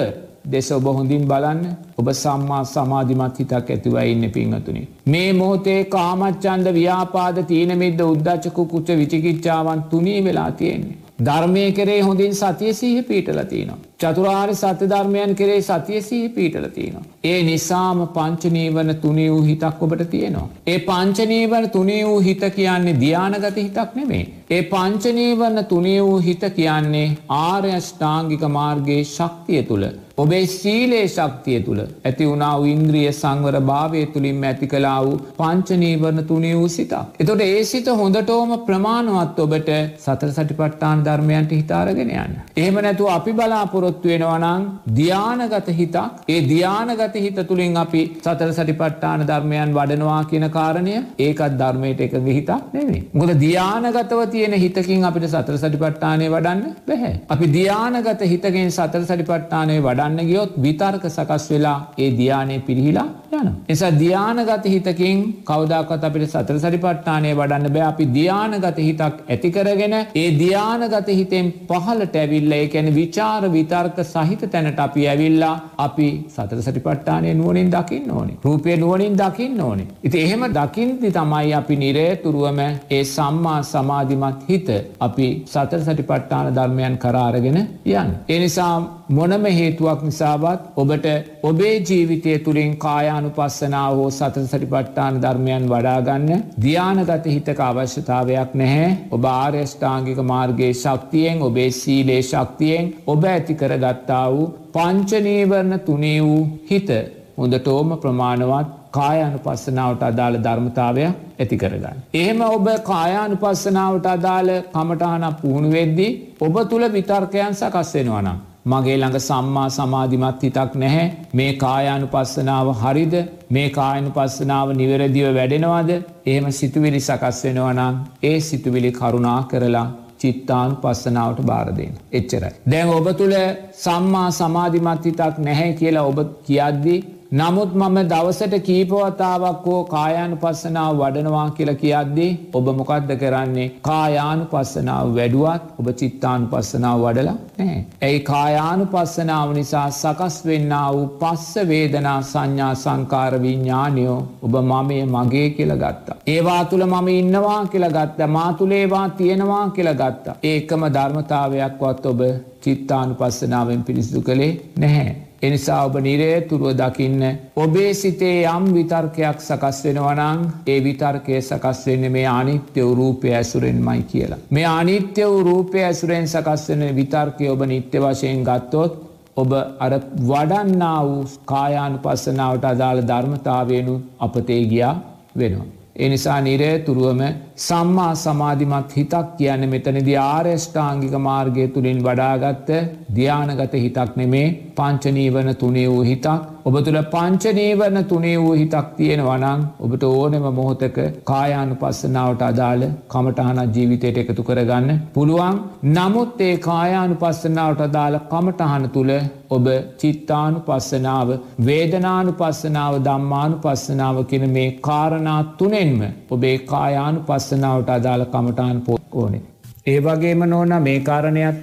දෙස 0.53 0.69
ඔබ 0.77 0.87
හොඳින් 0.97 1.23
බලන්න 1.31 1.63
ඔබ 2.01 2.09
සම්මා 2.15 2.65
සමාධිමත් 2.73 3.39
හිතක් 3.41 3.71
ඇතිවයි 3.71 4.11
ඉන්න 4.13 4.27
පිංහතුනි. 4.37 4.83
මේ 5.07 5.31
මොහොතේ 5.33 5.81
කාමච්චන්ද 5.95 6.69
ව්‍යාපාද 6.79 7.39
තීනමිද්ද 7.51 8.01
උද්දච්චකු 8.03 8.65
කුච්ච 8.73 8.89
විචිකිච්චාවන් 9.01 9.83
තුනී 9.93 10.21
වෙලා 10.27 10.51
තියෙන්නේ. 10.61 10.99
ධර්මය 11.19 11.73
කරේ 11.73 12.01
හොඳින් 12.01 12.35
සතිය 12.35 12.75
සීහ 12.75 13.03
පීටලතිනවා. 13.03 13.79
චතුරාර් 14.05 14.55
සත්‍ය 14.55 14.89
ධර්මයන් 14.89 15.35
කරේ 15.35 15.61
සතිය 15.63 16.01
සීහ 16.03 16.29
පීටලතිනවා. 16.31 17.05
ඒ 17.25 17.43
නිසාම 17.43 18.01
පංචනීවන 18.09 18.95
තුනේ 18.97 19.29
වූ 19.31 19.43
හිතක් 19.43 19.83
ඔබට 19.83 20.07
තියෙනවා. 20.11 20.49
ඒ 20.67 20.79
පංචනීවන 20.81 21.71
තුනේ 21.71 22.01
වූ 22.05 22.21
හිත 22.21 22.45
කියන්නේ 22.57 22.97
ධ්‍යානගත 22.97 23.57
හිතක් 23.57 23.95
නෙමේ. 23.95 24.25
ඒ 24.51 24.63
පංචනීවන්න 24.65 25.65
තුනේ 25.65 26.01
වූ 26.03 26.19
හිත 26.21 26.43
කියන්නේ 26.57 27.07
ආර්යෂ්ඨාංගික 27.29 28.43
මාර්ගයේ 28.51 29.05
ශක්තිය 29.07 29.63
තුළ. 29.63 29.87
ඔබේ 30.17 30.47
සීලේ 30.47 31.07
ශක්තිය 31.09 31.61
තුළ 31.61 31.81
ඇති 31.81 32.27
වුණා 32.27 32.57
ඉන්ද්‍රිය 32.65 33.07
සංවර 33.13 33.57
භාවය 33.61 34.03
තුළින් 34.07 34.45
ඇති 34.45 34.67
කලා 34.67 34.99
වූ 35.05 35.17
පංචනීවරණ 35.39 36.27
තුනේ 36.27 36.55
වූ 36.57 36.69
සිතා. 36.69 37.05
එතොට 37.21 37.41
ඒ 37.41 37.65
සිත 37.65 37.87
හොඳටෝම 38.01 38.53
ප්‍රමාණවත් 38.61 39.39
ඔබට 39.39 39.71
සතර 39.99 40.31
සටිපට්ටාන 40.31 41.05
ධර්මයන්ට 41.05 41.51
හිතාරගෙන 41.53 42.13
යන්න. 42.17 42.37
එහෙම 42.57 42.79
නැතුව 42.79 43.09
අපි 43.09 43.33
බලාපොරොත්තු 43.33 43.94
වෙනවනං 44.05 44.67
ධ්‍යානගත 44.93 45.71
හිතක් 45.73 46.29
ඒ 46.29 46.41
ධ්‍යානගත 46.45 47.17
හිත 47.17 47.41
තුළින් 47.43 47.77
අපි 47.77 48.03
සතර 48.19 48.51
සටිපට්ටාන 48.53 49.21
ධර්මයන් 49.23 49.75
වඩනවා 49.75 50.21
කියන 50.27 50.49
කාරණය 50.51 50.97
ඒකත් 51.19 51.59
ධර්මයට 51.61 52.01
එක 52.01 52.17
විහිතා 52.21 52.61
නෙවේ. 52.73 53.03
ගොද 53.15 53.35
ධ්‍යානගතව 53.37 54.23
තියෙන 54.31 54.57
හිතකින් 54.57 55.05
අපිට 55.05 55.29
සතර 55.29 55.59
සටිපට්ටානය 55.59 56.29
වඩන්න 56.29 56.63
බැහැ. 56.87 57.15
අපි 57.29 57.47
ධ්‍යානගත 57.49 58.25
හිතගෙන් 58.25 58.71
සතර 58.71 59.05
සටිපට්ටානය 59.05 59.81
වඩ 59.81 59.95
වඩන්න 59.97 60.27
ගියොත් 60.27 60.53
විතර්ක 60.59 61.05
සකස් 61.09 61.45
වෙලා 61.51 61.79
ඒ 61.97 62.11
ධ්‍යානය 62.13 62.57
පිරිහිලා 62.61 63.07
යන. 63.33 63.49
එසා 63.69 63.91
ධ්‍යානගත 63.93 64.67
හිතකින් 64.67 65.19
කවදක්ත් 65.45 66.05
අපිට 66.05 66.27
සතර 66.27 66.59
සරිපට්ටානය 66.59 67.31
වඩන්න 67.33 67.73
බෑ 67.73 67.87
අපි 67.87 68.05
ධ්‍යානගත 68.09 68.79
හිතක් 68.79 69.17
ඇතිකරගෙන 69.27 69.95
ඒ 70.15 70.27
ධ්‍යානගත 70.35 71.09
හිතෙන් 71.11 71.53
පහලට 71.69 72.17
ඇවිල්ල 72.17 72.55
එකැන 72.55 72.91
විචාර 72.93 73.43
විතර්ක 73.75 73.99
සහිත 74.05 74.43
තැනට 74.47 74.79
අපි 74.79 75.07
ඇවිල්ලා 75.07 75.55
අපි 75.79 76.09
සතර 76.29 76.59
සටිපට්ටානය 76.59 77.35
නුවනින් 77.35 77.71
දකින්න 77.71 78.11
ඕනේ 78.11 78.37
රූපය 78.39 78.77
නුවනින් 78.77 79.15
දකින්න 79.15 79.61
ඕනේ. 79.61 79.87
ඉති 80.03 80.19
එහෙම 80.21 80.43
දකිින්ති 80.51 81.11
තමයි 81.11 81.53
අපි 81.53 81.77
නිරේතුරුවම 81.77 82.61
ඒ 82.91 83.05
සම්මා 83.07 83.61
සමාධිමත් 83.65 84.49
හිත 84.49 84.69
අපි 85.01 85.29
සතර 85.47 85.81
සටිපට්ටාන 85.81 86.55
ධර්මයන් 86.55 86.99
කරාරගෙන 86.99 87.59
යන්. 87.87 88.11
එනිසා 88.29 88.75
මොනම 89.09 89.45
හේතුවක් 89.47 90.03
නිසාවත් 90.03 90.61
ඔබට 90.77 91.07
ඔබේ 91.43 91.77
ජීවිතය 91.81 92.39
තුළින් 92.39 92.77
කායානු 92.77 93.31
පස්සනාව 93.31 93.97
හෝ 93.97 94.11
සත 94.11 94.45
සටිපට්ටාන 94.45 95.21
ධර්මයන් 95.21 95.69
වඩාගන්න 95.69 96.45
ධ්‍යානගත 96.59 97.27
හිතක 97.27 97.61
අවශ්‍යතාවයක් 97.61 98.55
නැහැ 98.55 98.97
ඔබ 99.11 99.25
ආර්යෂ්ඨාංගික 99.27 100.23
මාර්ගයේ 100.25 100.73
ශක්තියෙන් 100.75 101.43
ඔබේ 101.43 101.71
සීලේ 101.73 102.23
ශක්තියෙන් 102.23 102.95
ඔබ 103.07 103.25
ඇති 103.25 103.55
කරගත්තා 103.65 104.25
වූ 104.31 104.47
පංචනීවරණ 104.75 105.81
තුනේ 105.81 106.17
වූ 106.21 106.41
හිත 106.71 106.91
හොඳටෝම 107.39 107.93
ප්‍රමාණවත් 107.99 108.73
කායානු 108.93 109.39
පස්සනාවට 109.39 110.03
අදාළ 110.05 110.37
ධර්මතාවය 110.39 111.05
ඇති 111.05 111.57
කරගන්න. 111.57 112.03
එහෙම 112.15 112.41
ඔබ 112.49 112.67
කායානු 112.85 113.37
පස්සනාවට 113.37 114.07
අදාළ 114.09 114.51
කමටහනක් 114.73 115.37
පුහුණු 115.41 115.71
වෙද්දී 115.71 116.11
ඔබ 116.41 116.59
තුළ 116.71 116.85
විතර්කයන් 116.91 117.55
සකස් 117.55 117.95
වෙනවනම්. 117.97 118.37
මගේ 118.65 118.97
ළඟ 118.97 119.21
සම්මා 119.21 119.67
සමාධිමත් 119.71 120.43
හිතක් 120.43 120.71
නැහැ 120.75 121.09
මේ 121.33 121.51
කායානු 121.55 122.07
පස්සනාව 122.07 122.69
හරිද 122.83 123.15
මේ 123.51 123.69
කායනු 123.71 124.11
පස්සනාව 124.11 124.69
නිවැරදිව 124.73 125.27
වැඩෙනවාද 125.39 125.91
එහෙම 125.93 126.47
සිතුවිලි 126.53 127.01
සකස් 127.01 127.41
වෙනවනම් 127.47 127.99
ඒ 128.23 128.39
සිතුවිලි 128.41 128.91
කරුණා 128.93 129.41
කරලා 129.51 129.87
චිත්තාන් 130.19 130.77
පස්සනාවට 130.77 131.41
බාරදයෙන්. 131.41 131.95
එච්චරයි. 132.13 132.53
දැන් 132.71 132.89
ඔබ 132.89 133.09
තුළ 133.17 133.35
සම්මා 133.73 134.31
සමාධිමත් 134.31 135.05
හිතක් 135.05 135.39
නැහැ 135.39 135.73
කියලා 135.73 136.03
ඔබ 136.03 136.19
කියද්දී 136.47 136.99
නමුත් 137.35 137.71
මම 137.75 137.97
දවසට 138.11 138.55
කීපවතාවක් 138.67 139.65
හෝ 139.67 139.79
කායානු 139.85 140.37
පස්සනාව 140.37 141.01
වඩනවා 141.01 141.47
කියල 141.51 141.71
කියද්දී 141.75 142.29
ඔබ 142.53 142.69
මොකක්ද 142.81 143.11
කරන්නේ 143.23 143.67
කායානු 143.81 144.45
පස්සනාව 144.53 145.11
වැඩුවත් 145.17 145.65
ඔබ 145.81 145.89
චිත්තානු 146.01 146.47
පස්සනාව 146.47 147.03
වඩලා 147.05 147.35
නෑ. 147.59 147.81
ඇයි 148.03 148.21
කායානු 148.31 148.87
පස්සනාව 148.87 149.57
නිසා 149.59 149.89
සකස් 149.93 150.39
වෙන්න 150.47 150.77
වූ 150.93 151.09
පස්ස 151.23 151.67
වේදනා 151.71 152.15
සංඥා 152.31 152.71
සංකාර 152.77 153.41
විඤ්ඥානයෝ 153.43 154.21
ඔබ 154.43 154.55
මමය 154.63 155.03
මගේ 155.09 155.51
කියල 155.59 155.75
ගත්තා. 155.83 156.21
ඒවා 156.29 156.63
තුළ 156.65 156.87
මම 156.87 157.13
ඉන්නවා 157.17 157.61
කියල 157.67 157.91
ගත්ත 157.91 158.33
මාතුලේවා 158.39 159.07
තියෙනවා 159.19 159.67
කියල 159.71 159.95
ගත්තා. 159.95 160.41
ඒකම 160.45 160.91
ධර්මතාවයක්වත් 160.97 162.07
ඔබ 162.07 162.27
චිත්තානු 162.61 163.15
පස්සනාවෙන් 163.15 163.85
පිරිසිදු 163.85 164.23
කළේ 164.23 164.53
නැහැ. 164.79 165.15
එනිසා 165.43 165.85
ඔබ 165.85 165.97
නිරේතුරුව 165.99 166.73
දකින්න 166.75 167.23
ඔබේ 167.57 167.95
සිතේ 167.95 168.45
යම් 168.47 168.67
විතර්කයක් 168.75 169.41
සකස් 169.41 169.79
වෙනවනං 169.85 170.45
ඒ 170.67 170.79
විතර්කය 170.81 171.41
සකස් 171.41 171.87
වෙන්න 171.87 172.13
මේ 172.13 172.27
අනිත්‍ය 172.29 172.81
වරූපය 172.83 173.35
ඇසුරෙන් 173.35 173.81
මයි 173.83 174.03
කියලා. 174.05 174.39
මේ 174.51 174.67
අනිත්‍ය 174.73 175.25
වූ 175.25 175.43
රූපය 175.43 175.83
ඇසුරෙන් 175.83 176.27
සකස් 176.27 176.69
වෙන 176.71 176.97
විතර්කය 176.97 177.49
ඔබ 177.49 177.67
නිත්‍ය 177.67 177.99
වශයෙන් 178.01 178.45
ගත්තොත් 178.45 178.93
ඔබ 179.37 179.53
අර 179.79 179.93
වඩන්නා 180.23 180.99
වූ 181.05 181.23
කායානු 181.45 181.99
පස්සනාවට 181.99 182.65
අදාළ 182.65 183.01
ධර්මතාවයනු 183.03 183.95
අපතේ 184.19 184.63
ගියා 184.67 184.95
වෙනවා. 185.39 185.67
එනිසා 185.97 186.41
නිරේතුරුවම 186.41 187.21
සම්මා 187.57 188.15
සමාධිමත් 188.17 188.95
හිතක් 188.99 189.27
කියන්න 189.39 189.65
මෙතනදි 189.73 190.15
ආර්යෂ්ඨාංගික 190.23 191.15
මාර්ගය 191.27 191.67
තුළින් 191.75 192.01
වඩාගත්ත 192.07 192.71
ධ්‍යානගත 193.17 193.75
හිතක් 193.75 194.17
නෙමේ. 194.17 194.47
පංචනීවන 194.77 195.51
තුනේ 195.63 195.87
වූ 195.89 196.03
හිතක්. 196.03 196.27
ඔබ 196.65 196.77
තුළ 196.85 196.99
පංචනීවරණ 197.13 198.09
තුනේ 198.13 198.35
වූ 198.37 198.55
හිතක් 198.55 198.89
තියෙන 198.97 199.23
වනං 199.29 199.63
ඔබට 199.81 200.05
ඕනෙම 200.05 200.49
මොහොතක 200.59 200.99
කායානු 201.25 201.77
පස්සනාවට 201.77 202.43
අදාළ 202.43 202.85
කමටහනත් 203.09 203.77
ජීවිතයට 203.77 204.19
එකතු 204.23 204.43
කරගන්න 204.43 205.01
පුළුවන්. 205.15 205.63
නමුත් 205.93 206.41
ඒ 206.41 206.57
කායානු 206.69 207.21
පස්සනාවට 207.23 207.87
අදාළ 207.89 208.19
කමටහන 208.33 208.91
තුළ 208.97 209.15
ඔබ 209.51 209.67
චිත්තානු 210.01 210.59
පස්සනාව 210.69 211.29
වේදනානු 211.61 212.33
පස්සනාව 212.41 212.95
දම්මානු 213.09 213.57
පස්සනාව 213.65 214.17
කෙන 214.31 214.45
මේ 214.51 214.69
කාරණා 214.81 215.41
තුනෙන්ම 215.59 216.01
ඔබේ 216.31 216.57
කායානු 216.73 217.21
පස්සනාවට 217.45 217.89
අදාළ 217.89 218.25
කමටාන් 218.25 218.79
පොත් 218.81 219.03
ඕනේ. 219.13 219.43
ඒ 219.87 219.99
වගේම 220.01 220.43
නෝන 220.45 220.73
මේ 220.83 220.99
කාරණයක් 221.01 221.57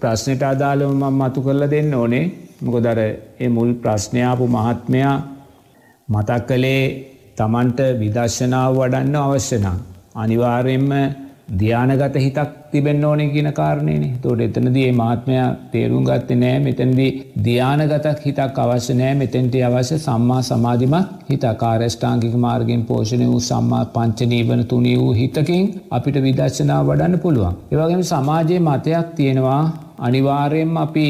ප්‍රශ්නයට 0.00 0.42
අදාළව 0.44 0.90
මම 0.92 1.14
මතු 1.20 1.40
කරල 1.42 1.62
දෙන්න 1.70 1.94
ඕනේ 1.94 2.24
මොකොදර 2.62 3.00
ඒ 3.00 3.48
මුල් 3.48 3.70
ප්‍රශ්නයාපු 3.74 4.44
මහත්මයා 4.48 5.16
මතක් 6.08 6.40
කළේ 6.48 6.82
තමන්ට 7.36 7.80
විදර්ශනාව 8.00 8.70
වඩන්න 8.78 9.16
අවශ්‍යනම්. 9.18 9.78
අනිවාර්යෙන්ම 10.14 10.90
ධ්‍යානගත 11.52 12.16
හිතක් 12.16 12.50
තිබෙන්න 12.74 13.04
ඕනේ 13.04 13.28
කියන 13.34 13.48
කාරණයනේ 13.52 14.12
තෝට 14.22 14.40
එතනදී 14.46 14.86
මහත්මයා 14.94 15.48
තේරුම් 15.72 16.04
ගත්තේ 16.08 16.36
නෑ. 16.36 16.60
මෙතැන්දී 16.60 17.10
ධ්‍යානගතක් 17.44 18.24
හිතක් 18.26 18.58
අවශ්‍ය 18.58 18.94
නෑ. 18.94 19.14
මෙතැන්ට 19.22 19.56
අවශ්‍ය 19.68 19.98
සම්මා 19.98 20.40
සමාධිමත් 20.44 21.12
හිත 21.30 21.44
කාරෂ්ඨාංගික 21.62 22.34
මාර්ගෙන් 22.44 22.82
පෝෂණය 22.84 23.26
වූ 23.26 23.42
සම්මා 23.42 23.84
පංචනීවන 23.94 24.64
තුනී 24.66 24.96
වූ 24.98 25.12
හිතකින් 25.12 25.68
අපිට 25.90 26.18
විදර්ශනා 26.26 26.80
වඩන්න 26.88 27.20
පුළුවන්. 27.20 27.60
ඒවගේම 27.72 28.02
සමාජයේ 28.04 28.60
මතයක් 28.60 29.14
තියෙනවා. 29.16 29.62
අනිවාර්යෙන්ම 29.98 30.76
අපි 30.78 31.06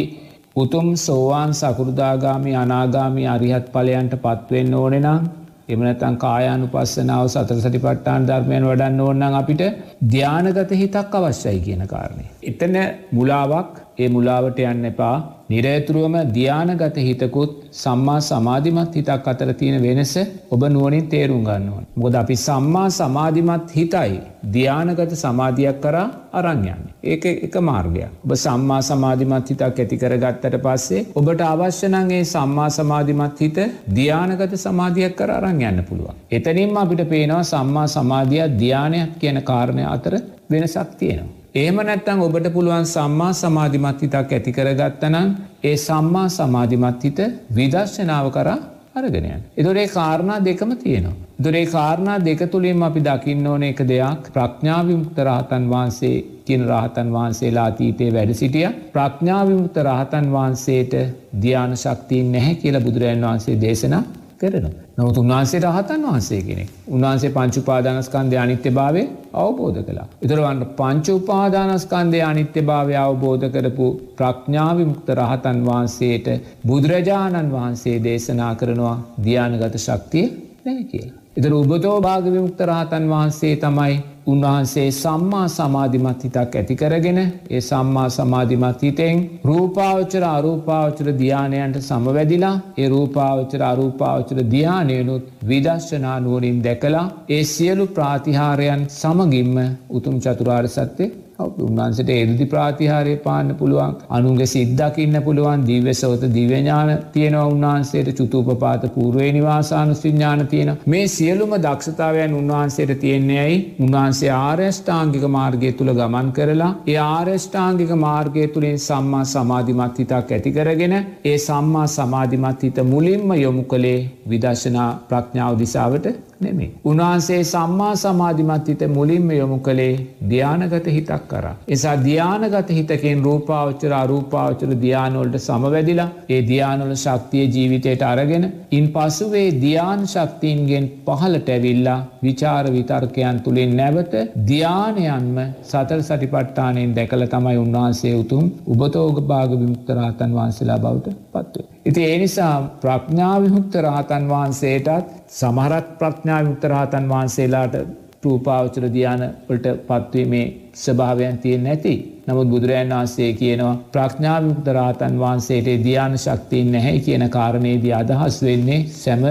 උතුම් 0.56 0.88
සෝවාන් 0.96 1.52
සකෘදාගාමි 1.52 2.52
අනාගාමි 2.56 3.24
අරිහත් 3.28 3.66
පලයන්ට 3.72 4.14
පත්වෙන්න 4.24 4.74
ඕනෙනම් 4.74 5.24
එමනතන් 5.68 6.16
කායානු 6.16 6.66
පස්සනාව 6.66 7.26
සතර 7.26 7.58
සටිපට්ටාන් 7.58 8.26
ධර්මයන් 8.26 8.64
වඩන්න 8.64 9.00
ඕන්නන් 9.00 9.34
අපිට 9.34 9.62
ධ්‍යානගත 10.06 10.74
හිතක් 10.74 11.14
අවශ්‍යයි 11.14 11.60
කියන 11.60 11.86
කාරණය. 11.86 12.26
එතන 12.42 12.76
මුලාවක් 13.12 13.83
ඒ 13.98 14.08
මුලාවට 14.08 14.58
යන්න 14.62 14.86
එපා 14.90 15.16
නිරේතුරුවම 15.50 16.14
ධ්‍යානගත 16.36 16.96
හිතකුත් 16.98 17.52
සම්මා 17.72 18.20
සමාධිමත් 18.20 18.94
හිතක් 18.98 19.28
අතර 19.32 19.50
තියෙන 19.60 19.76
වෙනස 19.82 20.14
ඔබ 20.50 20.62
නුවනින් 20.68 21.06
තේරුම් 21.08 21.42
ගන්නවා. 21.44 21.82
මොද 21.96 22.14
අපි 22.14 22.36
සම්මා 22.38 22.86
සමාධිමත් 22.90 23.74
හිතයි 23.76 24.16
ධ්‍යානගත 24.54 25.12
සමාධයක් 25.14 25.78
කරා 25.80 26.06
අරංයන්න. 26.32 26.82
ඒක 27.02 27.24
එක 27.26 27.54
මාර්ගයක්. 27.60 28.10
ඔබ 28.24 28.34
සම්මා 28.36 28.80
සමාධිමත් 28.82 29.52
හිතක් 29.52 29.78
ඇතිකර 29.78 30.16
ගත්තට 30.16 30.58
පස්සේ 30.66 31.06
ඔබට 31.14 31.44
අවශ්‍යනගේ 31.44 32.24
සම්මා 32.24 32.70
සමාධිමත් 32.70 33.38
හිත 33.40 33.62
ධ්‍යානගත 33.92 34.58
සමාධයක් 34.66 35.16
කර 35.16 35.30
අරං 35.30 35.62
යන්න 35.62 35.86
පුළුවන්. 35.88 36.20
එතනින්ම 36.30 36.76
අපිට 36.76 37.06
පේනවා 37.08 37.44
සම්මා 37.44 37.86
සමාධයක් 37.88 38.58
ධ්‍යානයක් 38.58 39.16
කියන 39.20 39.40
කාරණය 39.44 39.86
අතර 39.86 40.14
වෙනසක් 40.50 40.98
තියෙනවා. 40.98 41.43
එහෙම 41.54 41.76
නැත්තං 41.80 42.20
ඔබට 42.20 42.46
පුළුවන් 42.50 42.86
සම්මා 42.86 43.32
සමාධිමත් 43.34 44.00
හිතක් 44.02 44.32
ඇතිකරගත්තනම් 44.32 45.28
ඒ 45.64 45.74
සම්මා 45.78 46.28
සමාධිමත් 46.30 47.04
හිත 47.04 47.20
විදර්ශනාව 47.52 48.26
කරා 48.30 48.56
අරගෙනයන්. 48.94 49.44
එදොරේ 49.56 49.86
කාරණා 49.88 50.38
දෙකම 50.40 50.72
තියෙනවා. 50.76 51.14
දොරේ 51.38 51.66
කාරණා 51.66 52.18
දෙක 52.20 52.40
තුළින් 52.48 52.82
අපි 52.82 53.00
දකින්න 53.02 53.46
ඕන 53.46 53.62
එක 53.62 53.80
දෙයක් 53.84 54.26
ප්‍රඥාවිමුක්ත 54.30 55.18
රහතන් 55.20 55.64
වහන්සේ 55.68 56.16
කියන 56.44 56.66
රහතන් 56.68 57.08
වහන්සේලා 57.10 57.66
අතීතයේ 57.66 58.10
වැඩ 58.12 58.34
සිටිය 58.34 58.66
ප්‍රඥාවිමුක්ත 58.92 59.78
රහතන් 59.80 60.26
වහන්සේට 60.32 60.92
ධ්‍යාන 61.38 61.72
ශක්තිීන් 61.76 62.32
නැහැ 62.32 62.54
කියල 62.56 62.80
බුදුරජන් 62.80 63.24
වහන්සේ 63.24 63.60
දේශනා 63.60 64.04
කරනවා. 64.44 64.72
නමුත් 64.98 65.16
උන්වහන්සේ 65.16 65.60
රහතන් 65.60 66.06
වහන්සේ 66.06 66.40
කෙනෙක් 66.42 66.70
උන්වහන්සේ 66.88 67.30
පංචුපාදානස්කන්දය 67.30 68.36
අනිත්‍ය 68.36 68.70
භාවය 68.70 69.02
අවබෝධ 69.36 69.80
කලා. 69.82 70.06
එතරවන්ට 70.22 70.70
පංචුපාදානස්කන්දය 70.76 72.20
අනිත්‍ය 72.22 72.62
භාවය 72.62 72.94
අවබෝධ 72.98 73.46
කරපු 73.48 73.86
ප්‍රඥාවිමුක්ත 74.16 75.08
රහතන් 75.14 75.60
වහන්සේට 75.64 76.26
බුදුරජාණන් 76.66 77.52
වහන්සේ 77.52 77.98
දේශනා 78.00 78.54
කරනවා 78.54 78.96
ධ්‍යානගත 79.24 79.76
ශක්තිය 79.78 80.26
නැ 80.64 80.82
කියලා. 80.84 81.20
එතර 81.36 81.52
උබතෝ 81.54 81.96
භාග 82.00 82.26
විමුක්ත 82.28 82.60
රහතන් 82.62 83.06
වහන්සේ 83.08 83.54
තමයි 83.56 83.94
උන්වහන්සේ 84.26 84.86
සම්මා 84.92 85.46
සමාධිමත් 85.48 86.22
හිතක් 86.24 86.54
ඇතිකරගෙන 86.54 87.18
ඒ 87.20 87.60
සම්මා 87.60 88.06
සමාධිමත් 88.10 88.82
හිතෙන් 88.82 89.18
රූපාවචර 89.44 90.24
අරූපාවචර 90.26 91.10
ධ්‍යානයන්ට 91.14 91.80
සමවැදිලා 91.80 92.54
ඒ 92.78 92.88
රූපාවචර 92.88 93.64
අරූපාවචර 93.64 94.40
ධ්‍යානයනුත් 94.46 95.26
විදශ්ශනානුවනින් 95.48 96.62
දැකලා 96.64 97.04
ඒ 97.30 97.42
සියලු 97.46 97.86
ප්‍රාතිහාරයන් 97.88 98.88
සමගින්ම 98.92 99.60
උතුම් 99.90 100.16
චතුරාර් 100.20 100.68
සත්‍යය 100.68 101.12
උන්වන්සට 101.36 102.10
එරදි 102.10 102.44
ප්‍රාතිහාරය 102.46 103.14
පාන්න 103.18 103.48
පුළුවන් 103.54 103.94
අනුන්ගේ 104.08 104.46
සිද්ධකින්න 104.46 105.16
පුළුවන් 105.20 105.64
දිවසෝත 105.64 106.22
දිවඥාන 106.28 106.90
තියෙනවා 107.12 107.46
උන්වහන්සේට 107.46 108.10
චුතුපපාත 108.12 108.84
පූරුවේ 108.88 109.32
නිවාසානු 109.32 109.94
සිඥාන 109.94 110.46
තියෙන 110.46 110.70
මේ 110.86 111.06
සියලුම 111.08 111.56
දක්ෂතාවයන් 111.58 112.34
උන්වහන්සේට 112.34 112.92
තියෙන්නේ 113.00 113.40
ඇයි? 113.40 113.58
උන්වහන්සේ 113.80 114.13
ආර්යෂ්ඨාංගික 114.34 115.24
මාර්ගය 115.28 115.70
තුළ 115.72 115.92
ගමන් 115.92 116.28
කරලා 116.32 116.70
ඒ 116.86 116.96
ආර්යෂ්ඨාංගික 116.96 117.92
මාර්ගය 117.98 118.44
තුළින් 118.48 118.78
සම්මා 118.78 119.24
සමාධිමත් 119.24 119.98
හිතක් 119.98 120.30
ඇතිකරගෙන 120.30 120.94
ඒ 121.24 121.36
සම්මා 121.38 121.86
සමාධිමත් 121.88 122.62
හිත 122.62 122.78
මුලින්ම 122.84 123.34
යොමු 123.36 123.64
කළේ 123.64 123.98
විදර්ශනා 124.26 124.90
ප්‍රඥාව 125.08 125.58
දිසාවට 125.58 126.06
නෙමේ. 126.40 126.70
උන්වහන්සේ 126.84 127.40
සම්මා 127.44 127.92
සමාධිමත් 127.96 128.68
හිත 128.68 128.82
මුලින්ම 128.88 129.28
යොමු 129.32 129.58
කළේ 129.60 129.94
ධ්‍යානගත 130.24 130.88
හිතක් 130.88 131.12
කර. 131.28 131.46
එසා 131.68 131.96
ධ්‍යානගත 131.98 132.70
හිතකෙන් 132.70 133.24
රූපාවච්චර 133.24 133.92
අරූපාවච්චර 133.94 134.72
ධ්‍යානොල්ට 134.76 135.38
සමවැදිලා 135.40 136.08
ඒ 136.28 136.40
ධ්‍යානොල 136.42 136.94
ශක්තිය 136.96 137.44
ජීවිතයට 137.48 138.04
අරගෙන 138.04 138.46
ඉන් 138.70 138.86
පසුවේ 138.88 139.46
ධ්‍යාන 139.56 140.06
ශක්තිීන්ගෙන් 140.06 140.90
පහලට 141.06 141.48
ඇවිල්ලා 141.48 141.98
විචාර 142.22 142.64
විතර්කයන් 142.68 143.40
තුළින් 143.40 143.76
නැවත 143.76 144.14
ධ්‍යානයන්ම 144.44 145.36
සතර 145.64 146.00
සටිපට්ටානයෙන් 146.02 146.96
දැකල 146.96 147.26
තමයි 147.28 147.56
උන්වහන්සේ 147.58 148.14
උතුම් 148.14 148.44
උබතෝග 148.68 149.20
භාග 149.24 149.50
විමුක්තරාතන් 149.54 150.34
වහන්සේලා 150.34 150.78
බවට 150.78 151.16
පත්වේ. 151.34 151.66
ඉති 151.86 152.04
ඒ 152.04 152.18
නිසා 152.18 152.54
ප්‍රඥාවිමුක්ත 152.80 153.74
රහතන් 153.76 154.24
වහන්සේටත් 154.28 155.08
සමහරත් 155.28 155.86
ප්‍රඥාවිමුක්ත 155.98 156.64
රහතන් 156.64 157.08
වහන්සේලාට 157.08 157.74
රූපාවචර 158.22 158.84
ධ්‍යානවලට 158.88 159.66
පත්වීමේ 159.86 160.46
ස්භාවයන් 160.74 161.38
තියෙන් 161.38 161.64
නැති. 161.64 161.94
නමුත් 162.26 162.48
බුදුරජන් 162.48 162.90
වහන්සේ 162.90 163.32
කියනවා 163.32 163.74
ප්‍රඥාවිමුක්ත 163.92 164.68
රහතන් 164.68 165.18
වහන්සේට 165.18 165.68
ධ්‍යාන 165.84 166.18
ශක්තිීන් 166.18 166.72
නැහැ 166.72 166.98
කියන 167.00 167.30
කාරණයේදී 167.30 167.94
අදහස් 167.94 168.42
වෙන්නේ 168.42 168.86
සැම 168.94 169.24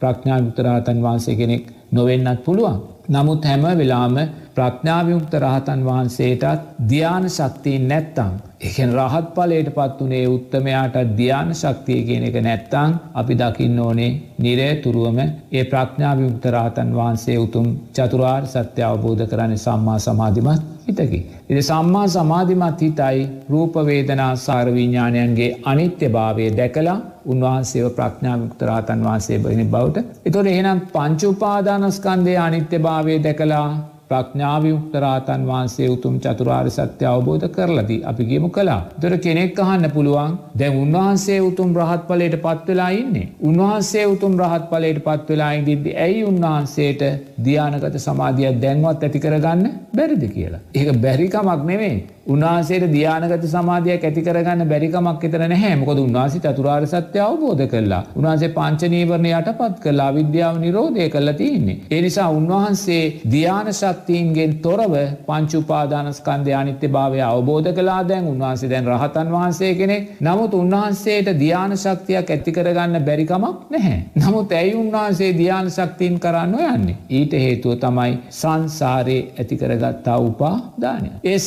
ප්‍රඥාවිමුක්තරාතන් 0.00 1.02
වහන්සේ 1.02 1.36
කෙනෙක් 1.36 1.64
නොවෙන්නත් 1.92 2.44
පුළුවන්. 2.44 2.78
නමුත් 3.08 3.44
හැම 3.44 3.62
වෙලාම 3.78 4.16
ප්‍රඥාවිමුක්ත 4.56 5.34
රහතන් 5.36 5.84
වහන්සේටත් 5.84 6.64
ධ්‍යාන 6.88 7.28
ශක්තිීන් 7.28 7.84
නැත්තං 7.88 8.32
එකෙන් 8.62 8.90
රහත් 8.94 9.28
පලට 9.34 9.70
පත් 9.70 9.98
වනේ 10.00 10.26
උත්තමයාට 10.28 10.96
ධ්‍යාන 11.12 11.54
ශක්තිය 11.54 12.00
කියන 12.02 12.24
එක 12.24 12.36
නැත්තං 12.40 12.98
අපි 13.14 13.36
දකින්න 13.36 13.80
ඕනේ 13.80 14.10
නිරේ 14.38 14.74
තුරුවම 14.76 15.18
ඒ 15.22 15.64
ප්‍රඥාවිමුක්ත 15.66 16.44
රහතන් 16.48 16.92
වහන්සේ 16.94 17.38
උතුම් 17.38 17.66
චතුරාර් 17.92 18.44
සත්‍ය 18.48 18.84
අවබෝධ 18.84 19.24
කරන්න 19.26 19.58
සම්මා 19.58 19.98
සමාධිමත් 20.00 20.68
හිතකි. 20.86 21.20
එති 21.50 21.62
සම්මා 21.62 22.06
සමාධිමත් 22.08 22.80
හිතයි 22.80 23.24
රූපවේදනා 23.50 24.32
සාරවිඤ්ඥාණයන්ගේ 24.38 25.50
අනිත්‍ය 25.64 26.08
භාවය 26.08 26.50
දැකලා 26.52 26.98
උන්වහන්සේව 27.26 27.88
ප්‍රඥාවිමුක්ත 27.92 28.62
රහතන් 28.62 29.04
වහන්සේ 29.04 29.38
බහිනි 29.38 29.64
බවට. 29.66 30.04
එතොට 30.26 30.46
එහෙනම් 30.48 30.80
පංචුපාදානස්කන්දය 30.92 32.36
අනිත්‍ය 32.38 32.78
භාවය 32.80 33.16
දැකලා 33.20 33.66
ප්‍රඥාවියුක්තරාතන් 34.12 35.42
වහන්සේ 35.50 35.88
උතුම් 35.94 36.14
චතුරාර් 36.20 36.66
සත්‍ය 36.70 37.04
අවබෝධ 37.06 37.46
කරලදී 37.48 38.00
අපි 38.04 38.24
ගේමු 38.30 38.48
කලා. 38.50 38.80
දොර 39.02 39.14
කෙනෙක් 39.18 39.58
අහන්න 39.58 39.86
පුළුවන් 39.90 40.32
දැ 40.54 40.70
උන්වහන්සේ 40.82 41.40
උතුම් 41.40 41.70
රහත් 41.80 42.02
පලට 42.08 42.40
පත්වෙලා 42.44 42.90
ඉන්නේ. 43.00 43.28
උන්වහන්සේ 43.42 44.06
උතුම් 44.06 44.32
රහත් 44.42 44.64
පලට 44.70 45.04
පත්වෙලා 45.06 45.52
ඉදිද්දි 45.52 45.96
ඇයි 45.96 46.24
උන්වහන්සේට 46.24 47.02
ධ්‍යානකත 47.44 47.98
සමාධියක් 47.98 48.60
දැන්වත් 48.64 49.04
ඇති 49.04 49.24
කරගන්න 49.24 49.64
බැරිදි 49.96 50.28
කියලා. 50.28 50.62
ඒක 50.74 50.90
බැරිකමක් 51.04 51.62
නෙවේ. 51.70 51.96
උන්වහන්සේට 52.24 52.84
ධ්‍යානගත 52.88 53.44
සමාධයක් 53.46 54.04
ඇති 54.04 54.22
කරගන්න 54.22 54.62
බැරිකමක් 54.64 55.24
එතර 55.24 55.42
නැහැ 55.44 55.76
මොකද 55.76 55.98
උන්වාසි 55.98 56.38
චතුරාර් 56.40 56.84
සත්‍ය 56.86 57.18
අවබෝධ 57.20 57.64
කරලා 57.66 58.02
උන්වහන්සේ 58.14 58.50
පංචනීවරණ 58.50 59.26
යටපත් 59.30 59.80
කලා 59.82 60.10
විද්‍යාව 60.12 60.60
නිරෝධය 60.62 61.08
කරලා 61.08 61.34
තියන්නේ. 61.34 61.78
එනිසා 61.90 62.28
උන්වහන්සේ 62.30 63.02
ධ්‍යාන 63.26 63.70
ශක්තිීන්ගෙන් 63.72 64.54
තොරව 64.58 64.94
පංචුපාදානස්කන්ධය 65.26 66.54
අනිත්‍ය 66.54 66.88
භාවය 66.88 67.20
අවබෝධ 67.22 67.70
කලා 67.72 67.98
දැන් 68.04 68.26
උන්වහන්සේ 68.26 68.70
දැන් 68.70 68.86
රහතන් 68.86 69.28
වහන්සේ 69.28 69.72
කෙනෙක් 69.74 70.22
නමුත් 70.22 70.54
උන්වහන්සේට 70.54 71.32
ධ්‍යාන 71.36 71.76
ශක්තියක් 71.76 72.30
ඇතිකරගන්න 72.30 72.96
බැරිකමක් 73.02 73.66
නැහැ. 73.70 73.98
නමුත් 74.16 74.52
ඇයි 74.52 74.74
උන්වහන්සේ 74.76 75.32
ධ්‍යාන 75.34 75.70
ශක්තිීන් 75.70 76.20
කරන්න 76.20 76.54
යන්නේ. 76.68 76.96
ඊට 77.10 77.36
හේතුව 77.38 77.76
තමයි 77.78 78.14
සංසාරයේ 78.32 79.28
ඇතිකරගත්තා 79.36 80.18
උපා 80.20 80.56
දානය. 80.80 81.12
ඒ 81.24 81.38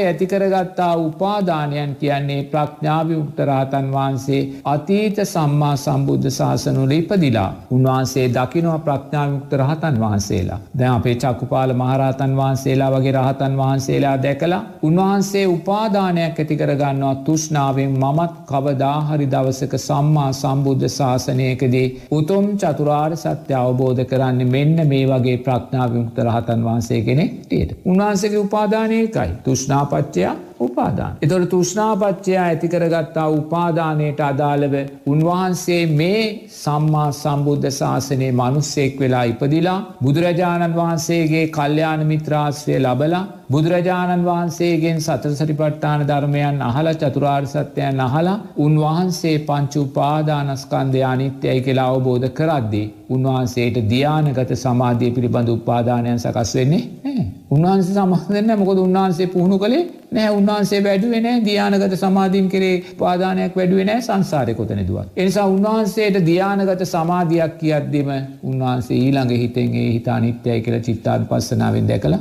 සංසාරය 0.00 0.06
ඇතිකරගත්තා 0.06 0.96
උපාදානයන් 0.98 1.94
කියන්නේ 1.96 2.42
ප්‍රඥාවියුක්ත 2.44 3.38
රහතන් 3.40 3.86
වහන්සේ 3.92 4.42
අතීත 4.64 5.16
සම්මා 5.24 5.76
සම්බුද්ධ 5.76 6.30
ශාසනුල 6.30 6.90
ඉපදිලා. 6.92 7.52
උන්වහන්සේ 7.70 8.26
දකිනවා 8.30 8.78
ප්‍රඥාවියුක්ත 8.80 9.52
රහතන් 9.54 10.00
වහන්සේලා. 10.00 10.60
දැ 10.74 10.88
අපේ 10.88 11.14
චකුපාල 11.16 11.70
විශාල 11.70 11.74
මහරහතන් 11.76 12.32
වහන්සේලා 12.36 12.90
වගේ 12.90 13.12
රහතන් 13.12 13.56
වහන්සේලා 13.56 14.16
දැකලා 14.18 14.62
උන්වහන්සේ 14.82 15.46
උපාදානයක් 15.48 16.38
ඇතිකරගන්නවා 16.38 17.14
තුෂ්නාවෙන් 17.24 17.92
මමත් 17.94 18.32
කවදාහරි 18.46 19.26
දවසක 19.26 19.74
සම්මා 19.78 20.32
සම්බුද්ධ 20.32 20.88
ශාසනයකදී 20.90 21.86
උතුම් 22.12 22.46
චතුරාර් 22.56 23.16
සත්‍ය 23.16 23.54
අවබෝධ 23.54 24.02
කරන්න 24.04 24.40
මෙන්න 24.48 24.76
මේ 24.86 25.04
වගේ 25.06 25.38
ප්‍රඥාවිමුක්ත 25.40 26.18
රහතන් 26.20 26.60
වහන්සේ 26.62 27.00
කෙනෙක් 27.02 27.32
ටියට. 27.40 27.76
උන්වහන්සගේ 27.84 28.38
උපාදානයකයි 28.38 29.28
තුෂ්නාපච්චයා 29.90 30.49
උපාදාන. 30.60 31.16
එතොට 31.22 31.48
තුෂ්නාපච්චයා 31.48 32.44
ඇතිකරගත්තා 32.44 33.28
උපාදානයට 33.30 34.20
අදාළව 34.22 34.74
උන්වහන්සේ 35.06 35.82
මේ 35.92 36.22
සම්මා 36.54 37.08
සම්බුද්ධ 37.14 37.68
ශාසනයේ 37.72 38.32
මනුස්සෙක් 38.34 39.00
වෙලා 39.00 39.24
ඉපදිලා 39.24 39.78
බුදුරජාණන් 40.04 40.76
වහන්සේගේ 40.76 41.44
කල්්‍යයාන 41.50 42.02
මිත්‍රාශ්‍රය 42.06 42.78
ලබලා 42.78 43.22
බුදුරජාණන් 43.50 44.24
වහන්සේගෙන් 44.24 44.98
සතර 44.98 45.32
සටිපට්ඨාන 45.32 46.02
ධර්මයන් 46.04 46.60
අහල 46.62 46.88
චතුරාර් 46.94 47.44
සත්‍යයන් 47.46 48.00
අහලා 48.00 48.38
උන්වහන්සේ 48.58 49.36
පංචු 49.40 49.80
උපාදානස්කන්දය 49.82 51.00
අනිත්‍යයි 51.04 51.60
කියලා 51.60 51.88
අවබෝධ 51.88 52.28
කරද්දී. 52.32 52.86
උන්වහන්සේට 53.10 53.76
ධ්‍යානගත 53.86 54.52
සමාධිය 54.56 55.10
පිළිබඳ 55.10 55.48
උපාදානයන් 55.50 56.18
සකස් 56.18 56.52
වෙන්නේ 56.54 56.84
උන්වහන්සේ 57.50 57.96
සමහදන්න 57.96 58.58
මොකද 58.58 58.78
උන්වහන්සේ 58.78 59.26
පුහුණු 59.28 59.58
කළේ 59.58 59.82
නෑ 60.12 60.30
උන්වහන්සේ 60.30 60.80
වැඩුවෙන 60.82 61.28
ධ්‍යානගත 61.44 61.94
සමාධීන් 61.96 62.48
කරේ 62.48 62.74
පාදානයක් 62.98 63.56
වැඩුවෙනෑ 63.56 64.00
සංසාරය 64.00 64.54
කොතන 64.54 64.82
දුවක්. 64.84 65.06
එනිසා 65.16 65.46
උන්වහන්සේට 65.48 66.18
ධ්‍යානගත 66.24 66.84
සමාධයක් 66.86 67.54
කියද්දිම 67.58 68.10
උන්වහන්සේ 68.44 68.98
ඊළඟ 68.98 69.32
හිතෙන්ගේ 69.36 69.88
හිතා 69.88 70.18
නිත්‍යයි 70.20 70.60
කියල 70.60 70.78
චිත්තාන් 70.80 71.26
පස්සනාවෙන් 71.26 71.88
දැකලා 71.88 72.20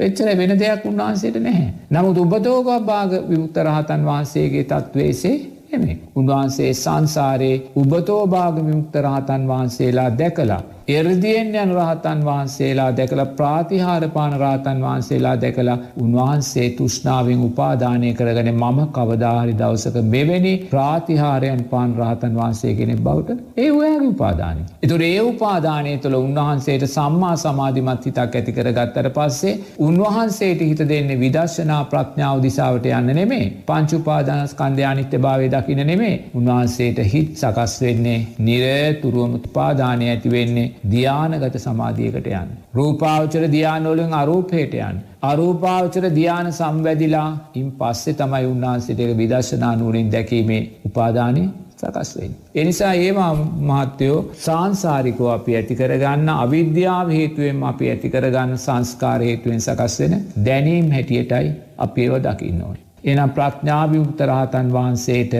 එච්චර 0.00 0.28
වෙන 0.34 0.56
දෙයක් 0.56 0.84
උන්වහන්සේට 0.86 1.38
නැහැ. 1.38 1.70
නමුත් 1.90 2.18
උබතෝග 2.18 2.68
භාග 2.84 3.16
විමුක්ත 3.24 3.56
රහතන් 3.60 4.04
වහන්සේගේ 4.04 4.64
තත්වේසේ 4.66 5.36
එමේ. 5.72 5.96
උන්වහන්සේ 6.16 6.72
සංසාරයේ 6.74 7.62
උබතෝ 7.76 8.22
භාග 8.28 8.54
විමුක්ත 8.58 8.94
රහතන් 8.98 9.42
වහන්සේලා 9.48 10.10
දැකලා 10.18 10.62
එරදියෙන් 10.92 11.50
යන 11.54 11.72
රහතන් 11.74 12.20
වහන්සේලා 12.24 12.90
දැකළ 12.92 13.24
ප්‍රාතිහාරපාන 13.34 14.34
රාතන් 14.36 14.78
වහන්සේලා 14.80 15.36
දැකලා 15.38 15.78
උන්වහන්සේ 15.98 16.68
තුෂ්නාවෙන් 16.72 17.42
උපාදානය 17.42 18.12
කරගන 18.14 18.50
මම 18.52 18.78
කවදාහරි 18.90 19.54
දවසක 19.54 20.04
මෙවැනි 20.06 20.54
ප්‍රාතිහාරයන් 20.70 21.62
පාන් 21.66 21.94
රහතන් 21.96 22.34
වහන්සේ 22.36 22.74
කෙනෙක් 22.74 23.00
බවට 23.00 23.38
ඒ 23.56 23.70
ඔයාගේ 23.72 24.10
උපාදානය. 24.10 24.60
එතුර 24.82 25.02
ඒ 25.02 25.20
උපාදානය 25.22 25.92
තුළ 25.98 26.16
උන්වහන්සේට 26.16 26.86
සම්මා 26.88 27.34
සමාධිමත් 27.38 28.06
හිතක් 28.06 28.18
ඇති 28.32 28.52
කර 28.52 28.72
ගත්තර 28.72 29.10
පස්සේ 29.12 29.54
උන්වහන්සේට 29.80 30.60
හිත 30.62 30.82
දෙන්නේ 30.86 31.18
විදර්ශනා 31.18 31.82
ප්‍රඥාව 31.86 32.42
දිසාවට 32.42 32.90
යන්න 32.92 33.12
නෙමේ 33.12 33.44
පංචුපාදානස් 33.66 34.54
කන්දයානිත්‍ය 34.54 35.18
භාවය 35.20 35.50
දකින 35.50 35.82
නෙමේ 35.84 36.14
උන්වහන්සේට 36.34 37.02
හිත් 37.06 37.32
සකස් 37.36 37.76
වෙන්නේ 37.80 38.18
නිරතුරුවම 38.40 39.38
උපාදානය 39.40 40.10
ඇති 40.10 40.30
වෙන්නේ 40.30 40.68
ධ්‍යානගත 40.84 41.56
සමාධියකට 41.58 42.26
යන්න. 42.32 42.50
රූපාවචර 42.74 43.44
ධ්‍යානෝලින් 43.48 44.14
අරූපයට 44.14 44.74
යන්. 44.76 45.00
අරූපාවචර 45.22 46.04
ධ්‍යාන 46.10 46.52
සම්වැදිලා 46.52 47.30
ඉන් 47.54 47.72
පස්සෙ 47.72 48.14
තමයි 48.14 48.46
උන්වහන්සිට 48.46 49.00
එක 49.00 49.16
විදර්ශනා 49.16 49.74
නුවරින් 49.76 50.12
දැකීමේ 50.12 50.62
උපාදානය 50.86 51.44
සකස්වෙන්. 51.78 52.32
එනිසා 52.54 52.92
ඒවා 52.94 53.32
මහත්තයෝ 53.62 54.18
සංසාරිකෝ 54.36 55.30
අපි 55.30 55.56
ඇති 55.56 55.76
කරගන්න 55.76 56.28
අවිද්‍යාව 56.36 57.08
හේතුවෙන් 57.10 57.62
අපි 57.64 57.90
ඇති 57.90 58.10
කරගන්න 58.10 58.58
සංස්කාර 58.58 59.20
හේතුවෙන් 59.20 59.60
සකස් 59.60 60.00
වෙන 60.00 60.14
දැනීම් 60.44 60.90
හැටියටයි 60.90 61.48
අපි 61.78 62.04
ඒව 62.04 62.14
දකින්න 62.22 62.62
ඕන. 62.62 62.76
එනම් 63.04 63.30
ප්‍රඥාභිමුක්තරහතන් 63.30 64.72
වහන්සේට 64.72 65.34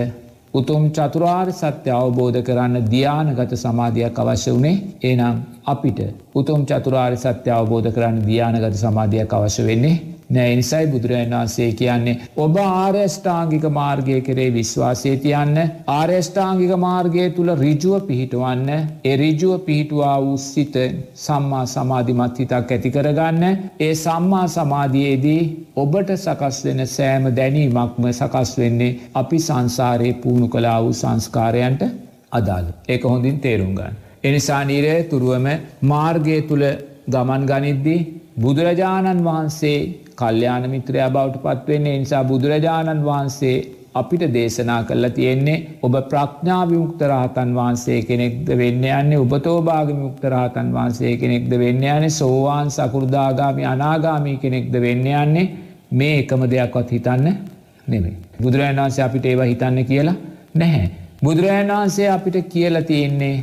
උතුම් 0.55 0.90
චතුරාර් 0.90 1.48
සත්‍ය 1.53 1.90
අවබෝධ 1.92 2.40
කරන්න 2.42 2.86
ධ්‍යානගත 2.86 3.53
සමාධයක් 3.55 4.16
අවශ්‍ය 4.18 4.51
වනේ 4.51 4.76
ඒනම් 5.03 5.36
අපිට 5.64 6.01
උතුම් 6.34 6.64
චතුරාර් 6.64 7.14
සත්‍ය 7.16 7.51
අවබෝධ 7.51 7.90
කරන්න 7.94 8.18
ධ්‍යානගත 8.20 8.74
සමාධයක් 8.74 9.32
අවශ්‍ය 9.32 9.66
වෙන්නේ? 9.66 10.01
නෑ 10.31 10.51
නිසයි 10.57 10.87
බුදුරජන් 10.87 11.33
වහන්සේ 11.33 11.68
කියන්නේ 11.72 12.16
ඔබ 12.39 12.57
ආර්යෂ්ඨාංගික 12.62 13.64
මාර්ගය 13.72 14.18
කරේ 14.22 14.51
විශ්වාසය 14.53 15.14
තියන්න. 15.18 15.57
ආර්යෂ්ඨාංගික 15.91 16.74
මාර්ගය 16.78 17.24
තුළ 17.31 17.51
රිජුව 17.57 17.97
පිහිටුවන්න. 18.03 18.68
එරිජුව 19.05 19.55
පිහිටුවා 19.61 20.18
වූ 20.20 20.37
සිත 20.41 20.76
සම්මා 21.16 21.64
සමාධිමත් 21.68 22.39
හිතක් 22.39 22.53
ඇති 22.68 22.91
කරගන්න. 22.91 23.43
ඒ 23.81 23.95
සම්මා 23.97 24.47
සමාධයේදී 24.49 25.43
ඔබට 25.76 26.12
සකස් 26.16 26.61
වෙන 26.64 26.87
සෑම 26.89 27.26
දැනීමක්ම 27.33 28.07
සකස් 28.12 28.53
වෙන්නේ 28.59 28.93
අපි 29.14 29.41
සංසාරයේ 29.41 30.20
පුහුණු 30.22 30.49
කලා 30.49 30.78
වූ 30.83 30.95
සංස්කාරයන්ට 30.95 31.83
අදාළ. 32.33 32.68
ඒක 32.89 33.03
හොඳින් 33.05 33.41
තේරුම් 33.41 33.74
ගන්න. 33.74 33.99
එනිසා 34.24 34.62
නීරය 34.64 34.95
තුරුවම 35.05 35.47
මාර්ගය 35.85 36.39
තුළ 36.43 36.64
ගමන් 37.09 37.47
ගනිද්දී 37.47 38.01
බුදුරජාණන් 38.37 39.24
වහන්සේ 39.24 39.78
කල්්‍යාන 40.21 40.71
මිත්‍රයා 40.71 41.11
බවට 41.11 41.45
පත්වවෙන්නේ 41.45 41.99
නිසා 41.99 42.25
බුදුරජාණන් 42.25 43.05
වහන්සේ 43.05 43.57
අපිට 43.95 44.23
දේශනා 44.35 44.83
කරලා 44.85 45.11
තියෙන්නේ 45.11 45.57
ඔබ 45.83 45.95
ප්‍රඥාවිමුක්තරාතන් 46.11 47.55
වහන්සේ 47.55 48.03
කෙනෙක්ද 48.03 48.49
වෙන්න 48.59 48.85
යන්නේ 48.91 49.18
උපතෝභාගමිමුක්තරාතන් 49.18 50.68
වහන්සේ 50.73 51.16
කෙනෙක්ද 51.16 51.51
වෙන්න 51.59 51.83
යන්නේ 51.87 52.11
සෝවාන් 52.12 52.71
සකෘදාගාමි 52.71 53.64
අනාගාමී 53.66 54.37
කෙනෙක්ද 54.37 54.81
වෙන්න 54.81 55.07
යන්නේ 55.14 55.47
මේ 55.93 56.18
එකම 56.18 56.45
දෙයක්වත් 56.47 56.91
හිතන්න 56.91 57.27
නෙමේ. 57.87 58.14
බුදුරජාණන් 58.39 58.79
වහන්සේ 58.79 59.05
අපිට 59.05 59.27
ඒව 59.27 59.43
හිතන්න 59.45 59.85
කියලා 59.85 60.16
නැහැ. 60.55 60.91
බුදුරජාණන් 61.25 61.73
වහන්සේ 61.73 62.09
අපිට 62.11 62.37
කියල 62.49 62.83
තියෙන්නේ 62.85 63.37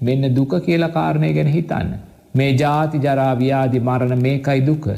මෙන්න 0.00 0.34
දුක 0.36 0.58
කියලා 0.66 0.88
කාරණය 0.90 1.32
ගැන 1.32 1.46
හිතන්න. 1.48 1.94
මේ 2.34 2.50
ජාති 2.54 2.98
ජරාව්‍යාදි 2.98 3.80
මරණ 3.80 4.22
මේකයි 4.22 4.66
දුක. 4.66 4.88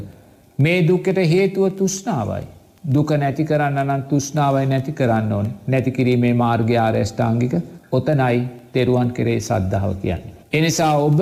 මේ 0.59 0.77
දුකට 0.83 1.17
හේතුව 1.25 1.73
තුෂ්නාවයි. 1.73 2.45
දුක 2.93 3.09
නැති 3.13 3.43
කරන්න 3.45 3.79
නම් 3.83 4.01
තුෂ්නාවයි 4.03 4.65
නැති 4.65 4.91
කරන්න 4.91 5.33
ඕන 5.33 5.47
නැතිකිරීමේ 5.67 6.33
මාර්ග 6.35 6.71
ආරේෂ්ඨාංගික 6.77 7.53
ඔතනයි 7.91 8.39
තෙරුවන් 8.73 9.11
කරේ 9.11 9.39
සද්ධාව 9.41 9.93
කියන්නේ. 10.01 10.33
එනිසා 10.53 10.93
ඔබ 10.99 11.19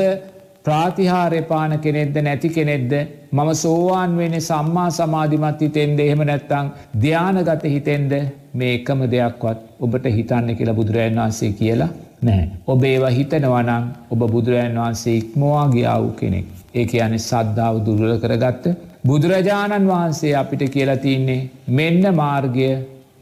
ප්‍රාතිහාරයපාන 0.66 1.80
කෙනෙක්ද 1.80 2.16
නැති 2.22 2.50
කෙනෙක්ද 2.50 2.94
මම 3.32 3.52
සෝවාන් 3.56 4.18
වෙන 4.18 4.42
සම්මා 4.42 4.90
සමාධිමත් 4.92 5.62
හිතෙන්ද 5.62 6.00
එහෙම 6.00 6.24
නැත්තං 6.24 6.72
ධ්‍යානගත 7.02 7.64
හිතෙන්ද 7.66 8.12
මේ 8.54 8.74
එකම 8.74 9.06
දෙයක්වත් 9.12 9.60
ඔබට 9.80 10.10
හිතන්න 10.18 10.56
කියලා 10.56 10.80
බුදුරජන් 10.80 11.22
වහන්සේ 11.22 11.52
කියලා 11.54 11.92
නෑ. 12.22 12.50
ඔබ 12.68 12.84
ඒවා 12.86 13.16
හිතනවනං 13.20 13.86
ඔබ 14.10 14.22
බුදුරජන් 14.32 14.82
වහන්සේ 14.82 15.16
ඉක්මවා 15.18 15.68
ගියා 15.70 16.02
වූ 16.02 16.18
කෙනෙක්. 16.20 16.46
ඒ 16.74 17.02
අනේ 17.02 17.26
සද්ධාව 17.30 17.86
දුරල 17.86 18.20
කරගත්ත 18.20 18.66
බුදුරජාණන් 19.06 19.88
වහන්සේ 19.88 20.34
අපිට 20.36 20.64
කියලා 20.70 20.98
තියන්නේ 20.98 21.50
මෙන්න 21.70 22.04
මාර්ගය 22.16 22.70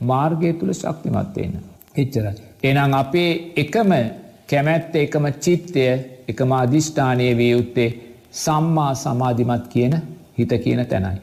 මාර්ගය 0.04 0.54
තුළ 0.54 0.74
ශක්තිමත්වයන්න. 0.74 1.56
එච්චර. 1.96 2.26
එනම් 2.64 2.94
අපේ 2.94 3.32
එකම 3.56 3.92
කැමැත්ත 4.50 4.96
එකම 4.98 5.26
චිත්තය 5.40 5.84
එකම 6.28 6.52
අධිෂ්ඨානය 6.54 7.28
වියයුත්තේ 7.38 7.90
සම්මා 8.34 8.94
සමාධිමත් 8.96 9.68
කියන 9.68 9.94
හිත 10.38 10.52
කියන 10.64 10.82
තැනයි. 10.86 11.22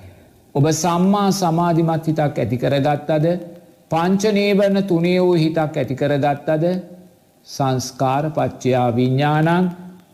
ඔබ 0.54 0.64
සම්මා 0.74 1.28
සමාධිමත් 1.32 2.06
හිතක් 2.06 2.38
ඇතිකරගත්තද 2.38 3.26
පංචනීවරණ 3.90 4.82
තුනේ 4.84 5.20
වූ 5.20 5.34
හිතක් 5.34 5.76
ඇතිකරගත්තද 5.76 6.64
සංස්කාර 7.46 8.24
පච්චයා 8.30 8.88
විඤ්ඥානං 8.96 9.70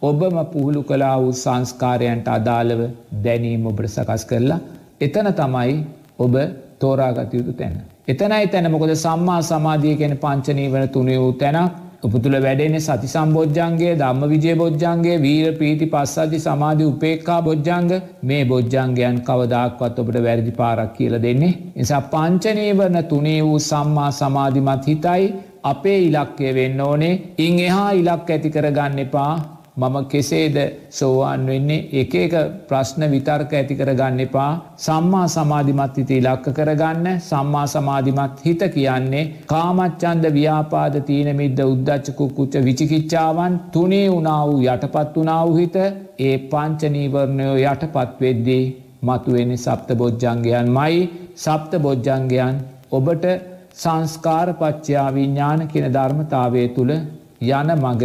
ඔබම 0.09 0.37
පුහුළු 0.53 0.83
කලා 0.83 1.17
වූ 1.21 1.33
සංස්කාරයන්ට 1.35 2.29
අදාළව 2.29 2.81
දැනීම 3.25 3.67
ඔබට 3.67 3.89
සකස් 3.89 4.25
කරලා 4.31 4.61
එතන 5.01 5.29
තමයි 5.35 5.77
ඔබ 6.19 6.35
තෝරාගතයුතු 6.81 7.53
තැන. 7.53 7.75
එතනයි 8.09 8.47
තැන 8.49 8.71
මොකද 8.71 8.95
සම්මා 8.97 9.41
සමාධිය 9.45 9.97
ගැන 9.97 10.15
පංචනී 10.19 10.71
වන 10.73 10.89
තුනේ 10.91 11.19
වූ 11.19 11.33
තැනක් 11.35 11.73
උපතුළ 12.07 12.37
වැඩෙන 12.39 12.77
සති 12.79 13.09
සම්බෝජ්ජන්ගේ 13.09 13.95
ධම්ම 13.95 14.23
විජය 14.33 14.55
බොජ්ජන්ගේ 14.55 15.17
වීර 15.19 15.47
ප්‍රීති 15.53 15.87
පස්සධි 15.87 16.39
සමාධි 16.39 16.85
උපේක්කා 16.85 17.41
බොජ්ජංග 17.43 17.91
මේ 18.23 18.45
බොජ්ජංගයන් 18.45 19.19
කවදක්වත් 19.29 19.99
ඔබට 19.99 20.19
වැරදි 20.27 20.53
පාරක් 20.53 20.93
කියල 20.97 21.17
දෙන්නේ. 21.23 21.59
නිසා 21.75 22.03
පංචනීවරණ 22.13 23.05
තුනේ 23.05 23.41
වූ 23.43 23.59
සම්මා 23.61 24.11
සමාධිමත් 24.13 24.87
හිතයි 24.87 25.35
අපේ 25.65 25.99
ඉලක්කය 26.01 26.55
වෙන්න 26.55 26.81
ඕනේ 26.81 27.15
ඉං 27.39 27.59
එහා 27.61 27.91
ඉලක් 27.93 28.31
ඇති 28.31 28.51
කරගන්න 28.51 28.99
එපා 28.99 29.33
මම 29.77 29.97
කෙසේද 30.07 30.57
සෝවාන් 30.91 31.47
වෙන්නේ? 31.47 31.89
එක 31.93 32.15
එක 32.17 32.35
ප්‍රශ්න 32.69 33.03
විතර්ක 33.11 33.51
ඇති 33.53 33.75
කරගන්න 33.75 34.21
එපා. 34.21 34.51
සම්මා 34.79 35.27
සමාධිමත් 35.29 35.97
හිත 35.97 36.11
ඉලක්ක 36.13 36.47
කරගන්න. 36.51 37.07
සම්මා 37.21 37.67
සමාධිමත් 37.67 38.41
හිත 38.45 38.63
කියන්නේ 38.71 39.25
කාමච්චන්ද 39.47 40.25
ව්‍යාපාද 40.33 40.97
තීනමිද්ද 41.09 41.61
උද්දච්චකුක්කුච්ච 41.65 42.55
විචිකිච්චාවන් 42.65 43.59
තුනේ 43.73 44.07
වුණා 44.09 44.41
වූ 44.47 44.63
යටපත් 44.67 45.13
වුණා 45.17 45.43
වූ 45.43 45.57
හිත 45.57 45.77
ඒ 46.21 46.37
පංචනීවරණයෝ 46.51 47.57
යටපත් 47.65 48.15
වෙද්දී 48.21 48.65
මතුවෙන්නේ 49.03 49.57
සප්ත 49.59 49.89
බොජ්ජංගයන් 49.95 50.71
මයි 50.71 51.03
සප්ත 51.37 51.73
බොජ්ජංගයන් 51.79 52.57
ඔබට 52.91 53.27
සංස්කාරපච්චයා 53.75 55.09
විඤ්ඥාන 55.15 55.69
කියන 55.69 55.87
ධර්මතාවය 55.93 56.65
තුළ 56.71 56.93
යන 56.93 57.71
මග 57.77 58.03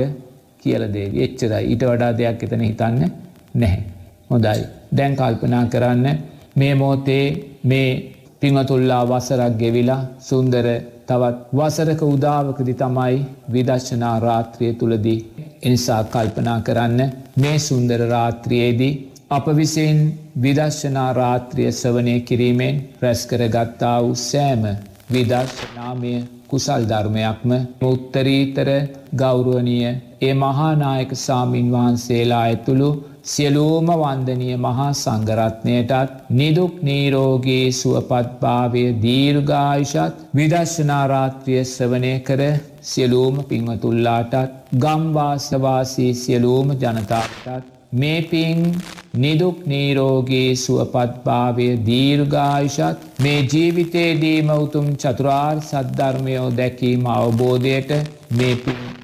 කියලදේ 0.61 1.07
එච්චරයි 1.17 1.63
ඊට 1.65 1.83
වඩා 1.83 2.11
දෙයක් 2.13 2.43
එතන 2.43 2.61
හිතන්න 2.61 3.03
නැහැ. 3.55 3.83
හොඳයි. 4.29 4.63
දැන් 4.91 5.15
කල්පනා 5.15 5.65
කරන්න 5.65 6.07
මේ 6.55 6.73
මෝතේ 6.75 7.25
මේ 7.63 7.89
පිංහතුල්ලා 8.39 9.03
වසරක් 9.05 9.53
ගෙවිලා 9.57 10.01
සුන්දර 10.19 10.65
තවත් 11.07 11.37
වසරක 11.53 12.01
උදාවකදි 12.05 12.73
තමයි 12.75 13.15
විදශ්ශනා 13.53 14.17
රාත්‍රිය 14.19 14.73
තුළදී. 14.73 15.19
එනිසා 15.61 16.03
කල්පනා 16.05 16.59
කරන්න 16.61 16.99
මේ 17.37 17.57
සුන්දර 17.59 18.01
රාත්‍රියයේදී 18.07 18.93
අප 19.29 19.45
විසින් 19.55 19.99
විදශ්ශනා 20.37 21.11
රාත්‍රිය 21.13 21.71
සවනය 21.73 22.15
කිරීමෙන් 22.21 22.75
රැස්කර 23.01 23.41
ගත්තා 23.47 23.97
වූ 24.01 24.15
සෑම 24.21 24.63
විදර්ශනාමය 25.13 26.13
කුසල් 26.51 26.83
ධර්මයක්ම 26.85 27.51
උත්තරීතර 27.85 28.69
ගෞරුවනිය 29.15 29.85
ඒ 30.21 30.33
මහානායක 30.35 31.11
සාමීන් 31.19 31.71
වහන්සේලා 31.71 32.43
ඇතුළු 32.43 32.89
සියලූම 33.25 33.89
වන්දනය 33.93 34.47
මහා 34.57 34.87
සංගරත්නයටත් 34.95 36.15
නිදුක් 36.31 36.79
නීරෝගේ 36.81 37.65
සුවපත්භාවය 37.73 38.85
දීර්ගායිෂත් 39.03 40.23
විදශ්ශනාරාත්‍රිය 40.35 41.61
සවනය 41.65 42.13
කර 42.21 42.41
සියලූම 42.83 43.37
පිංවතුල්ලාටත් 43.45 44.57
ගම්වාසවාසී 44.77 46.13
සියලූම 46.15 46.73
ජනතාටත් 46.77 47.70
මේ 47.91 48.21
පින් 48.23 48.59
නිදුක් 49.15 49.57
නීරෝගේ 49.65 50.51
සුවපත්භාවය 50.55 51.67
දීර්ගායිෂත් 51.85 53.03
මේ 53.19 53.41
ජීවිතේදීම 53.45 54.53
උතුම් 54.55 54.87
චතුරාර් 54.95 55.59
සද්ධර්මයෝ 55.61 56.47
දැකීම 56.53 57.05
අවබෝධයට 57.09 57.91
මේ 58.33 58.55
පින් 58.57 59.00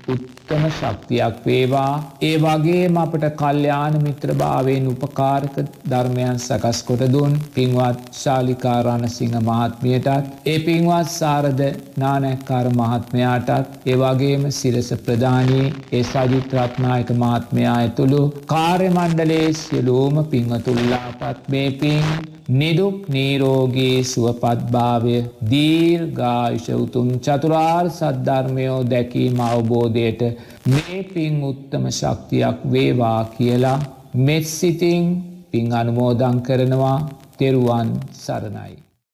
උත්තම 0.48 0.66
ශක්තියක් 0.72 1.40
වේවා. 1.46 2.04
ඒ 2.22 2.36
වගේම 2.38 2.98
අපට 2.98 3.26
කල්්‍යාන 3.36 3.96
මිත්‍රභාවයෙන් 4.02 4.88
උපකාරක 4.88 5.56
ධර්මයන් 5.86 6.40
සකස් 6.40 6.80
කොට 6.84 7.04
දුන්. 7.08 7.34
පින්වත් 7.56 8.00
ශාලිකාරණ 8.14 9.10
සිංහ 9.10 9.36
මහත්මියටත් 9.40 10.08
ඒ 10.46 10.58
පින්වත් 10.60 11.12
සාරද 11.12 11.62
නානැක්කාර 11.98 12.72
මහත්මයාටත් 12.72 13.52
ඒ 13.86 13.98
වගේම 13.98 14.48
සිරස 14.52 14.90
ප්‍රධානී 15.02 15.68
ඒ 15.92 16.04
සජිත් 16.06 16.58
රත්නායක 16.58 17.12
මහත්මයා 17.18 17.76
ඇතුළු 17.76 18.24
කාර්යමණ්ඩලේ 18.48 19.46
සියලූම 19.56 20.26
පින්වතුල්ලාපත් 20.26 21.48
මේ 21.50 21.70
පින් 21.74 22.04
නිදුක් 22.50 23.08
නීරෝගේ 23.10 24.04
සුවපත්භාවය 24.04 25.16
දීර්ගායිෂ 25.52 26.70
උතුම් 26.76 27.10
චතුරාර් 27.20 27.86
සද්ධර්මයෝ 27.92 28.80
දැකීම 28.86 29.40
අවබෝධයට 29.42 30.22
මේ 30.68 31.04
පින් 31.06 31.44
උත්තම 31.44 31.92
ශක්තියක් 31.92 32.66
වේවා 32.72 33.22
කියලා 33.36 33.78
මෙත් 34.26 34.46
සිතිං 34.48 35.06
පින් 35.52 35.66
අනුමෝදං 35.74 36.38
කරනවා 36.42 36.98
තෙරුවන් 37.38 37.90
සරණයි. 38.16 38.87